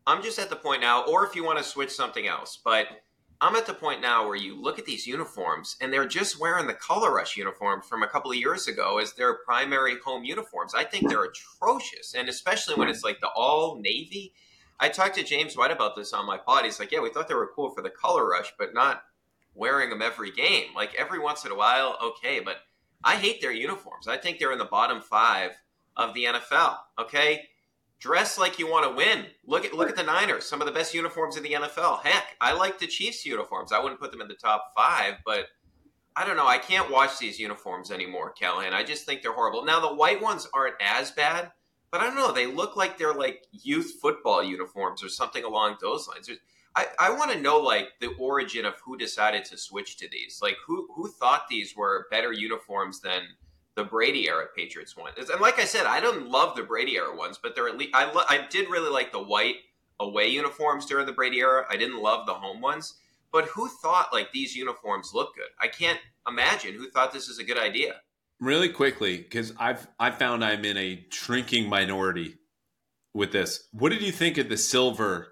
I'm 0.07 0.23
just 0.23 0.39
at 0.39 0.51
the 0.51 0.57
point 0.57 0.81
now, 0.81 1.05
or 1.05 1.27
if 1.27 1.35
you 1.35 1.45
want 1.45 1.59
to 1.59 1.65
switch 1.65 1.91
something 1.91 2.27
else, 2.27 2.59
but 2.65 2.87
I'm 3.41 3.57
at 3.57 3.67
the 3.67 3.75
point 3.75 4.01
now 4.01 4.27
where 4.27 4.37
you 4.37 4.61
look 4.61 4.79
at 4.79 4.85
these 4.85 5.07
uniforms 5.07 5.77
and 5.81 5.93
they're 5.93 6.07
just 6.07 6.39
wearing 6.39 6.67
the 6.67 6.75
Color 6.75 7.15
Rush 7.15 7.37
uniform 7.37 7.81
from 7.81 8.03
a 8.03 8.09
couple 8.09 8.31
of 8.31 8.37
years 8.37 8.69
ago 8.69 8.99
as 8.99 9.15
their 9.15 9.39
primary 9.47 9.97
home 10.05 10.25
uniforms. 10.25 10.75
I 10.75 10.85
think 10.85 11.09
they're 11.09 11.25
atrocious, 11.25 12.15
and 12.15 12.29
especially 12.29 12.75
when 12.75 12.89
it's 12.89 13.05
like 13.05 13.21
the 13.21 13.31
all 13.35 13.81
navy. 13.81 14.33
I 14.79 14.89
talked 14.89 15.17
to 15.17 15.23
James 15.23 15.57
White 15.57 15.71
about 15.71 15.95
this 15.95 16.13
on 16.13 16.27
my 16.27 16.39
pod. 16.39 16.65
He's 16.65 16.81
like, 16.81 16.91
"Yeah, 16.91 17.01
we 17.01 17.11
thought 17.11 17.29
they 17.29 17.35
were 17.35 17.53
cool 17.55 17.71
for 17.71 17.83
the 17.83 17.91
Color 17.91 18.27
Rush, 18.27 18.53
but 18.59 18.75
not 18.75 19.03
wearing 19.55 19.91
them 19.91 20.03
every 20.03 20.31
game. 20.31 20.75
Like 20.75 20.95
every 20.95 21.19
once 21.19 21.45
in 21.45 21.53
a 21.53 21.57
while, 21.57 21.97
okay, 22.03 22.41
but 22.41 22.57
I 23.03 23.17
hate 23.17 23.41
their 23.41 23.53
uniforms. 23.53 24.09
I 24.09 24.17
think 24.17 24.39
they're 24.39 24.53
in 24.53 24.59
the 24.59 24.65
bottom 24.65 25.01
five 25.01 25.53
of 25.97 26.15
the 26.15 26.25
NFL. 26.25 26.79
Okay, 26.99 27.49
dress 28.01 28.39
like 28.39 28.59
you 28.59 28.69
want 28.69 28.91
to 28.91 28.97
win. 28.97 29.27
Look 29.47 29.65
at 29.65 29.75
look 29.75 29.89
at 29.89 29.97
the 29.97 30.03
Niners, 30.03 30.47
some 30.47 30.61
of 30.61 30.67
the 30.67 30.73
best 30.73 30.95
uniforms 30.95 31.37
in 31.37 31.43
the 31.43 31.53
NFL. 31.53 32.03
Heck, 32.03 32.37
I 32.41 32.53
like 32.53 32.79
the 32.79 32.87
Chiefs 32.87 33.25
uniforms. 33.25 33.73
I 33.73 33.81
wouldn't 33.81 34.01
put 34.01 34.11
them 34.11 34.21
in 34.21 34.29
the 34.29 34.35
top 34.35 34.73
five, 34.77 35.15
but 35.25 35.47
I 36.17 36.27
don't 36.27 36.37
know. 36.37 36.47
I 36.47 36.59
can't 36.59 36.91
watch 36.91 37.19
these 37.19 37.39
uniforms 37.39 37.91
anymore, 37.91 38.33
Callahan. 38.33 38.73
I 38.73 38.83
just 38.83 39.07
think 39.07 39.23
they're 39.23 39.33
horrible. 39.33 39.65
Now 39.65 39.81
the 39.81 39.95
white 39.95 40.21
ones 40.21 40.49
aren't 40.53 40.75
as 40.81 41.13
bad, 41.13 41.53
but 41.93 42.01
I 42.01 42.05
don't 42.05 42.17
know. 42.17 42.33
They 42.33 42.47
look 42.47 42.77
like 42.77 42.99
they're 42.99 43.15
like 43.15 43.45
youth 43.53 43.95
football 44.01 44.43
uniforms 44.43 45.05
or 45.05 45.09
something 45.09 45.45
along 45.45 45.77
those 45.81 46.09
lines. 46.09 46.29
I, 46.75 46.87
I 46.99 47.11
want 47.11 47.33
to 47.33 47.41
know 47.41 47.59
like 47.59 47.89
the 48.01 48.15
origin 48.19 48.65
of 48.65 48.75
who 48.85 48.97
decided 48.97 49.45
to 49.47 49.59
switch 49.59 49.97
to 49.99 50.09
these. 50.09 50.41
Like 50.43 50.57
who 50.67 50.89
who 50.95 51.09
thought 51.09 51.49
these 51.49 51.77
were 51.77 52.07
better 52.11 52.33
uniforms 52.33 53.01
than 53.01 53.23
the 53.77 53.85
Brady 53.85 54.29
era 54.29 54.47
Patriots 54.55 54.97
ones. 54.97 55.15
And 55.31 55.41
like 55.41 55.59
I 55.59 55.65
said, 55.65 55.87
I 55.87 56.01
don't 56.01 56.29
love 56.29 56.57
the 56.57 56.63
Brady 56.63 56.97
era 56.97 57.15
ones, 57.15 57.39
but 57.43 57.55
they're 57.55 57.69
at 57.69 57.79
least 57.79 57.95
I 57.95 58.11
lo- 58.13 58.25
I 58.29 58.47
did 58.51 58.69
really 58.69 58.91
like 58.91 59.13
the 59.13 59.23
white 59.23 59.57
away 59.99 60.29
uniforms 60.29 60.87
during 60.87 61.07
the 61.07 61.13
Brady 61.13 61.39
era. 61.41 61.67
I 61.71 61.77
didn't 61.77 62.03
love 62.03 62.27
the 62.27 62.35
home 62.35 62.61
ones, 62.61 62.95
but 63.33 63.47
who 63.47 63.69
thought 63.69 64.13
like 64.13 64.33
these 64.33 64.57
uniforms 64.57 65.13
look 65.15 65.35
good? 65.37 65.49
I 65.61 65.69
can't 65.69 66.01
imagine 66.27 66.75
who 66.75 66.91
thought 66.91 67.13
this 67.13 67.29
is 67.29 67.39
a 67.39 67.45
good 67.45 67.59
idea. 67.59 67.97
Really 68.41 68.71
quickly, 68.71 69.19
because 69.19 69.53
I've 69.59 69.87
I 69.99 70.11
found 70.11 70.45
I'm 70.45 70.65
in 70.65 70.77
a 70.77 71.05
shrinking 71.11 71.69
minority 71.69 72.37
with 73.15 73.33
this. 73.33 73.69
What 73.73 73.91
did 73.91 74.03
you 74.03 74.13
think 74.13 74.39
of 74.39 74.49
the 74.49 74.57
silver 74.57 75.29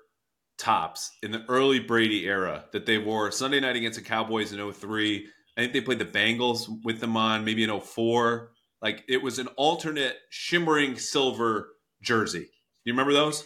tops 0.58 1.10
in 1.22 1.30
the 1.30 1.44
early 1.48 1.80
Brady 1.80 2.26
era 2.26 2.64
that 2.72 2.84
they 2.84 2.98
wore 2.98 3.30
Sunday 3.30 3.60
night 3.60 3.76
against 3.76 3.98
the 3.98 4.04
Cowboys 4.04 4.52
in 4.52 4.72
03? 4.72 5.28
I 5.58 5.62
think 5.62 5.72
they 5.72 5.80
played 5.80 5.98
the 5.98 6.04
Bengals 6.04 6.68
with 6.84 7.00
them 7.00 7.16
on 7.16 7.44
maybe 7.44 7.64
in 7.64 7.80
04. 7.80 8.52
Like 8.80 9.02
it 9.08 9.20
was 9.20 9.40
an 9.40 9.48
alternate 9.56 10.16
shimmering 10.30 10.96
silver 10.96 11.70
jersey. 12.00 12.48
You 12.84 12.92
remember 12.92 13.12
those? 13.12 13.44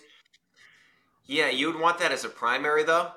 Yeah, 1.25 1.48
you 1.48 1.72
would 1.72 1.81
want 1.81 1.98
that 2.01 2.12
as 2.12 2.27
a 2.27 2.29
primary 2.29 2.85
though. 2.85 3.09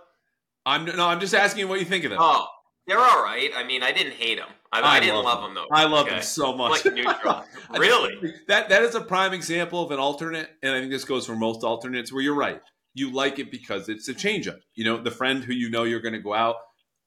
I'm 0.65 0.86
no, 0.86 1.08
I'm 1.08 1.19
just 1.19 1.36
asking 1.36 1.67
what 1.67 1.79
you 1.79 1.86
think 1.86 2.05
of 2.05 2.12
them. 2.12 2.19
Oh, 2.21 2.47
they're 2.88 2.97
all 2.97 3.21
right. 3.21 3.51
I 3.53 3.65
mean, 3.65 3.84
I 3.84 3.91
didn't 3.91 4.13
hate 4.13 4.38
them. 4.38 4.47
I, 4.71 4.79
I, 4.79 4.95
I 4.95 4.99
didn't 5.01 5.23
love 5.23 5.41
them. 5.41 5.53
them 5.53 5.65
though. 5.69 5.75
I 5.75 5.84
love 5.84 6.05
okay. 6.05 6.15
them 6.15 6.23
so 6.23 6.55
much. 6.55 6.86
Like 6.86 6.93
neutral. 6.93 7.43
really? 7.77 8.34
That 8.47 8.69
that 8.69 8.81
is 8.81 8.95
a 8.95 9.01
prime 9.01 9.34
example 9.34 9.84
of 9.84 9.91
an 9.91 9.99
alternate, 9.99 10.49
and 10.63 10.73
I 10.73 10.79
think 10.79 10.91
this 10.91 11.03
goes 11.03 11.25
for 11.25 11.36
most 11.36 11.65
alternates. 11.65 12.13
Where 12.13 12.23
you're 12.23 12.34
right, 12.34 12.62
you 12.93 13.12
like 13.12 13.39
it 13.39 13.51
because 13.51 13.89
it's 13.89 14.08
a 14.08 14.13
changeup. 14.13 14.60
You 14.73 14.86
know, 14.86 15.03
the 15.03 15.12
friend 15.12 15.43
who 15.43 15.51
you 15.51 15.69
know 15.69 15.84
you're 15.84 15.99
going 15.99 16.13
to 16.13 16.21
go 16.21 16.34
out, 16.34 16.55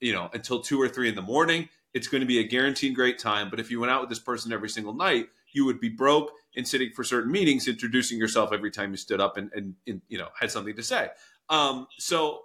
you 0.00 0.12
know, 0.12 0.28
until 0.34 0.60
two 0.60 0.80
or 0.80 0.88
three 0.88 1.08
in 1.08 1.14
the 1.14 1.22
morning 1.22 1.70
it's 1.98 2.06
going 2.06 2.20
to 2.20 2.26
be 2.26 2.38
a 2.38 2.44
guaranteed 2.44 2.94
great 2.94 3.18
time. 3.18 3.50
But 3.50 3.58
if 3.58 3.72
you 3.72 3.80
went 3.80 3.90
out 3.90 4.00
with 4.00 4.08
this 4.08 4.20
person 4.20 4.52
every 4.52 4.68
single 4.68 4.94
night, 4.94 5.28
you 5.52 5.64
would 5.64 5.80
be 5.80 5.88
broke 5.88 6.30
and 6.56 6.66
sitting 6.66 6.90
for 6.94 7.02
certain 7.02 7.32
meetings, 7.32 7.66
introducing 7.66 8.18
yourself 8.18 8.52
every 8.52 8.70
time 8.70 8.92
you 8.92 8.96
stood 8.96 9.20
up 9.20 9.36
and, 9.36 9.50
and, 9.52 9.74
and 9.86 10.00
you 10.08 10.16
know 10.16 10.28
had 10.38 10.50
something 10.50 10.76
to 10.76 10.82
say. 10.82 11.08
Um, 11.50 11.88
so 11.98 12.42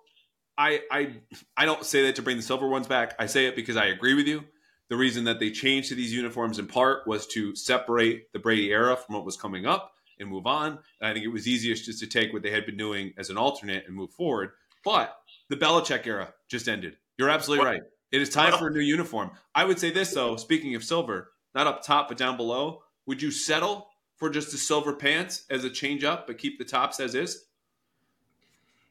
I 0.57 0.81
I 0.91 1.17
I 1.55 1.65
don't 1.65 1.85
say 1.85 2.03
that 2.03 2.15
to 2.15 2.23
bring 2.23 2.37
the 2.37 2.43
silver 2.43 2.67
ones 2.67 2.87
back. 2.87 3.13
I 3.19 3.27
say 3.27 3.45
it 3.45 3.55
because 3.55 3.77
I 3.77 3.85
agree 3.85 4.15
with 4.15 4.27
you. 4.27 4.43
The 4.89 4.97
reason 4.97 5.25
that 5.25 5.39
they 5.39 5.51
changed 5.51 5.89
to 5.89 5.95
these 5.95 6.13
uniforms 6.13 6.59
in 6.59 6.67
part 6.67 7.07
was 7.07 7.27
to 7.27 7.55
separate 7.55 8.33
the 8.33 8.39
Brady 8.39 8.71
era 8.71 8.97
from 8.97 9.15
what 9.15 9.25
was 9.25 9.37
coming 9.37 9.65
up 9.65 9.93
and 10.19 10.29
move 10.29 10.47
on. 10.47 10.79
And 10.99 11.09
I 11.09 11.13
think 11.13 11.25
it 11.25 11.29
was 11.29 11.47
easiest 11.47 11.85
just 11.85 11.99
to 11.99 12.07
take 12.07 12.33
what 12.33 12.43
they 12.43 12.51
had 12.51 12.65
been 12.65 12.77
doing 12.77 13.13
as 13.17 13.29
an 13.29 13.37
alternate 13.37 13.85
and 13.87 13.95
move 13.95 14.11
forward. 14.11 14.51
But 14.83 15.15
the 15.49 15.55
Belichick 15.55 16.05
era 16.05 16.33
just 16.49 16.67
ended. 16.67 16.97
You're 17.17 17.29
absolutely 17.29 17.65
right. 17.65 17.81
It 18.13 18.21
is 18.21 18.29
time 18.29 18.53
for 18.59 18.67
a 18.67 18.71
new 18.71 18.79
uniform. 18.79 19.31
I 19.55 19.65
would 19.65 19.79
say 19.79 19.89
this 19.89 20.13
though, 20.13 20.35
speaking 20.35 20.75
of 20.75 20.83
silver, 20.83 21.31
not 21.55 21.65
up 21.65 21.83
top 21.83 22.09
but 22.09 22.17
down 22.17 22.37
below, 22.37 22.83
would 23.07 23.19
you 23.23 23.31
settle 23.31 23.89
for 24.17 24.29
just 24.29 24.51
the 24.51 24.57
silver 24.57 24.93
pants 24.93 25.45
as 25.49 25.63
a 25.63 25.69
change 25.69 26.03
up 26.03 26.27
but 26.27 26.37
keep 26.37 26.59
the 26.59 26.63
tops 26.63 26.99
as 26.99 27.15
is? 27.15 27.45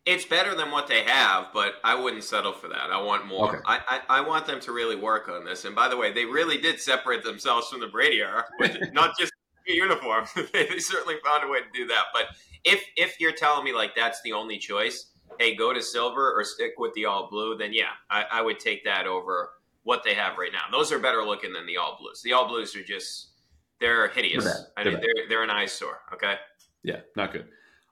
It's 0.05 0.25
better 0.25 0.57
than 0.57 0.73
what 0.73 0.89
they 0.89 1.05
have, 1.05 1.47
but 1.55 1.75
I 1.85 1.95
wouldn't 1.95 2.25
settle 2.25 2.53
for 2.53 2.67
that. 2.67 2.91
I 2.91 3.01
want 3.01 3.25
more. 3.25 3.51
Okay. 3.51 3.59
I, 3.65 4.01
I, 4.09 4.19
I, 4.19 4.21
want 4.23 4.47
them 4.47 4.59
to 4.59 4.73
really 4.73 4.97
work 4.97 5.29
on 5.29 5.45
this. 5.45 5.65
And 5.65 5.77
by 5.77 5.87
the 5.87 5.97
way, 5.97 6.13
they 6.13 6.25
really 6.25 6.59
did 6.59 6.81
separate 6.81 7.23
themselves 7.23 7.69
from 7.69 7.79
the 7.79 7.87
Brady 7.87 8.19
era, 8.19 8.45
not 8.93 9.17
just 9.17 9.33
uniform. 9.69 10.27
they 10.53 10.81
certainly 10.81 11.15
found 11.25 11.45
a 11.45 11.49
way 11.49 11.61
to 11.61 11.67
do 11.73 11.87
that. 11.87 12.07
But 12.13 12.25
if 12.65 12.85
if 12.97 13.21
you're 13.21 13.31
telling 13.31 13.63
me 13.65 13.73
like 13.73 13.95
that's 13.95 14.21
the 14.23 14.33
only 14.33 14.59
choice, 14.59 15.12
hey, 15.39 15.55
go 15.55 15.73
to 15.73 15.83
silver 15.83 16.33
or 16.33 16.45
stick 16.45 16.75
with 16.79 16.93
the 16.95 17.07
all 17.07 17.29
blue, 17.31 17.57
then 17.57 17.73
yeah, 17.73 17.91
I, 18.11 18.25
I 18.33 18.43
would 18.43 18.59
take 18.59 18.85
that 18.85 19.07
over 19.07 19.51
what 19.83 20.05
they 20.05 20.15
have 20.15 20.39
right 20.39 20.53
now. 20.53 20.65
Those 20.71 20.93
are 20.93 20.99
better 20.99 21.23
looking 21.23 21.53
than 21.53 21.67
the 21.67 21.77
all 21.77 21.99
blues. 22.01 22.23
The 22.23 22.33
all 22.33 22.49
blues 22.49 22.75
are 22.77 22.83
just 22.83 23.29
they're 23.81 24.09
hideous. 24.09 24.45
They're 24.45 24.67
I 24.77 24.85
mean, 24.85 24.95
they're, 24.95 25.29
they're 25.29 25.43
an 25.43 25.51
eyesore. 25.51 26.01
Okay. 26.15 26.37
Yeah, 26.83 27.01
not 27.17 27.33
good. 27.33 27.49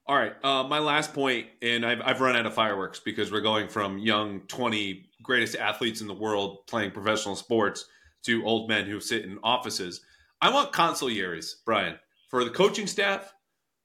All 0.07 0.17
right, 0.17 0.35
uh, 0.43 0.65
my 0.65 0.81
last 0.81 1.15
point, 1.15 1.47
and 1.63 1.87
I've, 1.87 2.01
I've 2.05 2.21
run 2.21 2.35
out 2.35 2.45
of 2.45 2.53
fireworks 2.53 2.99
because 2.99 3.31
we're 3.31 3.43
going 3.43 3.69
from 3.69 3.99
young 3.99 4.41
20 4.49 5.09
greatest 5.23 5.55
athletes 5.55 6.01
in 6.01 6.09
the 6.09 6.15
world 6.15 6.67
playing 6.67 6.91
professional 6.91 7.37
sports 7.37 7.85
to 8.25 8.45
old 8.45 8.69
men 8.69 8.87
who 8.87 9.01
sit 9.01 9.25
in 9.25 9.39
offices. 9.45 10.01
I 10.41 10.53
want 10.53 10.73
consiglieres, 10.73 11.55
Brian, 11.65 11.97
for 12.29 12.43
the 12.43 12.51
coaching 12.51 12.89
staff, 12.89 13.33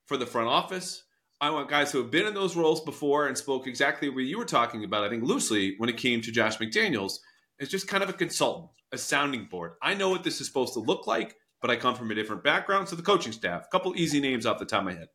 for 0.06 0.18
the 0.18 0.26
front 0.26 0.48
office, 0.48 1.04
I 1.41 1.50
want 1.50 1.69
guys 1.69 1.91
who 1.91 1.98
have 1.98 2.12
been 2.12 2.26
in 2.26 2.34
those 2.34 2.56
roles 2.56 2.82
before 2.82 3.28
and 3.28 3.38
spoke 3.38 3.67
exactly 3.67 4.10
what 4.10 4.24
you 4.24 4.38
were 4.38 4.45
talking 4.45 4.84
about, 4.84 5.03
I 5.03 5.09
think 5.09 5.24
loosely, 5.24 5.76
when 5.78 5.89
it 5.89 5.97
came 5.97 6.22
to 6.22 6.32
Josh 6.32 6.57
McDaniels, 6.57 7.20
is 7.59 7.70
just 7.70 7.88
kind 7.88 8.03
of 8.03 8.09
a 8.09 8.14
consultant, 8.14 8.72
a 8.91 8.97
sounding 8.97 9.45
board. 9.45 9.74
I 9.82 9.93
know 9.93 10.09
what 10.09 10.24
this 10.24 10.39
is 10.39 10.47
supposed 10.47 10.74
to 10.74 10.80
look 10.80 11.07
like, 11.07 11.36
but 11.62 11.70
I 11.70 11.76
come 11.76 11.95
from 11.95 12.12
a 12.12 12.16
different 12.16 12.43
background. 12.43 12.88
So 12.88 12.95
the 12.95 13.01
coaching 13.01 13.34
staff, 13.34 13.66
a 13.66 13.70
couple 13.72 13.95
easy 13.95 14.20
names 14.22 14.45
off 14.45 14.59
the 14.59 14.66
top 14.66 14.80
of 14.80 14.86
my 14.86 14.93
head. 14.93 15.07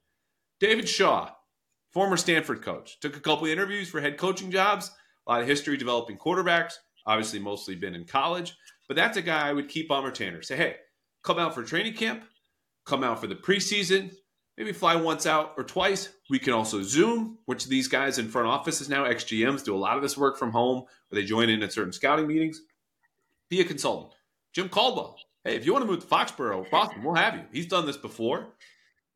David 0.59 0.89
Shaw, 0.89 1.31
former 1.93 2.17
Stanford 2.17 2.63
coach, 2.63 3.01
took 3.01 3.17
a 3.17 3.21
couple 3.21 3.47
interviews 3.47 3.89
for 3.89 4.01
head 4.01 4.19
coaching 4.19 4.51
jobs, 4.51 4.91
a 5.27 5.31
lot 5.31 5.41
of 5.41 5.47
history 5.47 5.77
developing 5.77 6.19
quarterbacks, 6.19 6.75
obviously 7.07 7.39
mostly 7.39 7.77
been 7.77 7.95
in 7.95 8.05
college, 8.05 8.57
but 8.89 8.97
that's 8.97 9.17
a 9.17 9.23
guy 9.23 9.49
I 9.49 9.53
would 9.53 9.69
keep 9.69 9.91
on 9.91 10.05
retainer. 10.05 10.43
Say, 10.43 10.57
hey, 10.57 10.77
come 11.23 11.39
out 11.39 11.55
for 11.55 11.63
training 11.63 11.95
camp, 11.95 12.25
come 12.85 13.05
out 13.05 13.21
for 13.21 13.27
the 13.27 13.37
preseason, 13.37 14.13
maybe 14.61 14.73
fly 14.75 14.95
once 14.95 15.25
out 15.25 15.55
or 15.57 15.65
twice. 15.65 16.11
We 16.29 16.39
can 16.39 16.53
also 16.53 16.83
Zoom, 16.83 17.39
which 17.47 17.65
these 17.65 17.89
guys 17.89 18.19
in 18.19 18.29
front 18.29 18.47
offices 18.47 18.91
now, 18.91 19.07
ex-GMs, 19.07 19.65
do 19.65 19.75
a 19.75 19.79
lot 19.79 19.97
of 19.97 20.03
this 20.03 20.19
work 20.19 20.37
from 20.37 20.51
home, 20.53 20.85
where 21.09 21.19
they 21.19 21.25
join 21.25 21.49
in 21.49 21.63
at 21.63 21.73
certain 21.73 21.95
scouting 21.95 22.27
meetings. 22.27 22.61
Be 23.49 23.63
a 23.63 23.65
consultant. 23.65 24.13
Jim 24.53 24.69
Caldwell. 24.69 25.17
Hey, 25.45 25.57
if 25.57 25.65
you 25.65 25.73
want 25.73 25.87
to 25.87 25.91
move 25.91 26.01
to 26.01 26.07
Foxborough, 26.07 26.71
Boston, 26.71 27.03
we'll 27.03 27.15
have 27.15 27.37
you. 27.37 27.41
He's 27.51 27.69
done 27.69 27.87
this 27.87 27.97
before. 27.97 28.49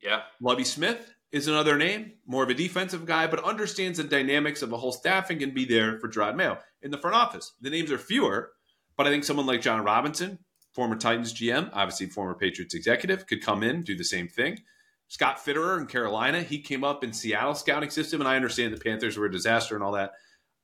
Yeah. 0.02 0.22
Lovie 0.40 0.64
Smith 0.64 1.12
is 1.30 1.46
another 1.46 1.76
name, 1.76 2.12
more 2.26 2.42
of 2.42 2.48
a 2.48 2.54
defensive 2.54 3.04
guy, 3.04 3.26
but 3.26 3.44
understands 3.44 3.98
the 3.98 4.04
dynamics 4.04 4.62
of 4.62 4.72
a 4.72 4.78
whole 4.78 4.92
staff 4.92 5.28
and 5.28 5.40
can 5.40 5.50
be 5.50 5.66
there 5.66 5.98
for 5.98 6.08
Jerod 6.08 6.36
Mayo. 6.36 6.58
In 6.80 6.90
the 6.90 6.96
front 6.96 7.16
office, 7.16 7.52
the 7.60 7.68
names 7.68 7.92
are 7.92 7.98
fewer, 7.98 8.52
but 8.96 9.06
I 9.06 9.10
think 9.10 9.24
someone 9.24 9.44
like 9.44 9.60
John 9.60 9.84
Robinson, 9.84 10.38
former 10.72 10.96
Titans 10.96 11.34
GM, 11.34 11.68
obviously 11.74 12.06
former 12.06 12.34
Patriots 12.34 12.74
executive, 12.74 13.26
could 13.26 13.42
come 13.42 13.62
in, 13.62 13.82
do 13.82 13.94
the 13.94 14.04
same 14.04 14.26
thing. 14.26 14.60
Scott 15.08 15.38
Fitterer 15.38 15.78
in 15.78 15.86
Carolina, 15.86 16.42
he 16.42 16.58
came 16.58 16.82
up 16.82 17.04
in 17.04 17.12
Seattle 17.12 17.54
scouting 17.54 17.90
system, 17.90 18.20
and 18.20 18.28
I 18.28 18.36
understand 18.36 18.72
the 18.72 18.78
Panthers 18.80 19.16
were 19.16 19.26
a 19.26 19.32
disaster 19.32 19.74
and 19.74 19.84
all 19.84 19.92
that. 19.92 20.12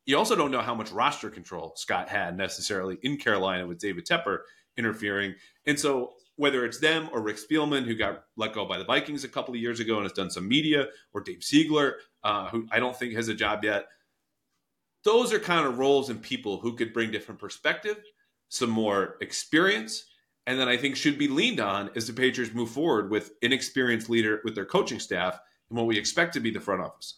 You 0.06 0.16
also 0.16 0.34
don't 0.34 0.50
know 0.50 0.62
how 0.62 0.74
much 0.74 0.90
roster 0.90 1.30
control 1.30 1.74
Scott 1.76 2.08
had 2.08 2.36
necessarily 2.36 2.98
in 3.02 3.16
Carolina 3.16 3.66
with 3.66 3.78
David 3.78 4.06
Tepper 4.06 4.38
interfering. 4.76 5.34
And 5.66 5.78
so 5.78 6.14
whether 6.36 6.64
it's 6.64 6.78
them 6.78 7.08
or 7.12 7.20
Rick 7.20 7.36
Spielman, 7.36 7.84
who 7.84 7.94
got 7.94 8.24
let 8.36 8.54
go 8.54 8.64
by 8.64 8.78
the 8.78 8.84
Vikings 8.84 9.24
a 9.24 9.28
couple 9.28 9.54
of 9.54 9.60
years 9.60 9.78
ago 9.78 9.96
and 9.96 10.04
has 10.04 10.12
done 10.12 10.30
some 10.30 10.48
media, 10.48 10.86
or 11.12 11.20
Dave 11.20 11.44
Ziegler, 11.44 11.96
uh, 12.24 12.48
who 12.48 12.66
I 12.72 12.80
don't 12.80 12.96
think 12.96 13.14
has 13.14 13.28
a 13.28 13.34
job 13.34 13.62
yet, 13.62 13.86
those 15.04 15.32
are 15.32 15.38
kind 15.38 15.66
of 15.66 15.78
roles 15.78 16.08
and 16.08 16.20
people 16.20 16.58
who 16.58 16.76
could 16.76 16.92
bring 16.92 17.10
different 17.10 17.40
perspective, 17.40 18.02
some 18.48 18.70
more 18.70 19.16
experience, 19.20 20.06
and 20.46 20.58
that 20.58 20.68
I 20.68 20.76
think 20.76 20.96
should 20.96 21.18
be 21.18 21.28
leaned 21.28 21.60
on 21.60 21.90
as 21.96 22.06
the 22.06 22.12
Patriots 22.12 22.54
move 22.54 22.70
forward 22.70 23.10
with 23.10 23.32
inexperienced 23.42 24.10
leader 24.10 24.40
with 24.44 24.54
their 24.54 24.64
coaching 24.64 24.98
staff 24.98 25.38
and 25.68 25.78
what 25.78 25.86
we 25.86 25.98
expect 25.98 26.34
to 26.34 26.40
be 26.40 26.50
the 26.50 26.60
front 26.60 26.82
office. 26.82 27.16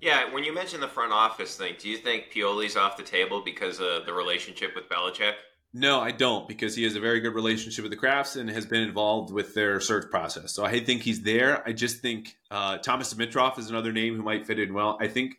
Yeah, 0.00 0.32
when 0.32 0.44
you 0.44 0.54
mention 0.54 0.80
the 0.80 0.88
front 0.88 1.12
office 1.12 1.56
thing, 1.56 1.74
do 1.78 1.88
you 1.88 1.96
think 1.96 2.30
Pioli's 2.30 2.76
off 2.76 2.96
the 2.96 3.02
table 3.02 3.42
because 3.42 3.80
of 3.80 4.04
the 4.04 4.12
relationship 4.12 4.74
with 4.74 4.88
Belichick? 4.88 5.32
No, 5.72 6.00
I 6.00 6.10
don't, 6.10 6.48
because 6.48 6.74
he 6.74 6.84
has 6.84 6.96
a 6.96 7.00
very 7.00 7.20
good 7.20 7.34
relationship 7.34 7.82
with 7.82 7.90
the 7.90 7.98
Krafts 7.98 8.40
and 8.40 8.48
has 8.48 8.64
been 8.64 8.82
involved 8.82 9.32
with 9.32 9.54
their 9.54 9.80
search 9.80 10.10
process. 10.10 10.52
So 10.54 10.64
I 10.64 10.80
think 10.80 11.02
he's 11.02 11.22
there. 11.22 11.66
I 11.66 11.72
just 11.72 12.00
think 12.00 12.36
uh, 12.50 12.78
Thomas 12.78 13.12
Dimitroff 13.12 13.58
is 13.58 13.68
another 13.68 13.92
name 13.92 14.16
who 14.16 14.22
might 14.22 14.46
fit 14.46 14.58
in 14.58 14.72
well. 14.72 14.96
I 15.00 15.08
think 15.08 15.38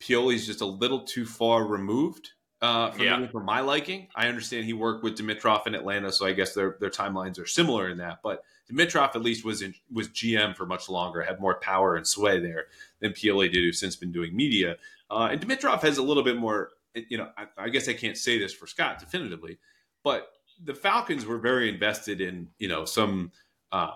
Pioli's 0.00 0.46
just 0.46 0.60
a 0.60 0.66
little 0.66 1.00
too 1.00 1.24
far 1.24 1.64
removed 1.64 2.32
uh, 2.62 2.90
for, 2.90 3.04
yeah. 3.04 3.18
me, 3.18 3.28
for 3.28 3.42
my 3.42 3.60
liking. 3.60 4.08
I 4.14 4.28
understand 4.28 4.64
he 4.64 4.72
worked 4.72 5.04
with 5.04 5.16
Dimitroff 5.16 5.66
in 5.66 5.74
Atlanta, 5.74 6.10
so 6.12 6.26
I 6.26 6.32
guess 6.32 6.54
their 6.54 6.76
their 6.80 6.90
timelines 6.90 7.38
are 7.38 7.46
similar 7.46 7.88
in 7.88 7.98
that. 7.98 8.20
But 8.22 8.42
Dimitroff 8.70 9.14
at 9.14 9.22
least 9.22 9.44
was 9.44 9.62
in, 9.62 9.74
was 9.92 10.08
GM 10.08 10.56
for 10.56 10.66
much 10.66 10.88
longer, 10.88 11.22
had 11.22 11.40
more 11.40 11.56
power 11.60 11.96
and 11.96 12.06
sway 12.06 12.40
there 12.40 12.66
than 13.00 13.12
Pioli 13.12 13.52
did, 13.52 13.62
who's 13.62 13.78
since 13.78 13.96
been 13.96 14.12
doing 14.12 14.34
media. 14.34 14.76
Uh, 15.10 15.28
and 15.30 15.40
Dimitroff 15.40 15.82
has 15.82 15.98
a 15.98 16.02
little 16.02 16.22
bit 16.22 16.36
more. 16.36 16.70
You 16.94 17.18
know, 17.18 17.28
I, 17.36 17.46
I 17.58 17.68
guess 17.68 17.88
I 17.88 17.92
can't 17.92 18.16
say 18.16 18.38
this 18.38 18.54
for 18.54 18.66
Scott 18.66 18.98
definitively, 18.98 19.58
but 20.02 20.30
the 20.64 20.74
Falcons 20.74 21.26
were 21.26 21.38
very 21.38 21.68
invested 21.68 22.20
in 22.20 22.48
you 22.58 22.68
know 22.68 22.84
some 22.86 23.32
uh, 23.70 23.90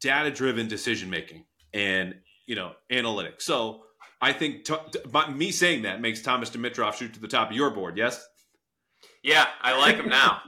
data 0.00 0.30
driven 0.30 0.66
decision 0.66 1.10
making 1.10 1.44
and 1.74 2.14
you 2.46 2.54
know 2.54 2.72
analytics. 2.90 3.42
So 3.42 3.84
I 4.20 4.32
think 4.32 4.64
t- 4.64 4.74
t- 4.92 5.32
me 5.32 5.50
saying 5.50 5.82
that 5.82 6.00
makes 6.00 6.22
Thomas 6.22 6.50
Dimitroff 6.50 6.94
shoot 6.94 7.14
to 7.14 7.20
the 7.20 7.28
top 7.28 7.50
of 7.50 7.56
your 7.56 7.70
board. 7.70 7.96
Yes. 7.96 8.26
Yeah, 9.22 9.46
I 9.62 9.78
like 9.78 9.96
him 9.96 10.08
now. 10.08 10.40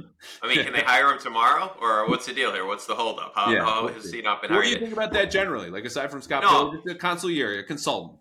I 0.42 0.48
mean, 0.48 0.64
can 0.64 0.72
they 0.72 0.80
hire 0.86 1.10
him 1.10 1.18
tomorrow, 1.18 1.76
or 1.80 2.08
what's 2.08 2.26
the 2.26 2.34
deal 2.34 2.52
here? 2.52 2.64
What's 2.64 2.86
the 2.86 2.94
holdup? 2.94 3.32
How, 3.34 3.50
yeah, 3.50 3.64
how 3.64 3.88
has 3.88 4.10
he 4.10 4.22
not 4.22 4.42
been? 4.42 4.54
What 4.54 4.64
do 4.64 4.70
you 4.70 4.78
think 4.78 4.92
about 4.92 5.12
that 5.12 5.30
generally? 5.30 5.70
Like 5.70 5.84
aside 5.84 6.10
from 6.10 6.22
Scott, 6.22 6.42
no, 6.42 6.70
Pill, 6.70 6.94
a 6.94 6.98
consigliere, 6.98 7.60
a 7.60 7.62
consultant. 7.62 8.18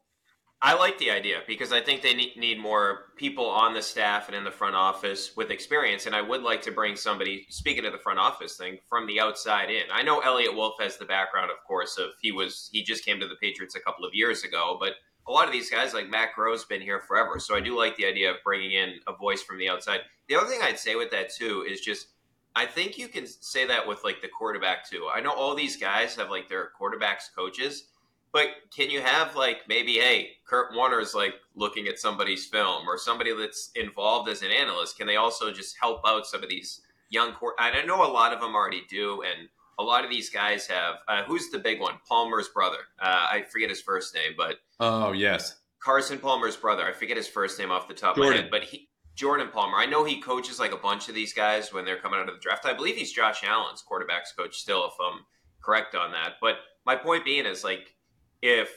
I 0.61 0.73
like 0.73 0.97
the 0.97 1.09
idea 1.09 1.39
because 1.47 1.71
I 1.71 1.79
think 1.79 2.01
they 2.01 2.13
need, 2.13 2.35
need 2.35 2.59
more 2.59 3.05
people 3.15 3.45
on 3.45 3.73
the 3.73 3.81
staff 3.81 4.27
and 4.27 4.35
in 4.35 4.43
the 4.43 4.51
front 4.51 4.75
office 4.75 5.31
with 5.37 5.51
experience. 5.51 6.05
And 6.05 6.13
I 6.13 6.21
would 6.21 6.43
like 6.43 6.61
to 6.63 6.71
bring 6.71 6.97
somebody, 6.97 7.45
speaking 7.49 7.85
of 7.85 7.93
the 7.93 7.97
front 7.97 8.19
office 8.19 8.57
thing, 8.57 8.77
from 8.89 9.07
the 9.07 9.21
outside 9.21 9.69
in. 9.69 9.83
I 9.91 10.01
know 10.01 10.19
Eliot 10.19 10.53
Wolf 10.53 10.73
has 10.81 10.97
the 10.97 11.05
background, 11.05 11.49
of 11.49 11.65
course, 11.65 11.97
of 11.97 12.09
he 12.21 12.33
was 12.33 12.69
he 12.73 12.83
just 12.83 13.05
came 13.05 13.21
to 13.21 13.27
the 13.27 13.37
Patriots 13.41 13.75
a 13.75 13.79
couple 13.79 14.03
of 14.03 14.13
years 14.13 14.43
ago, 14.43 14.75
but 14.81 14.93
a 15.29 15.31
lot 15.31 15.45
of 15.45 15.53
these 15.53 15.69
guys, 15.69 15.93
like 15.93 16.09
Matt 16.09 16.29
Groh's 16.35 16.65
been 16.65 16.81
here 16.81 16.99
forever. 16.99 17.37
So 17.39 17.55
I 17.55 17.59
do 17.59 17.77
like 17.77 17.95
the 17.95 18.07
idea 18.07 18.31
of 18.31 18.37
bringing 18.43 18.71
in 18.71 18.95
a 19.07 19.13
voice 19.13 19.43
from 19.43 19.59
the 19.59 19.69
outside. 19.69 19.99
The 20.27 20.35
other 20.35 20.47
thing 20.47 20.59
I'd 20.63 20.79
say 20.79 20.95
with 20.95 21.11
that 21.11 21.31
too 21.31 21.63
is 21.69 21.79
just 21.81 22.07
I 22.55 22.65
think 22.65 22.97
you 22.97 23.07
can 23.07 23.27
say 23.27 23.67
that 23.67 23.87
with 23.87 24.03
like 24.03 24.21
the 24.21 24.27
quarterback 24.27 24.89
too. 24.89 25.07
I 25.13 25.21
know 25.21 25.31
all 25.31 25.53
these 25.55 25.77
guys 25.77 26.15
have 26.15 26.31
like 26.31 26.49
their 26.49 26.71
quarterbacks 26.79 27.33
coaches, 27.35 27.85
but 28.33 28.47
can 28.75 28.89
you 28.89 29.01
have 29.01 29.35
like 29.35 29.59
maybe 29.67 29.93
hey, 29.93 30.31
Kurt 30.45 30.73
Warner's 30.73 31.13
like 31.13 31.35
looking 31.55 31.87
at 31.87 31.99
somebody's 31.99 32.45
film 32.47 32.89
or 32.89 32.97
somebody 32.97 33.31
that's 33.37 33.69
involved 33.75 34.29
as 34.29 34.41
an 34.41 34.49
analyst? 34.49 34.97
Can 34.97 35.05
they 35.05 35.17
also 35.17 35.51
just 35.51 35.77
help 35.79 36.01
out 36.07 36.25
some 36.25 36.41
of 36.41 36.49
these 36.49 36.81
young 37.11 37.33
court? 37.33 37.53
I 37.59 37.85
know 37.85 38.03
a 38.03 38.11
lot 38.11 38.33
of 38.33 38.41
them 38.41 38.55
already 38.55 38.81
do, 38.89 39.21
and 39.21 39.47
a 39.79 39.83
lot 39.83 40.03
of 40.03 40.11
these 40.11 40.29
guys 40.29 40.67
have. 40.67 40.95
Uh, 41.07 41.23
who's 41.23 41.49
the 41.49 41.57
big 41.57 41.79
one? 41.79 41.95
Palmer's 42.07 42.49
brother. 42.49 42.77
Uh, 43.01 43.27
I 43.31 43.45
forget 43.49 43.69
his 43.69 43.81
first 43.81 44.13
name, 44.13 44.33
but 44.37 44.57
oh 44.79 45.13
yes, 45.13 45.55
Carson 45.79 46.19
Palmer's 46.19 46.55
brother. 46.55 46.83
I 46.83 46.91
forget 46.91 47.17
his 47.17 47.27
first 47.27 47.57
name 47.57 47.71
off 47.71 47.87
the 47.87 47.93
top 47.93 48.15
Jordan. 48.15 48.33
of 48.33 48.37
my 48.37 48.41
head, 48.43 48.51
but 48.51 48.63
he 48.63 48.89
Jordan 49.15 49.47
Palmer. 49.51 49.77
I 49.77 49.85
know 49.85 50.03
he 50.03 50.21
coaches 50.21 50.59
like 50.59 50.73
a 50.73 50.77
bunch 50.77 51.09
of 51.09 51.15
these 51.15 51.33
guys 51.33 51.73
when 51.73 51.85
they're 51.85 51.99
coming 51.99 52.19
out 52.19 52.29
of 52.29 52.35
the 52.35 52.41
draft. 52.41 52.65
I 52.65 52.73
believe 52.73 52.95
he's 52.95 53.11
Josh 53.11 53.43
Allen's 53.43 53.83
quarterbacks 53.89 54.35
coach 54.37 54.57
still, 54.57 54.85
if 54.85 54.93
I'm 55.01 55.21
correct 55.61 55.95
on 55.95 56.11
that. 56.11 56.33
But 56.39 56.57
my 56.85 56.95
point 56.95 57.25
being 57.25 57.45
is 57.45 57.63
like 57.63 57.95
if 58.41 58.69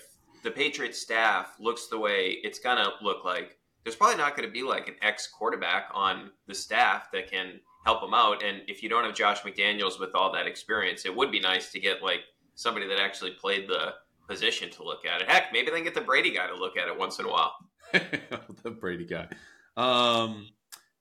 the 0.43 0.51
Patriots 0.51 1.01
staff 1.01 1.55
looks 1.61 1.87
the 1.89 1.99
way 1.99 2.39
it's 2.43 2.59
gonna 2.59 2.91
look 3.03 3.25
like, 3.25 3.59
there's 3.85 3.97
probably 3.97 4.17
not 4.17 4.37
going 4.37 4.49
to 4.49 4.53
be 4.53 4.63
like 4.63 4.89
an 4.89 4.95
ex 5.03 5.27
quarterback 5.27 5.89
on 5.93 6.31
the 6.47 6.55
staff 6.55 7.11
that 7.13 7.31
can 7.31 7.61
help 7.85 8.01
them 8.01 8.15
out. 8.15 8.43
And 8.43 8.63
if 8.69 8.83
you 8.83 8.89
don't 8.89 9.05
have 9.05 9.15
Josh 9.15 9.41
McDaniels 9.41 9.99
with 9.99 10.15
all 10.15 10.33
that 10.33 10.47
experience, 10.47 11.05
it 11.05 11.15
would 11.15 11.31
be 11.31 11.41
nice 11.41 11.73
to 11.73 11.81
get 11.81 12.03
like 12.03 12.21
somebody 12.55 12.87
that 12.89 12.99
actually 13.01 13.33
played 13.33 13.69
the 13.69 13.95
position 14.29 14.71
to 14.71 14.85
look 14.85 15.05
at 15.05 15.21
it. 15.21 15.29
Heck, 15.29 15.53
maybe 15.53 15.71
they 15.71 15.83
get 15.83 15.95
the 15.95 16.01
Brady 16.01 16.33
guy 16.33 16.47
to 16.47 16.55
look 16.55 16.77
at 16.77 16.89
it 16.89 16.99
once 16.99 17.19
in 17.19 17.27
a 17.27 17.31
while. 17.31 17.55
the 17.93 18.71
Brady 18.71 19.05
guy. 19.05 19.29
Um, 19.77 20.49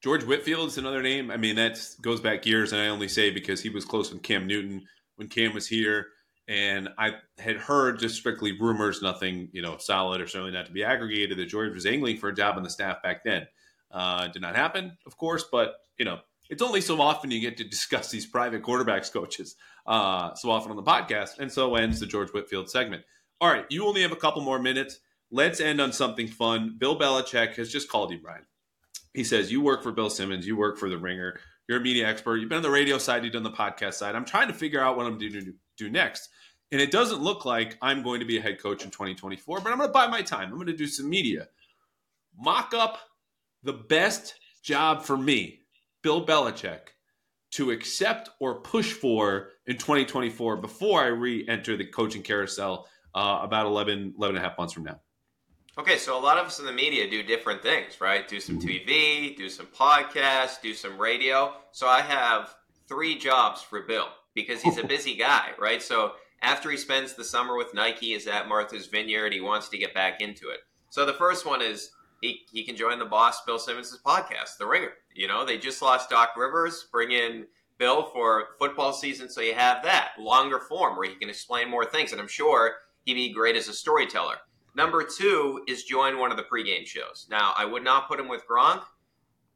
George 0.01 0.23
Whitfield 0.23 0.69
is 0.69 0.77
another 0.77 1.01
name. 1.01 1.29
I 1.29 1.37
mean, 1.37 1.55
that 1.57 1.79
goes 2.01 2.19
back 2.19 2.45
years, 2.45 2.73
and 2.73 2.81
I 2.81 2.87
only 2.87 3.07
say 3.07 3.29
because 3.29 3.61
he 3.61 3.69
was 3.69 3.85
close 3.85 4.11
with 4.11 4.23
Cam 4.23 4.47
Newton 4.47 4.83
when 5.15 5.27
Cam 5.27 5.53
was 5.53 5.67
here. 5.67 6.07
And 6.47 6.89
I 6.97 7.11
had 7.37 7.57
heard 7.57 7.99
just 7.99 8.15
strictly 8.15 8.59
rumors, 8.59 9.01
nothing, 9.01 9.49
you 9.53 9.61
know, 9.61 9.77
solid 9.77 10.19
or 10.19 10.27
certainly 10.27 10.51
not 10.51 10.65
to 10.65 10.71
be 10.71 10.83
aggregated, 10.83 11.37
that 11.37 11.45
George 11.45 11.73
was 11.73 11.85
angling 11.85 12.17
for 12.17 12.29
a 12.29 12.35
job 12.35 12.57
on 12.57 12.63
the 12.63 12.69
staff 12.69 13.03
back 13.03 13.23
then. 13.23 13.47
Uh, 13.91 14.27
did 14.27 14.41
not 14.41 14.55
happen, 14.55 14.97
of 15.05 15.15
course, 15.17 15.45
but 15.51 15.75
you 15.97 16.05
know, 16.05 16.19
it's 16.51 16.61
only 16.61 16.81
so 16.81 17.01
often 17.01 17.31
you 17.31 17.39
get 17.39 17.57
to 17.57 17.63
discuss 17.63 18.11
these 18.11 18.25
private 18.25 18.61
quarterbacks 18.61 19.11
coaches 19.11 19.55
uh, 19.87 20.35
so 20.35 20.51
often 20.51 20.69
on 20.69 20.75
the 20.75 20.83
podcast. 20.83 21.39
And 21.39 21.51
so 21.51 21.75
ends 21.75 21.99
the 21.99 22.05
George 22.05 22.29
Whitfield 22.31 22.69
segment. 22.69 23.03
All 23.39 23.49
right, 23.49 23.65
you 23.69 23.87
only 23.87 24.01
have 24.01 24.11
a 24.11 24.17
couple 24.17 24.41
more 24.41 24.59
minutes. 24.59 24.99
Let's 25.31 25.61
end 25.61 25.79
on 25.79 25.93
something 25.93 26.27
fun. 26.27 26.75
Bill 26.77 26.99
Belichick 26.99 27.55
has 27.55 27.71
just 27.71 27.89
called 27.89 28.11
you, 28.11 28.19
Brian. 28.19 28.45
He 29.13 29.23
says, 29.23 29.51
You 29.51 29.61
work 29.61 29.81
for 29.81 29.93
Bill 29.93 30.09
Simmons, 30.09 30.45
you 30.45 30.57
work 30.57 30.77
for 30.77 30.89
The 30.89 30.97
Ringer, 30.97 31.39
you're 31.67 31.79
a 31.79 31.81
media 31.81 32.07
expert, 32.07 32.37
you've 32.37 32.49
been 32.49 32.57
on 32.57 32.63
the 32.63 32.69
radio 32.69 32.97
side, 32.97 33.23
you've 33.23 33.33
done 33.33 33.43
the 33.43 33.49
podcast 33.49 33.93
side. 33.93 34.13
I'm 34.13 34.25
trying 34.25 34.49
to 34.49 34.53
figure 34.53 34.81
out 34.81 34.97
what 34.97 35.05
I'm 35.05 35.17
going 35.17 35.31
to 35.31 35.53
do 35.77 35.89
next. 35.89 36.29
And 36.73 36.81
it 36.81 36.91
doesn't 36.91 37.21
look 37.21 37.45
like 37.45 37.77
I'm 37.81 38.03
going 38.03 38.19
to 38.19 38.25
be 38.25 38.37
a 38.37 38.41
head 38.41 38.61
coach 38.61 38.83
in 38.83 38.91
2024, 38.91 39.61
but 39.61 39.71
I'm 39.71 39.77
going 39.77 39.89
to 39.89 39.93
buy 39.93 40.07
my 40.07 40.21
time. 40.21 40.49
I'm 40.49 40.55
going 40.55 40.67
to 40.67 40.73
do 40.73 40.87
some 40.87 41.09
media. 41.09 41.47
Mock 42.37 42.73
up 42.73 42.99
the 43.63 43.73
best 43.73 44.35
job 44.63 45.03
for 45.03 45.17
me, 45.17 45.60
Bill 46.01 46.25
Belichick, 46.25 46.93
to 47.51 47.71
accept 47.71 48.29
or 48.39 48.61
push 48.61 48.93
for 48.93 49.49
in 49.67 49.77
2024 49.77 50.57
before 50.57 51.01
I 51.01 51.07
re 51.07 51.45
enter 51.47 51.75
the 51.75 51.85
coaching 51.85 52.23
carousel 52.23 52.87
uh, 53.13 53.39
about 53.41 53.65
11, 53.65 54.13
11 54.17 54.35
and 54.35 54.45
a 54.45 54.47
half 54.47 54.57
months 54.57 54.73
from 54.73 54.83
now. 54.83 54.99
Okay, 55.77 55.97
so 55.97 56.17
a 56.17 56.19
lot 56.19 56.37
of 56.37 56.47
us 56.47 56.59
in 56.59 56.65
the 56.65 56.71
media 56.71 57.09
do 57.09 57.23
different 57.23 57.61
things, 57.61 58.01
right? 58.01 58.27
Do 58.27 58.39
some 58.39 58.59
TV, 58.59 59.35
do 59.35 59.49
some 59.49 59.67
podcasts, 59.67 60.61
do 60.61 60.73
some 60.73 60.97
radio. 60.97 61.53
So 61.71 61.87
I 61.87 62.01
have 62.01 62.53
three 62.87 63.17
jobs 63.17 63.61
for 63.61 63.81
Bill 63.81 64.07
because 64.33 64.61
he's 64.61 64.77
a 64.77 64.83
busy 64.87 65.15
guy, 65.15 65.51
right? 65.57 65.81
So 65.81 66.13
after 66.41 66.69
he 66.69 66.77
spends 66.77 67.13
the 67.13 67.23
summer 67.23 67.55
with 67.55 67.73
Nike, 67.73 68.13
is 68.13 68.27
at 68.27 68.49
Martha's 68.49 68.87
Vineyard, 68.87 69.31
he 69.31 69.39
wants 69.39 69.69
to 69.69 69.77
get 69.77 69.93
back 69.93 70.19
into 70.19 70.49
it. 70.49 70.59
So 70.89 71.05
the 71.05 71.13
first 71.13 71.45
one 71.45 71.61
is 71.61 71.91
he, 72.21 72.41
he 72.51 72.63
can 72.63 72.75
join 72.75 72.99
the 72.99 73.05
boss, 73.05 73.43
Bill 73.45 73.59
Simmons' 73.59 73.99
podcast, 74.05 74.57
The 74.57 74.67
Ringer. 74.67 74.93
You 75.13 75.27
know, 75.27 75.45
they 75.45 75.57
just 75.57 75.81
lost 75.81 76.09
Doc 76.09 76.31
Rivers, 76.37 76.87
bring 76.91 77.11
in 77.11 77.47
Bill 77.77 78.03
for 78.13 78.49
football 78.59 78.93
season, 78.93 79.27
so 79.27 79.41
you 79.41 79.55
have 79.55 79.83
that 79.83 80.11
longer 80.19 80.59
form 80.59 80.95
where 80.95 81.09
he 81.09 81.15
can 81.15 81.29
explain 81.29 81.69
more 81.69 81.83
things. 81.83 82.11
And 82.11 82.21
I'm 82.21 82.27
sure 82.27 82.75
he'd 83.05 83.15
be 83.15 83.33
great 83.33 83.55
as 83.55 83.67
a 83.67 83.73
storyteller. 83.73 84.35
Number 84.75 85.03
two 85.03 85.63
is 85.67 85.83
join 85.83 86.17
one 86.17 86.31
of 86.31 86.37
the 86.37 86.43
pregame 86.43 86.85
shows. 86.85 87.27
Now, 87.29 87.53
I 87.57 87.65
would 87.65 87.83
not 87.83 88.07
put 88.07 88.19
him 88.19 88.29
with 88.29 88.43
Gronk. 88.47 88.83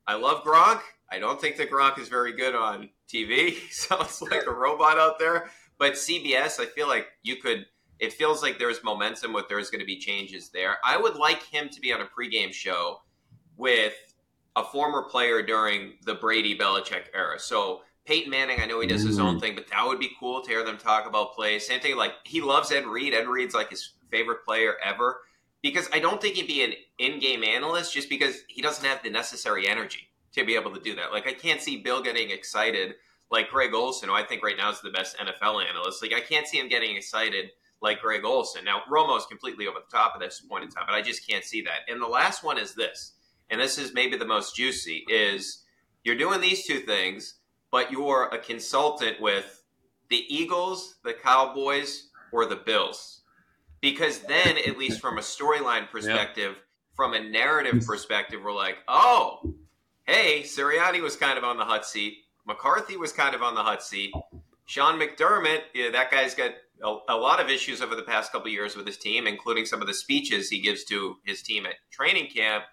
I 0.07 0.15
love 0.15 0.43
Gronk. 0.43 0.81
I 1.11 1.19
don't 1.19 1.39
think 1.39 1.57
that 1.57 1.71
Gronk 1.71 1.99
is 1.99 2.09
very 2.09 2.33
good 2.33 2.55
on 2.55 2.89
TV. 3.07 3.57
Sounds 3.71 4.21
like 4.21 4.45
a 4.47 4.51
robot 4.51 4.97
out 4.97 5.19
there. 5.19 5.49
But 5.77 5.93
CBS, 5.93 6.59
I 6.59 6.65
feel 6.65 6.87
like 6.87 7.07
you 7.21 7.37
could. 7.37 7.65
It 7.99 8.13
feels 8.13 8.41
like 8.41 8.59
there's 8.59 8.83
momentum 8.83 9.33
with 9.33 9.47
there's 9.47 9.69
going 9.69 9.79
to 9.79 9.85
be 9.85 9.97
changes 9.97 10.49
there. 10.49 10.77
I 10.83 10.97
would 10.97 11.15
like 11.15 11.43
him 11.43 11.69
to 11.69 11.79
be 11.79 11.93
on 11.93 12.01
a 12.01 12.05
pregame 12.05 12.51
show 12.51 13.01
with 13.57 13.93
a 14.55 14.63
former 14.63 15.03
player 15.03 15.41
during 15.41 15.93
the 16.03 16.15
Brady 16.15 16.57
Belichick 16.57 17.05
era. 17.13 17.39
So 17.39 17.81
Peyton 18.05 18.29
Manning, 18.29 18.59
I 18.61 18.65
know 18.65 18.79
he 18.79 18.87
does 18.87 19.03
his 19.03 19.19
own 19.19 19.37
mm. 19.37 19.41
thing, 19.41 19.55
but 19.55 19.67
that 19.69 19.85
would 19.85 19.99
be 19.99 20.11
cool 20.19 20.41
to 20.41 20.49
hear 20.49 20.63
them 20.63 20.77
talk 20.77 21.07
about 21.07 21.33
plays. 21.33 21.65
Same 21.65 21.79
thing, 21.79 21.97
like 21.97 22.13
he 22.23 22.41
loves 22.41 22.71
Ed 22.71 22.85
Reed. 22.85 23.13
Ed 23.13 23.27
Reed's 23.27 23.55
like 23.55 23.69
his 23.69 23.93
favorite 24.11 24.45
player 24.45 24.75
ever 24.83 25.21
because 25.61 25.89
I 25.91 25.99
don't 25.99 26.21
think 26.21 26.35
he'd 26.35 26.47
be 26.47 26.63
an 26.63 26.73
in-game 26.99 27.43
analyst 27.43 27.93
just 27.93 28.09
because 28.09 28.43
he 28.47 28.61
doesn't 28.61 28.85
have 28.85 29.01
the 29.03 29.09
necessary 29.09 29.67
energy 29.67 30.07
to 30.33 30.45
be 30.45 30.55
able 30.55 30.71
to 30.73 30.79
do 30.79 30.95
that. 30.95 31.11
Like 31.11 31.27
I 31.27 31.33
can't 31.33 31.61
see 31.61 31.81
Bill 31.81 32.03
getting 32.03 32.29
excited 32.29 32.95
like 33.31 33.49
Greg 33.49 33.73
Olsen, 33.73 34.09
who 34.09 34.15
I 34.15 34.23
think 34.23 34.43
right 34.43 34.57
now 34.57 34.69
is 34.69 34.81
the 34.81 34.91
best 34.91 35.17
NFL 35.17 35.67
analyst. 35.67 36.01
Like 36.01 36.13
I 36.13 36.19
can't 36.19 36.47
see 36.47 36.59
him 36.59 36.69
getting 36.69 36.95
excited 36.95 37.49
like 37.81 38.01
Greg 38.01 38.23
Olsen. 38.23 38.63
Now 38.65 38.81
Romo 38.91 39.17
is 39.17 39.25
completely 39.25 39.67
over 39.67 39.79
the 39.79 39.97
top 39.97 40.13
at 40.15 40.21
this 40.21 40.41
point 40.41 40.63
in 40.63 40.69
time, 40.69 40.85
but 40.87 40.95
I 40.95 41.01
just 41.01 41.27
can't 41.27 41.43
see 41.43 41.61
that. 41.63 41.89
And 41.89 42.01
the 42.01 42.07
last 42.07 42.43
one 42.43 42.57
is 42.57 42.73
this, 42.73 43.13
and 43.49 43.59
this 43.59 43.77
is 43.77 43.93
maybe 43.93 44.17
the 44.17 44.25
most 44.25 44.55
juicy: 44.55 45.05
is 45.09 45.63
you're 46.03 46.17
doing 46.17 46.41
these 46.41 46.65
two 46.65 46.79
things, 46.79 47.35
but 47.71 47.91
you're 47.91 48.29
a 48.31 48.39
consultant 48.39 49.19
with 49.21 49.63
the 50.09 50.23
Eagles, 50.33 50.95
the 51.03 51.13
Cowboys, 51.13 52.09
or 52.31 52.45
the 52.45 52.55
Bills 52.55 53.21
because 53.85 54.19
then 54.19 54.57
at 54.67 54.79
least 54.79 54.99
from 54.99 55.19
a 55.19 55.21
storyline 55.21 55.89
perspective 55.89 56.55
from 56.95 57.13
a 57.13 57.19
narrative 57.19 57.85
perspective 57.85 58.41
we're 58.43 58.51
like 58.51 58.77
oh 58.87 59.53
hey 60.05 60.41
Sirianni 60.41 61.01
was 61.01 61.15
kind 61.15 61.37
of 61.37 61.43
on 61.43 61.57
the 61.57 61.65
hot 61.65 61.85
seat 61.85 62.17
McCarthy 62.47 62.97
was 62.97 63.11
kind 63.11 63.35
of 63.35 63.43
on 63.43 63.53
the 63.53 63.61
hot 63.61 63.83
seat 63.83 64.11
Sean 64.65 64.99
McDermott 64.99 65.61
yeah, 65.75 65.91
that 65.91 66.09
guy's 66.09 66.33
got 66.33 66.51
a, 66.83 66.97
a, 67.09 67.17
lot 67.17 67.39
of 67.39 67.49
issues 67.49 67.81
over 67.81 67.95
the 67.95 68.03
past 68.03 68.31
couple 68.31 68.49
years 68.49 68.75
with 68.75 68.85
his 68.85 68.97
team 68.97 69.27
including 69.27 69.65
some 69.65 69.81
of 69.81 69.87
the 69.87 69.93
speeches 69.93 70.49
he 70.49 70.59
gives 70.59 70.83
to 70.83 71.17
his 71.25 71.41
team 71.41 71.65
at 71.65 71.75
training 71.91 72.27
camp 72.27 72.65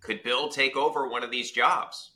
could 0.00 0.22
Bill 0.22 0.48
take 0.48 0.76
over 0.76 1.08
one 1.08 1.22
of 1.22 1.30
these 1.30 1.50
jobs 1.50 2.12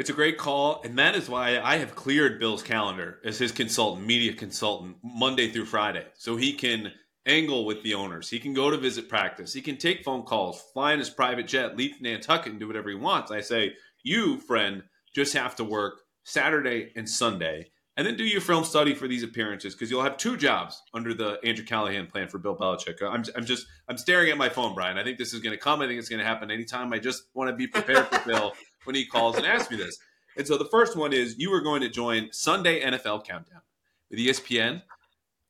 it's 0.00 0.08
a 0.08 0.14
great 0.14 0.38
call, 0.38 0.80
and 0.82 0.98
that 0.98 1.14
is 1.14 1.28
why 1.28 1.60
I 1.60 1.76
have 1.76 1.94
cleared 1.94 2.40
Bill's 2.40 2.62
calendar 2.62 3.18
as 3.22 3.38
his 3.38 3.52
consultant, 3.52 4.06
media 4.06 4.32
consultant, 4.32 4.96
Monday 5.02 5.50
through 5.50 5.66
Friday, 5.66 6.06
so 6.14 6.36
he 6.36 6.54
can 6.54 6.90
angle 7.26 7.66
with 7.66 7.82
the 7.82 7.92
owners. 7.92 8.30
He 8.30 8.38
can 8.38 8.54
go 8.54 8.70
to 8.70 8.78
visit 8.78 9.10
practice. 9.10 9.52
He 9.52 9.60
can 9.60 9.76
take 9.76 10.02
phone 10.02 10.22
calls, 10.22 10.64
fly 10.72 10.94
in 10.94 11.00
his 11.00 11.10
private 11.10 11.46
jet, 11.46 11.76
leave 11.76 12.00
Nantucket, 12.00 12.50
and 12.50 12.58
do 12.58 12.66
whatever 12.66 12.88
he 12.88 12.94
wants. 12.94 13.30
I 13.30 13.42
say, 13.42 13.74
you, 14.02 14.38
friend, 14.38 14.82
just 15.14 15.34
have 15.34 15.54
to 15.56 15.64
work 15.64 16.00
Saturday 16.24 16.92
and 16.96 17.06
Sunday, 17.06 17.70
and 18.00 18.06
then 18.06 18.16
do 18.16 18.24
your 18.24 18.40
film 18.40 18.64
study 18.64 18.94
for 18.94 19.06
these 19.06 19.22
appearances 19.22 19.74
because 19.74 19.90
you'll 19.90 20.02
have 20.02 20.16
two 20.16 20.34
jobs 20.34 20.80
under 20.94 21.12
the 21.12 21.38
Andrew 21.44 21.66
Callahan 21.66 22.06
plan 22.06 22.28
for 22.28 22.38
Bill 22.38 22.56
Belichick. 22.56 23.02
I'm, 23.02 23.22
I'm 23.36 23.44
just 23.44 23.66
I'm 23.90 23.98
staring 23.98 24.30
at 24.30 24.38
my 24.38 24.48
phone, 24.48 24.74
Brian. 24.74 24.96
I 24.96 25.04
think 25.04 25.18
this 25.18 25.34
is 25.34 25.40
going 25.40 25.54
to 25.54 25.62
come. 25.62 25.82
I 25.82 25.86
think 25.86 25.98
it's 25.98 26.08
going 26.08 26.18
to 26.18 26.24
happen 26.24 26.50
anytime. 26.50 26.94
I 26.94 26.98
just 26.98 27.24
want 27.34 27.50
to 27.50 27.54
be 27.54 27.66
prepared 27.66 28.06
for 28.06 28.26
Bill 28.26 28.54
when 28.84 28.96
he 28.96 29.04
calls 29.04 29.36
and 29.36 29.44
asks 29.44 29.70
me 29.70 29.76
this. 29.76 29.98
And 30.38 30.46
so 30.46 30.56
the 30.56 30.64
first 30.64 30.96
one 30.96 31.12
is 31.12 31.36
you 31.36 31.52
are 31.52 31.60
going 31.60 31.82
to 31.82 31.90
join 31.90 32.30
Sunday 32.32 32.82
NFL 32.82 33.26
Countdown 33.26 33.60
with 34.08 34.18
ESPN. 34.18 34.80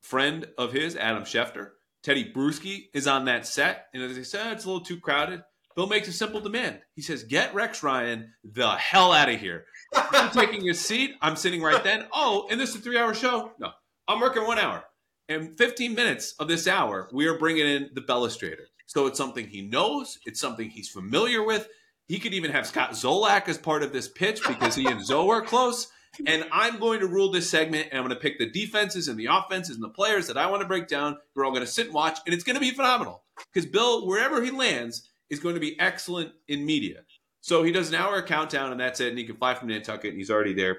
Friend 0.01 0.49
of 0.59 0.73
his, 0.73 0.97
Adam 0.97 1.23
Schefter. 1.23 1.69
Teddy 2.03 2.33
Bruschi 2.33 2.87
is 2.93 3.07
on 3.07 3.27
that 3.27 3.47
set. 3.47 3.87
And 3.95 4.03
as 4.03 4.19
I 4.19 4.23
said, 4.23 4.55
it's 4.55 4.65
a 4.65 4.67
little 4.67 4.85
too 4.85 4.99
crowded. 4.99 5.45
Bill 5.77 5.87
makes 5.87 6.09
a 6.09 6.13
simple 6.13 6.41
demand. 6.41 6.81
He 6.97 7.03
says, 7.03 7.23
Get 7.23 7.55
Rex 7.55 7.85
Ryan 7.85 8.33
the 8.43 8.71
hell 8.71 9.13
out 9.13 9.29
of 9.29 9.39
here. 9.39 9.67
I'm 9.95 10.31
taking 10.31 10.67
his 10.67 10.81
seat. 10.81 11.15
I'm 11.21 11.37
sitting 11.37 11.63
right 11.63 11.83
then. 11.83 12.07
Oh, 12.13 12.47
and 12.51 12.61
this 12.61 12.71
is 12.71 12.77
a 12.77 12.79
three 12.81 12.99
hour 12.99 13.15
show? 13.15 13.53
No, 13.59 13.71
I'm 14.09 14.21
working 14.21 14.47
one 14.47 14.59
hour. 14.59 14.85
And 15.29 15.57
15 15.57 15.95
minutes 15.95 16.35
of 16.41 16.49
this 16.49 16.67
hour, 16.67 17.09
we 17.13 17.27
are 17.27 17.39
bringing 17.39 17.67
in 17.67 17.91
the 17.95 18.01
Bellustrator. 18.01 18.67
So 18.87 19.07
it's 19.07 19.19
something 19.19 19.47
he 19.47 19.63
knows, 19.63 20.19
it's 20.27 20.41
something 20.41 20.69
he's 20.69 20.89
familiar 20.89 21.45
with, 21.45 21.69
he 22.09 22.19
could 22.19 22.35
even 22.35 22.51
have 22.51 22.67
Scott 22.67 22.91
Zolak 22.91 23.49
as 23.49 23.57
part 23.57 23.85
of 23.85 23.93
this 23.93 24.09
pitch 24.09 24.43
because 24.45 24.75
he 24.75 24.87
and 24.87 25.05
Zoe 25.05 25.31
are 25.31 25.43
close. 25.43 25.87
And 26.27 26.45
I'm 26.51 26.81
going 26.81 26.99
to 26.99 27.07
rule 27.07 27.31
this 27.31 27.49
segment 27.49 27.87
and 27.91 28.01
I'm 28.01 28.05
going 28.05 28.17
to 28.17 28.21
pick 28.21 28.41
the 28.41 28.51
defenses 28.51 29.07
and 29.07 29.17
the 29.17 29.27
offenses 29.27 29.77
and 29.77 29.85
the 29.85 29.91
players 29.91 30.27
that 30.27 30.37
I 30.37 30.47
want 30.47 30.63
to 30.63 30.67
break 30.67 30.89
down. 30.89 31.19
We're 31.37 31.45
all 31.45 31.53
going 31.53 31.65
to 31.65 31.71
sit 31.71 31.87
and 31.87 31.95
watch, 31.95 32.19
and 32.27 32.35
it's 32.35 32.43
going 32.43 32.57
to 32.57 32.61
be 32.61 32.73
phenomenal 32.73 33.23
because 33.53 33.71
Bill, 33.71 34.09
wherever 34.09 34.43
he 34.43 34.51
lands, 34.51 35.09
is 35.31 35.39
going 35.39 35.55
to 35.55 35.61
be 35.61 35.79
excellent 35.79 36.33
in 36.49 36.67
media. 36.67 37.03
So 37.41 37.63
he 37.63 37.73
does 37.73 37.89
an 37.89 37.95
hour 37.95 38.21
countdown, 38.23 38.71
and 38.71 38.81
that's 38.81 39.01
it. 39.01 39.09
And 39.09 39.19
he 39.19 39.25
can 39.25 39.37
fly 39.37 39.55
from 39.55 39.69
Nantucket, 39.69 40.11
and 40.11 40.19
he's 40.19 40.31
already 40.31 40.55
there. 40.55 40.79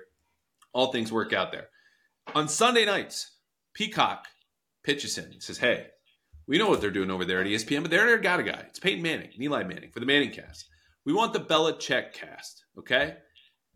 All 0.73 0.91
things 0.91 1.11
work 1.11 1.33
out 1.33 1.51
there. 1.51 1.69
On 2.35 2.47
Sunday 2.47 2.85
nights, 2.85 3.37
Peacock 3.73 4.27
pitches 4.83 5.17
in. 5.17 5.31
He 5.31 5.39
says, 5.39 5.57
Hey, 5.57 5.87
we 6.47 6.57
know 6.57 6.69
what 6.69 6.81
they're 6.81 6.91
doing 6.91 7.11
over 7.11 7.25
there 7.25 7.41
at 7.41 7.47
ESPN, 7.47 7.81
but 7.81 7.91
they're 7.91 8.17
got 8.17 8.39
a 8.39 8.43
guy. 8.43 8.65
It's 8.67 8.79
Peyton 8.79 9.01
Manning, 9.01 9.29
Eli 9.39 9.63
Manning 9.63 9.91
for 9.91 9.99
the 9.99 10.05
Manning 10.05 10.31
cast. 10.31 10.67
We 11.05 11.13
want 11.13 11.33
the 11.33 11.39
Belichick 11.39 12.13
cast, 12.13 12.65
okay? 12.77 13.17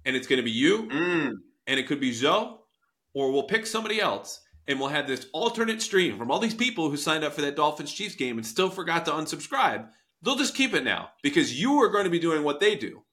And 0.06 0.16
it's 0.16 0.28
going 0.28 0.38
to 0.38 0.44
be 0.44 0.52
you, 0.52 0.88
mm. 0.88 1.32
and 1.68 1.80
it 1.80 1.88
could 1.88 2.00
be 2.00 2.12
Zoe, 2.12 2.58
or 3.14 3.32
we'll 3.32 3.44
pick 3.44 3.66
somebody 3.66 4.00
else, 4.00 4.42
and 4.68 4.80
we'll 4.80 4.90
have 4.90 5.08
this 5.08 5.28
alternate 5.34 5.82
stream 5.82 6.18
from 6.18 6.30
all 6.30 6.40
these 6.40 6.54
people 6.54 6.90
who 6.90 6.98
signed 6.98 7.24
up 7.24 7.34
for 7.34 7.42
that 7.42 7.56
Dolphins 7.56 7.94
Chiefs 7.94 8.16
game 8.16 8.38
and 8.38 8.46
still 8.46 8.70
forgot 8.70 9.06
to 9.06 9.12
unsubscribe. 9.12 9.88
They'll 10.26 10.36
just 10.36 10.56
keep 10.56 10.74
it 10.74 10.84
now 10.84 11.12
because 11.22 11.60
you 11.60 11.82
are 11.84 11.90
going 11.90 12.06
to 12.06 12.10
be 12.10 12.20
doing 12.20 12.44
what 12.44 12.60
they 12.60 12.76
do 12.76 13.04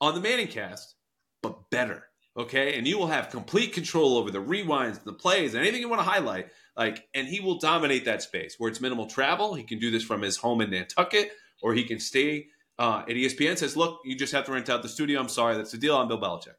on 0.00 0.14
the 0.14 0.20
Manning 0.20 0.46
cast, 0.46 0.94
but 1.42 1.70
better, 1.70 2.04
okay? 2.36 2.78
And 2.78 2.86
you 2.86 2.98
will 2.98 3.08
have 3.08 3.30
complete 3.30 3.72
control 3.72 4.16
over 4.16 4.30
the 4.30 4.42
rewinds, 4.42 5.02
the 5.02 5.12
plays, 5.12 5.56
anything 5.56 5.80
you 5.80 5.88
want 5.88 6.00
to 6.00 6.08
highlight. 6.08 6.48
Like, 6.76 7.08
and 7.14 7.26
he 7.26 7.40
will 7.40 7.58
dominate 7.58 8.04
that 8.04 8.22
space 8.22 8.54
where 8.58 8.70
it's 8.70 8.80
minimal 8.80 9.06
travel. 9.06 9.54
He 9.54 9.64
can 9.64 9.80
do 9.80 9.90
this 9.90 10.04
from 10.04 10.22
his 10.22 10.36
home 10.36 10.60
in 10.60 10.70
Nantucket, 10.70 11.32
or 11.62 11.74
he 11.74 11.82
can 11.82 11.98
stay 11.98 12.46
uh, 12.78 13.02
at 13.08 13.16
ESPN 13.16 13.56
says, 13.56 13.76
look, 13.76 14.00
you 14.04 14.16
just 14.16 14.32
have 14.32 14.44
to 14.44 14.52
rent 14.52 14.68
out 14.68 14.82
the 14.82 14.88
studio. 14.88 15.18
I'm 15.18 15.28
sorry, 15.28 15.56
that's 15.56 15.72
the 15.72 15.78
deal. 15.78 15.96
I'm 15.96 16.08
Bill 16.08 16.20
Belichick. 16.20 16.54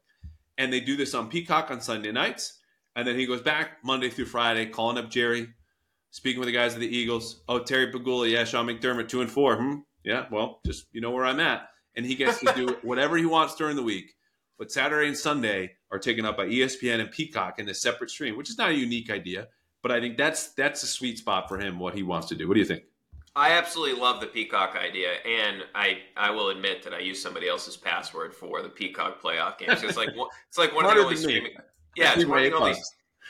And 0.58 0.72
they 0.72 0.80
do 0.80 0.96
this 0.96 1.14
on 1.14 1.28
Peacock 1.28 1.70
on 1.70 1.80
Sunday 1.80 2.12
nights. 2.12 2.58
And 2.96 3.06
then 3.06 3.16
he 3.16 3.26
goes 3.26 3.40
back 3.40 3.84
Monday 3.84 4.10
through 4.10 4.24
Friday, 4.26 4.66
calling 4.66 4.98
up 4.98 5.10
Jerry, 5.10 5.48
speaking 6.10 6.40
with 6.40 6.46
the 6.46 6.52
guys 6.52 6.74
of 6.74 6.80
the 6.80 6.96
Eagles. 6.96 7.42
Oh, 7.48 7.58
Terry 7.58 7.92
Pegula, 7.92 8.30
yeah, 8.30 8.44
Sean 8.44 8.66
McDermott, 8.66 9.08
two 9.08 9.20
and 9.20 9.30
four. 9.30 9.56
Hmm? 9.56 9.74
Yeah, 10.04 10.26
well, 10.30 10.60
just 10.64 10.86
you 10.92 11.00
know 11.00 11.10
where 11.10 11.24
I'm 11.24 11.40
at. 11.40 11.68
And 11.96 12.06
he 12.06 12.14
gets 12.14 12.38
to 12.40 12.52
do 12.54 12.76
whatever 12.82 13.16
he 13.16 13.26
wants 13.26 13.54
during 13.54 13.76
the 13.76 13.82
week. 13.82 14.12
But 14.58 14.72
Saturday 14.72 15.06
and 15.06 15.16
Sunday 15.16 15.72
are 15.92 15.98
taken 15.98 16.24
up 16.24 16.36
by 16.36 16.46
ESPN 16.46 17.00
and 17.00 17.10
Peacock 17.10 17.58
in 17.58 17.68
a 17.68 17.74
separate 17.74 18.10
stream, 18.10 18.36
which 18.36 18.50
is 18.50 18.58
not 18.58 18.70
a 18.70 18.74
unique 18.74 19.10
idea. 19.10 19.48
But 19.82 19.92
I 19.92 20.00
think 20.00 20.16
that's 20.16 20.52
that's 20.54 20.82
a 20.82 20.86
sweet 20.86 21.18
spot 21.18 21.48
for 21.48 21.58
him, 21.58 21.78
what 21.78 21.94
he 21.94 22.02
wants 22.02 22.28
to 22.28 22.34
do. 22.34 22.48
What 22.48 22.54
do 22.54 22.60
you 22.60 22.66
think? 22.66 22.82
I 23.36 23.52
absolutely 23.52 24.00
love 24.00 24.20
the 24.20 24.26
Peacock 24.26 24.74
idea, 24.74 25.12
and 25.24 25.62
I 25.74 25.98
I 26.16 26.30
will 26.30 26.48
admit 26.48 26.82
that 26.82 26.92
I 26.92 26.98
use 26.98 27.22
somebody 27.22 27.48
else's 27.48 27.76
password 27.76 28.34
for 28.34 28.62
the 28.62 28.68
Peacock 28.68 29.22
playoff 29.22 29.58
games. 29.58 29.82
It's 29.84 29.96
like 29.96 30.10
it's 30.48 30.58
like 30.58 30.74
one 30.74 30.84
of 30.84 30.94
the 30.94 31.00
only 31.00 31.16
streaming. 31.16 31.52
Yeah, 31.94 32.14
it's 32.16 32.24
one 32.24 32.38
of 32.38 32.50
the 32.50 32.56
only. 32.56 32.74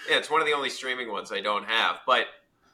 Yeah, 0.09 0.17
it's 0.17 0.31
one 0.31 0.41
of 0.41 0.47
the 0.47 0.55
only 0.55 0.71
streaming 0.71 1.11
ones 1.11 1.31
I 1.31 1.41
don't 1.41 1.67
have. 1.67 2.01
But 2.07 2.27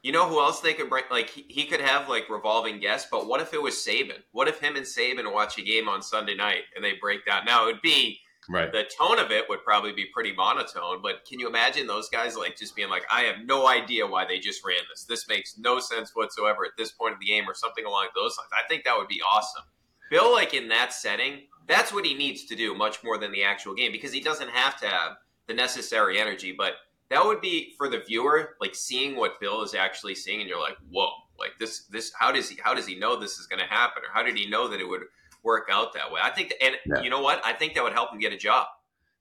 you 0.04 0.12
know 0.12 0.28
who 0.28 0.38
else 0.38 0.60
they 0.60 0.74
could 0.74 0.90
bring? 0.90 1.04
Like 1.10 1.30
he, 1.30 1.46
he 1.48 1.64
could 1.64 1.80
have 1.80 2.08
like 2.08 2.28
revolving 2.28 2.78
guests. 2.78 3.08
But 3.10 3.26
what 3.26 3.40
if 3.40 3.54
it 3.54 3.62
was 3.62 3.74
Saban? 3.74 4.22
What 4.32 4.48
if 4.48 4.60
him 4.60 4.76
and 4.76 4.84
Saban 4.84 5.32
watch 5.32 5.58
a 5.58 5.62
game 5.62 5.88
on 5.88 6.02
Sunday 6.02 6.36
night 6.36 6.64
and 6.76 6.84
they 6.84 6.92
break 7.00 7.24
down? 7.24 7.46
Now 7.46 7.64
it 7.64 7.72
would 7.72 7.82
be 7.82 8.20
Right. 8.48 8.70
The 8.70 8.84
tone 8.98 9.18
of 9.18 9.30
it 9.30 9.48
would 9.48 9.64
probably 9.64 9.92
be 9.92 10.06
pretty 10.12 10.34
monotone, 10.34 11.00
but 11.02 11.24
can 11.26 11.40
you 11.40 11.48
imagine 11.48 11.86
those 11.86 12.10
guys 12.10 12.36
like 12.36 12.58
just 12.58 12.76
being 12.76 12.90
like, 12.90 13.04
I 13.10 13.22
have 13.22 13.46
no 13.46 13.66
idea 13.66 14.06
why 14.06 14.26
they 14.26 14.38
just 14.38 14.64
ran 14.64 14.80
this. 14.90 15.04
This 15.04 15.26
makes 15.28 15.56
no 15.56 15.80
sense 15.80 16.10
whatsoever 16.12 16.66
at 16.66 16.72
this 16.76 16.92
point 16.92 17.14
of 17.14 17.20
the 17.20 17.26
game 17.26 17.48
or 17.48 17.54
something 17.54 17.86
along 17.86 18.08
those 18.14 18.36
lines. 18.36 18.50
I 18.52 18.68
think 18.68 18.84
that 18.84 18.98
would 18.98 19.08
be 19.08 19.22
awesome. 19.22 19.64
Bill, 20.10 20.30
like 20.30 20.52
in 20.52 20.68
that 20.68 20.92
setting, 20.92 21.44
that's 21.66 21.92
what 21.92 22.04
he 22.04 22.14
needs 22.14 22.44
to 22.44 22.54
do 22.54 22.74
much 22.74 23.02
more 23.02 23.16
than 23.16 23.32
the 23.32 23.44
actual 23.44 23.74
game 23.74 23.92
because 23.92 24.12
he 24.12 24.20
doesn't 24.20 24.50
have 24.50 24.78
to 24.80 24.86
have 24.86 25.12
the 25.46 25.54
necessary 25.54 26.20
energy. 26.20 26.52
But 26.56 26.74
that 27.14 27.24
would 27.24 27.40
be 27.40 27.74
for 27.78 27.88
the 27.88 28.00
viewer, 28.00 28.56
like 28.60 28.74
seeing 28.74 29.16
what 29.16 29.40
Bill 29.40 29.62
is 29.62 29.74
actually 29.74 30.14
seeing, 30.14 30.40
and 30.40 30.48
you're 30.48 30.60
like, 30.60 30.76
whoa, 30.90 31.08
like 31.38 31.52
this, 31.58 31.84
this, 31.84 32.12
how 32.18 32.32
does 32.32 32.48
he, 32.48 32.58
how 32.62 32.74
does 32.74 32.86
he 32.86 32.96
know 32.96 33.18
this 33.18 33.38
is 33.38 33.46
going 33.46 33.60
to 33.60 33.66
happen, 33.66 34.02
or 34.02 34.12
how 34.12 34.22
did 34.22 34.36
he 34.36 34.48
know 34.48 34.68
that 34.68 34.80
it 34.80 34.88
would 34.88 35.02
work 35.44 35.68
out 35.70 35.92
that 35.92 36.10
way. 36.10 36.20
I 36.22 36.30
think, 36.30 36.54
and 36.60 36.74
yeah. 36.86 37.02
you 37.02 37.10
know 37.10 37.20
what? 37.20 37.40
I 37.44 37.52
think 37.52 37.74
that 37.74 37.84
would 37.84 37.92
help 37.92 38.12
him 38.12 38.18
get 38.18 38.32
a 38.32 38.36
job. 38.36 38.66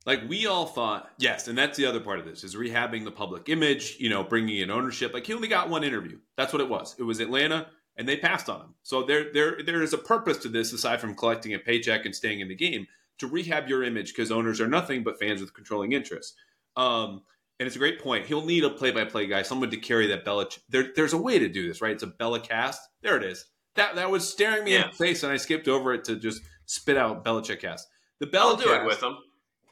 Like 0.06 0.28
we 0.28 0.48
all 0.48 0.66
thought, 0.66 1.12
yes, 1.18 1.48
and 1.48 1.58
that's 1.58 1.78
the 1.78 1.86
other 1.86 2.00
part 2.00 2.20
of 2.20 2.26
this 2.26 2.44
is 2.44 2.56
rehabbing 2.56 3.04
the 3.04 3.12
public 3.12 3.48
image. 3.48 3.98
You 4.00 4.10
know, 4.10 4.24
bringing 4.24 4.58
in 4.58 4.72
ownership. 4.72 5.14
Like 5.14 5.28
he 5.28 5.34
only 5.34 5.48
got 5.48 5.70
one 5.70 5.84
interview. 5.84 6.18
That's 6.36 6.52
what 6.52 6.62
it 6.62 6.68
was. 6.68 6.96
It 6.98 7.04
was 7.04 7.20
Atlanta, 7.20 7.68
and 7.96 8.08
they 8.08 8.18
passed 8.18 8.50
on 8.50 8.62
him. 8.62 8.74
So 8.84 9.04
there, 9.04 9.32
there, 9.32 9.60
there 9.64 9.82
is 9.82 9.94
a 9.94 9.98
purpose 9.98 10.38
to 10.40 10.50
this 10.50 10.74
aside 10.74 11.00
from 11.00 11.16
collecting 11.16 11.54
a 11.54 11.60
paycheck 11.60 12.06
and 12.06 12.16
staying 12.16 12.42
in 12.42 12.50
the 12.50 12.56
game 12.56 12.88
to 13.20 13.28
rehab 13.28 13.70
your 13.70 13.84
image 13.84 14.14
because 14.14 14.32
owners 14.32 14.60
are 14.60 14.68
nothing 14.68 15.04
but 15.04 15.20
fans 15.20 15.40
with 15.40 15.54
controlling 15.54 15.94
interests. 15.94 16.36
Um, 16.76 17.22
and 17.60 17.68
it's 17.68 17.76
a 17.76 17.80
great 17.80 18.00
point. 18.00 18.26
He'll 18.26 18.46
need 18.46 18.64
a 18.64 18.70
play-by-play 18.70 19.28
guy, 19.28 19.42
someone 19.42 19.70
to 19.72 19.78
carry 19.78 20.08
that 20.08 20.26
Bella. 20.26 20.48
There, 20.70 20.92
there's 20.96 21.14
a 21.14 21.18
way 21.18 21.40
to 21.40 21.48
do 21.48 21.68
this, 21.68 21.82
right? 21.82 21.94
It's 21.94 22.04
a 22.04 22.08
Bella 22.08 22.40
cast. 22.40 22.82
There 23.02 23.18
it 23.18 23.24
is. 23.24 23.46
That 23.76 23.96
that 23.96 24.12
was 24.12 24.30
staring 24.30 24.64
me 24.64 24.74
yeah. 24.74 24.86
in 24.86 24.92
the 24.92 24.96
face, 24.96 25.24
and 25.24 25.32
I 25.32 25.38
skipped 25.38 25.68
over 25.68 25.94
it 25.94 26.04
to 26.06 26.16
just 26.16 26.42
spit 26.66 26.98
out 26.98 27.26
Belichick 27.26 27.60
cast. 27.60 27.88
The 28.20 28.28
Belichick, 28.28 28.40
I'll 28.40 28.56
do 28.58 28.74
it 28.74 28.86
with 28.86 29.02
him. 29.02 29.18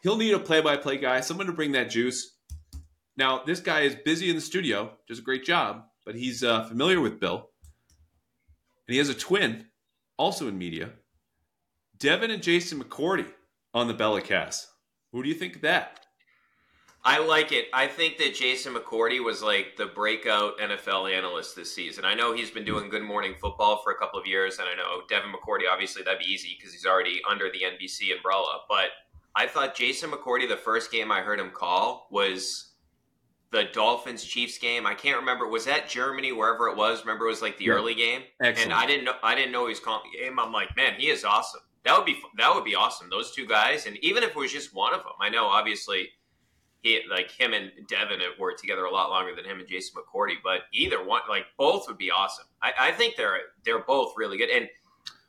He'll 0.04 0.18
need 0.18 0.34
a 0.34 0.40
play-by-play 0.40 0.98
guy, 0.98 1.22
someone 1.22 1.46
to 1.48 1.54
bring 1.54 1.74
that 1.74 1.90
juice. 1.90 2.36
Now, 3.18 3.44
this 3.46 3.60
guy 3.60 3.82
is 3.82 3.96
busy 4.04 4.30
in 4.30 4.36
the 4.36 4.42
studio, 4.42 4.98
does 5.08 5.20
a 5.20 5.22
great 5.22 5.46
job, 5.46 5.84
but 6.06 6.16
he's 6.16 6.44
uh, 6.44 6.64
familiar 6.64 7.00
with 7.00 7.20
Bill, 7.20 7.50
and 8.88 8.94
he 8.94 8.98
has 8.98 9.10
a 9.10 9.14
twin, 9.14 9.68
also 10.18 10.48
in 10.48 10.58
media. 10.58 10.92
Devin 12.00 12.32
and 12.32 12.42
Jason 12.42 12.82
McCourty 12.82 13.28
on 13.76 13.88
the 13.88 13.94
Bella 13.94 14.22
cast. 14.22 14.68
Who 15.12 15.22
do 15.22 15.30
you 15.30 15.36
think 15.36 15.58
of 15.58 15.62
that? 15.62 16.00
I 17.04 17.18
like 17.18 17.52
it. 17.52 17.66
I 17.74 17.88
think 17.88 18.18
that 18.20 18.36
Jason 18.36 18.76
McCourty 18.76 19.24
was 19.24 19.42
like 19.42 19.76
the 19.76 19.88
breakout 19.88 20.60
NFL 20.60 21.12
analyst 21.12 21.56
this 21.56 21.74
season. 21.74 22.06
I 22.06 22.14
know 22.14 22.34
he's 22.34 22.52
been 22.52 22.64
doing 22.64 22.90
Good 22.90 23.02
Morning 23.02 23.34
Football 23.42 23.82
for 23.84 23.92
a 23.92 23.98
couple 23.98 24.20
of 24.20 24.28
years, 24.28 24.60
and 24.60 24.68
I 24.70 24.76
know 24.76 25.02
Devin 25.10 25.32
McCourty, 25.32 25.64
obviously, 25.72 26.04
that'd 26.04 26.20
be 26.20 26.32
easy 26.32 26.56
because 26.58 26.74
he's 26.74 26.86
already 26.86 27.20
under 27.28 27.50
the 27.52 27.62
NBC 27.62 28.16
umbrella. 28.16 28.60
But 28.70 28.90
I 29.36 29.48
thought 29.48 29.74
Jason 29.74 30.12
McCourty, 30.12 30.48
the 30.48 30.58
first 30.58 30.92
game 30.92 31.12
I 31.12 31.22
heard 31.22 31.40
him 31.40 31.50
call 31.50 32.08
was 32.12 32.74
the 33.52 33.64
Dolphins 33.74 34.24
Chiefs 34.24 34.60
game. 34.60 34.86
I 34.86 34.94
can't 34.94 35.18
remember. 35.18 35.48
Was 35.48 35.66
that 35.66 35.90
Germany, 35.90 36.32
wherever 36.34 36.68
it 36.68 36.78
was? 36.78 37.02
Remember, 37.02 37.26
it 37.26 37.30
was 37.30 37.42
like 37.42 37.58
the 37.58 37.66
yeah. 37.66 37.74
early 37.74 37.96
game, 37.96 38.22
Excellent. 38.42 38.72
and 38.72 38.80
I 38.80 38.86
didn't 38.86 39.06
know. 39.06 39.16
I 39.24 39.34
didn't 39.34 39.52
know 39.52 39.66
he 39.66 39.70
was 39.70 39.80
calling 39.80 40.04
the 40.12 40.20
game. 40.20 40.40
I'm 40.40 40.52
like, 40.52 40.76
man, 40.78 40.94
he 41.00 41.10
is 41.10 41.26
awesome. 41.26 41.62
That 41.84 41.98
would 41.98 42.06
be 42.06 42.18
that 42.38 42.54
would 42.54 42.64
be 42.64 42.76
awesome. 42.76 43.10
Those 43.10 43.32
two 43.32 43.48
guys, 43.48 43.88
and 43.88 43.98
even 44.04 44.22
if 44.22 44.30
it 44.30 44.36
was 44.36 44.52
just 44.52 44.76
one 44.76 44.94
of 44.94 45.00
them, 45.00 45.14
I 45.20 45.30
know 45.30 45.48
obviously 45.48 46.10
he 46.82 47.02
like 47.10 47.32
him 47.32 47.54
and 47.54 47.72
Devin 47.88 48.20
have 48.20 48.40
were 48.40 48.54
together 48.54 48.86
a 48.86 48.92
lot 48.92 49.10
longer 49.10 49.36
than 49.36 49.46
him 49.46 49.60
and 49.60 49.68
Jason 49.68 49.96
McCourty, 49.96 50.36
but 50.44 50.62
either 50.74 51.04
one, 51.04 51.22
like 51.30 51.46
both, 51.58 51.88
would 51.88 51.98
be 51.98 52.12
awesome. 52.12 52.46
I, 52.62 52.72
I 52.80 52.92
think 52.92 53.16
they're 53.16 53.38
they're 53.64 53.84
both 53.84 54.14
really 54.18 54.38
good. 54.38 54.50
And 54.50 54.68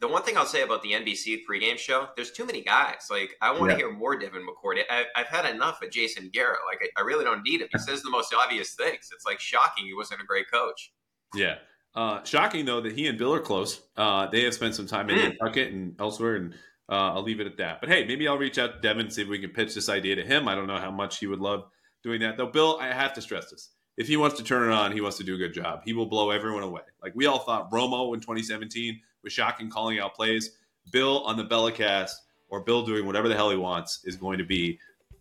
the 0.01 0.09
one 0.09 0.23
thing 0.23 0.37
I'll 0.37 0.47
say 0.47 0.63
about 0.63 0.83
the 0.83 0.93
NBC 0.93 1.43
pregame 1.49 1.79
show, 1.79 2.09
there's 2.17 2.33
too 2.33 2.47
many 2.47 2.63
guys. 2.63 3.09
Like 3.11 3.37
I 3.41 3.51
want 3.53 3.67
to 3.67 3.71
yeah. 3.73 3.77
hear 3.77 3.93
more 3.93 4.19
Devin 4.19 4.43
McCourty. 4.47 4.81
I, 4.91 5.05
have 5.15 5.27
had 5.27 5.55
enough 5.55 5.83
of 5.83 5.91
Jason 5.91 6.31
Garrett. 6.33 6.61
Like 6.67 6.81
I, 6.97 7.01
I 7.01 7.05
really 7.05 7.25
don't 7.25 7.43
need 7.45 7.61
him. 7.61 7.69
He 7.71 7.79
says 7.87 8.03
the 8.03 8.11
most 8.11 8.35
obvious 8.35 8.75
things. 8.75 9.11
It's 9.15 9.27
like 9.27 9.39
shocking 9.39 9.87
he 9.87 9.95
wasn't 9.95 10.23
a 10.23 10.25
great 10.25 10.51
coach. 10.51 10.93
Yeah. 11.35 11.57
Uh, 11.95 12.25
shocking 12.25 12.65
though 12.65 12.81
that 12.81 12.93
he 12.93 13.07
and 13.07 13.19
Bill 13.19 13.35
are 13.35 13.41
close. 13.41 13.83
Uh, 13.97 14.27
they 14.27 14.45
have 14.45 14.55
spent 14.55 14.75
some 14.75 14.87
time 14.87 15.11
in 15.11 15.19
mm. 15.19 15.23
Nantucket 15.39 15.73
and 15.73 15.95
elsewhere, 16.01 16.37
and 16.37 16.55
uh, 16.89 17.15
I'll 17.15 17.23
leave 17.23 17.41
it 17.41 17.47
at 17.47 17.57
that. 17.59 17.81
But 17.81 17.91
hey, 17.91 18.05
maybe 18.05 18.29
I'll 18.29 18.39
reach 18.39 18.59
out 18.59 18.75
to 18.75 18.81
Devin 18.81 19.11
see 19.11 19.23
if 19.23 19.29
we 19.29 19.39
can 19.39 19.51
pitch 19.51 19.75
this 19.75 19.89
idea 19.89 20.17
to 20.17 20.25
him. 20.25 20.49
I 20.49 20.55
don't 20.55 20.67
know 20.67 20.79
how 20.79 20.91
much 20.91 21.19
he 21.19 21.27
would 21.27 21.41
love 21.41 21.65
doing 22.03 22.21
that 22.21 22.37
though. 22.37 22.47
Bill, 22.47 22.79
I 22.81 22.89
have 22.89 23.13
to 23.15 23.23
stress 23.23 23.51
this: 23.51 23.71
if 23.97 24.09
he 24.09 24.17
wants 24.17 24.37
to 24.39 24.45
turn 24.45 24.71
it 24.71 24.75
on, 24.75 24.93
he 24.93 25.01
wants 25.01 25.19
to 25.19 25.25
do 25.25 25.35
a 25.35 25.39
good 25.39 25.55
job. 25.55 25.83
He 25.85 25.93
will 25.93 26.07
blow 26.07 26.31
everyone 26.31 26.63
away. 26.63 26.83
Like 27.03 27.15
we 27.15 27.27
all 27.27 27.41
thought, 27.41 27.71
Romo 27.71 28.15
in 28.15 28.21
2017 28.21 29.01
was 29.23 29.33
shocking, 29.33 29.71
calling 29.71 29.99
out 29.99 30.15
plays. 30.15 30.53
Bill 30.91 31.23
on 31.25 31.37
the 31.37 31.45
Bellicast 31.45 32.13
or 32.49 32.61
Bill 32.61 32.85
doing 32.85 33.07
whatever 33.07 33.29
the 33.29 33.35
hell 33.35 33.51
he 33.51 33.57
wants 33.57 34.05
is 34.05 34.17
going 34.17 34.39
to 34.39 34.45
be 34.45 34.79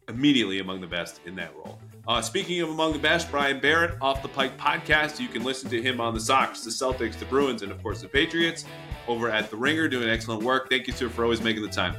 immediately 0.07 0.59
among 0.59 0.81
the 0.81 0.87
best 0.87 1.21
in 1.25 1.35
that 1.35 1.55
role. 1.55 1.79
Uh, 2.07 2.21
speaking 2.21 2.59
of 2.61 2.69
among 2.69 2.93
the 2.93 2.99
best, 2.99 3.29
Brian 3.29 3.59
Barrett, 3.59 3.97
Off 4.01 4.21
the 4.21 4.27
Pike 4.27 4.57
podcast. 4.57 5.19
You 5.19 5.27
can 5.27 5.43
listen 5.43 5.69
to 5.69 5.81
him 5.81 6.01
on 6.01 6.13
the 6.13 6.19
Sox, 6.19 6.63
the 6.63 6.71
Celtics, 6.71 7.17
the 7.17 7.25
Bruins, 7.25 7.61
and 7.61 7.71
of 7.71 7.81
course 7.81 8.01
the 8.01 8.07
Patriots 8.07 8.65
over 9.07 9.29
at 9.29 9.49
The 9.49 9.57
Ringer 9.57 9.87
doing 9.87 10.09
excellent 10.09 10.43
work. 10.43 10.69
Thank 10.69 10.87
you, 10.87 10.93
sir, 10.93 11.09
for 11.09 11.23
always 11.23 11.41
making 11.41 11.61
the 11.63 11.69
time. 11.69 11.95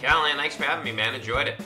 Callahan, 0.00 0.36
thanks 0.36 0.56
for 0.56 0.64
having 0.64 0.84
me, 0.84 0.92
man. 0.92 1.14
Enjoyed 1.14 1.48
it. 1.48 1.60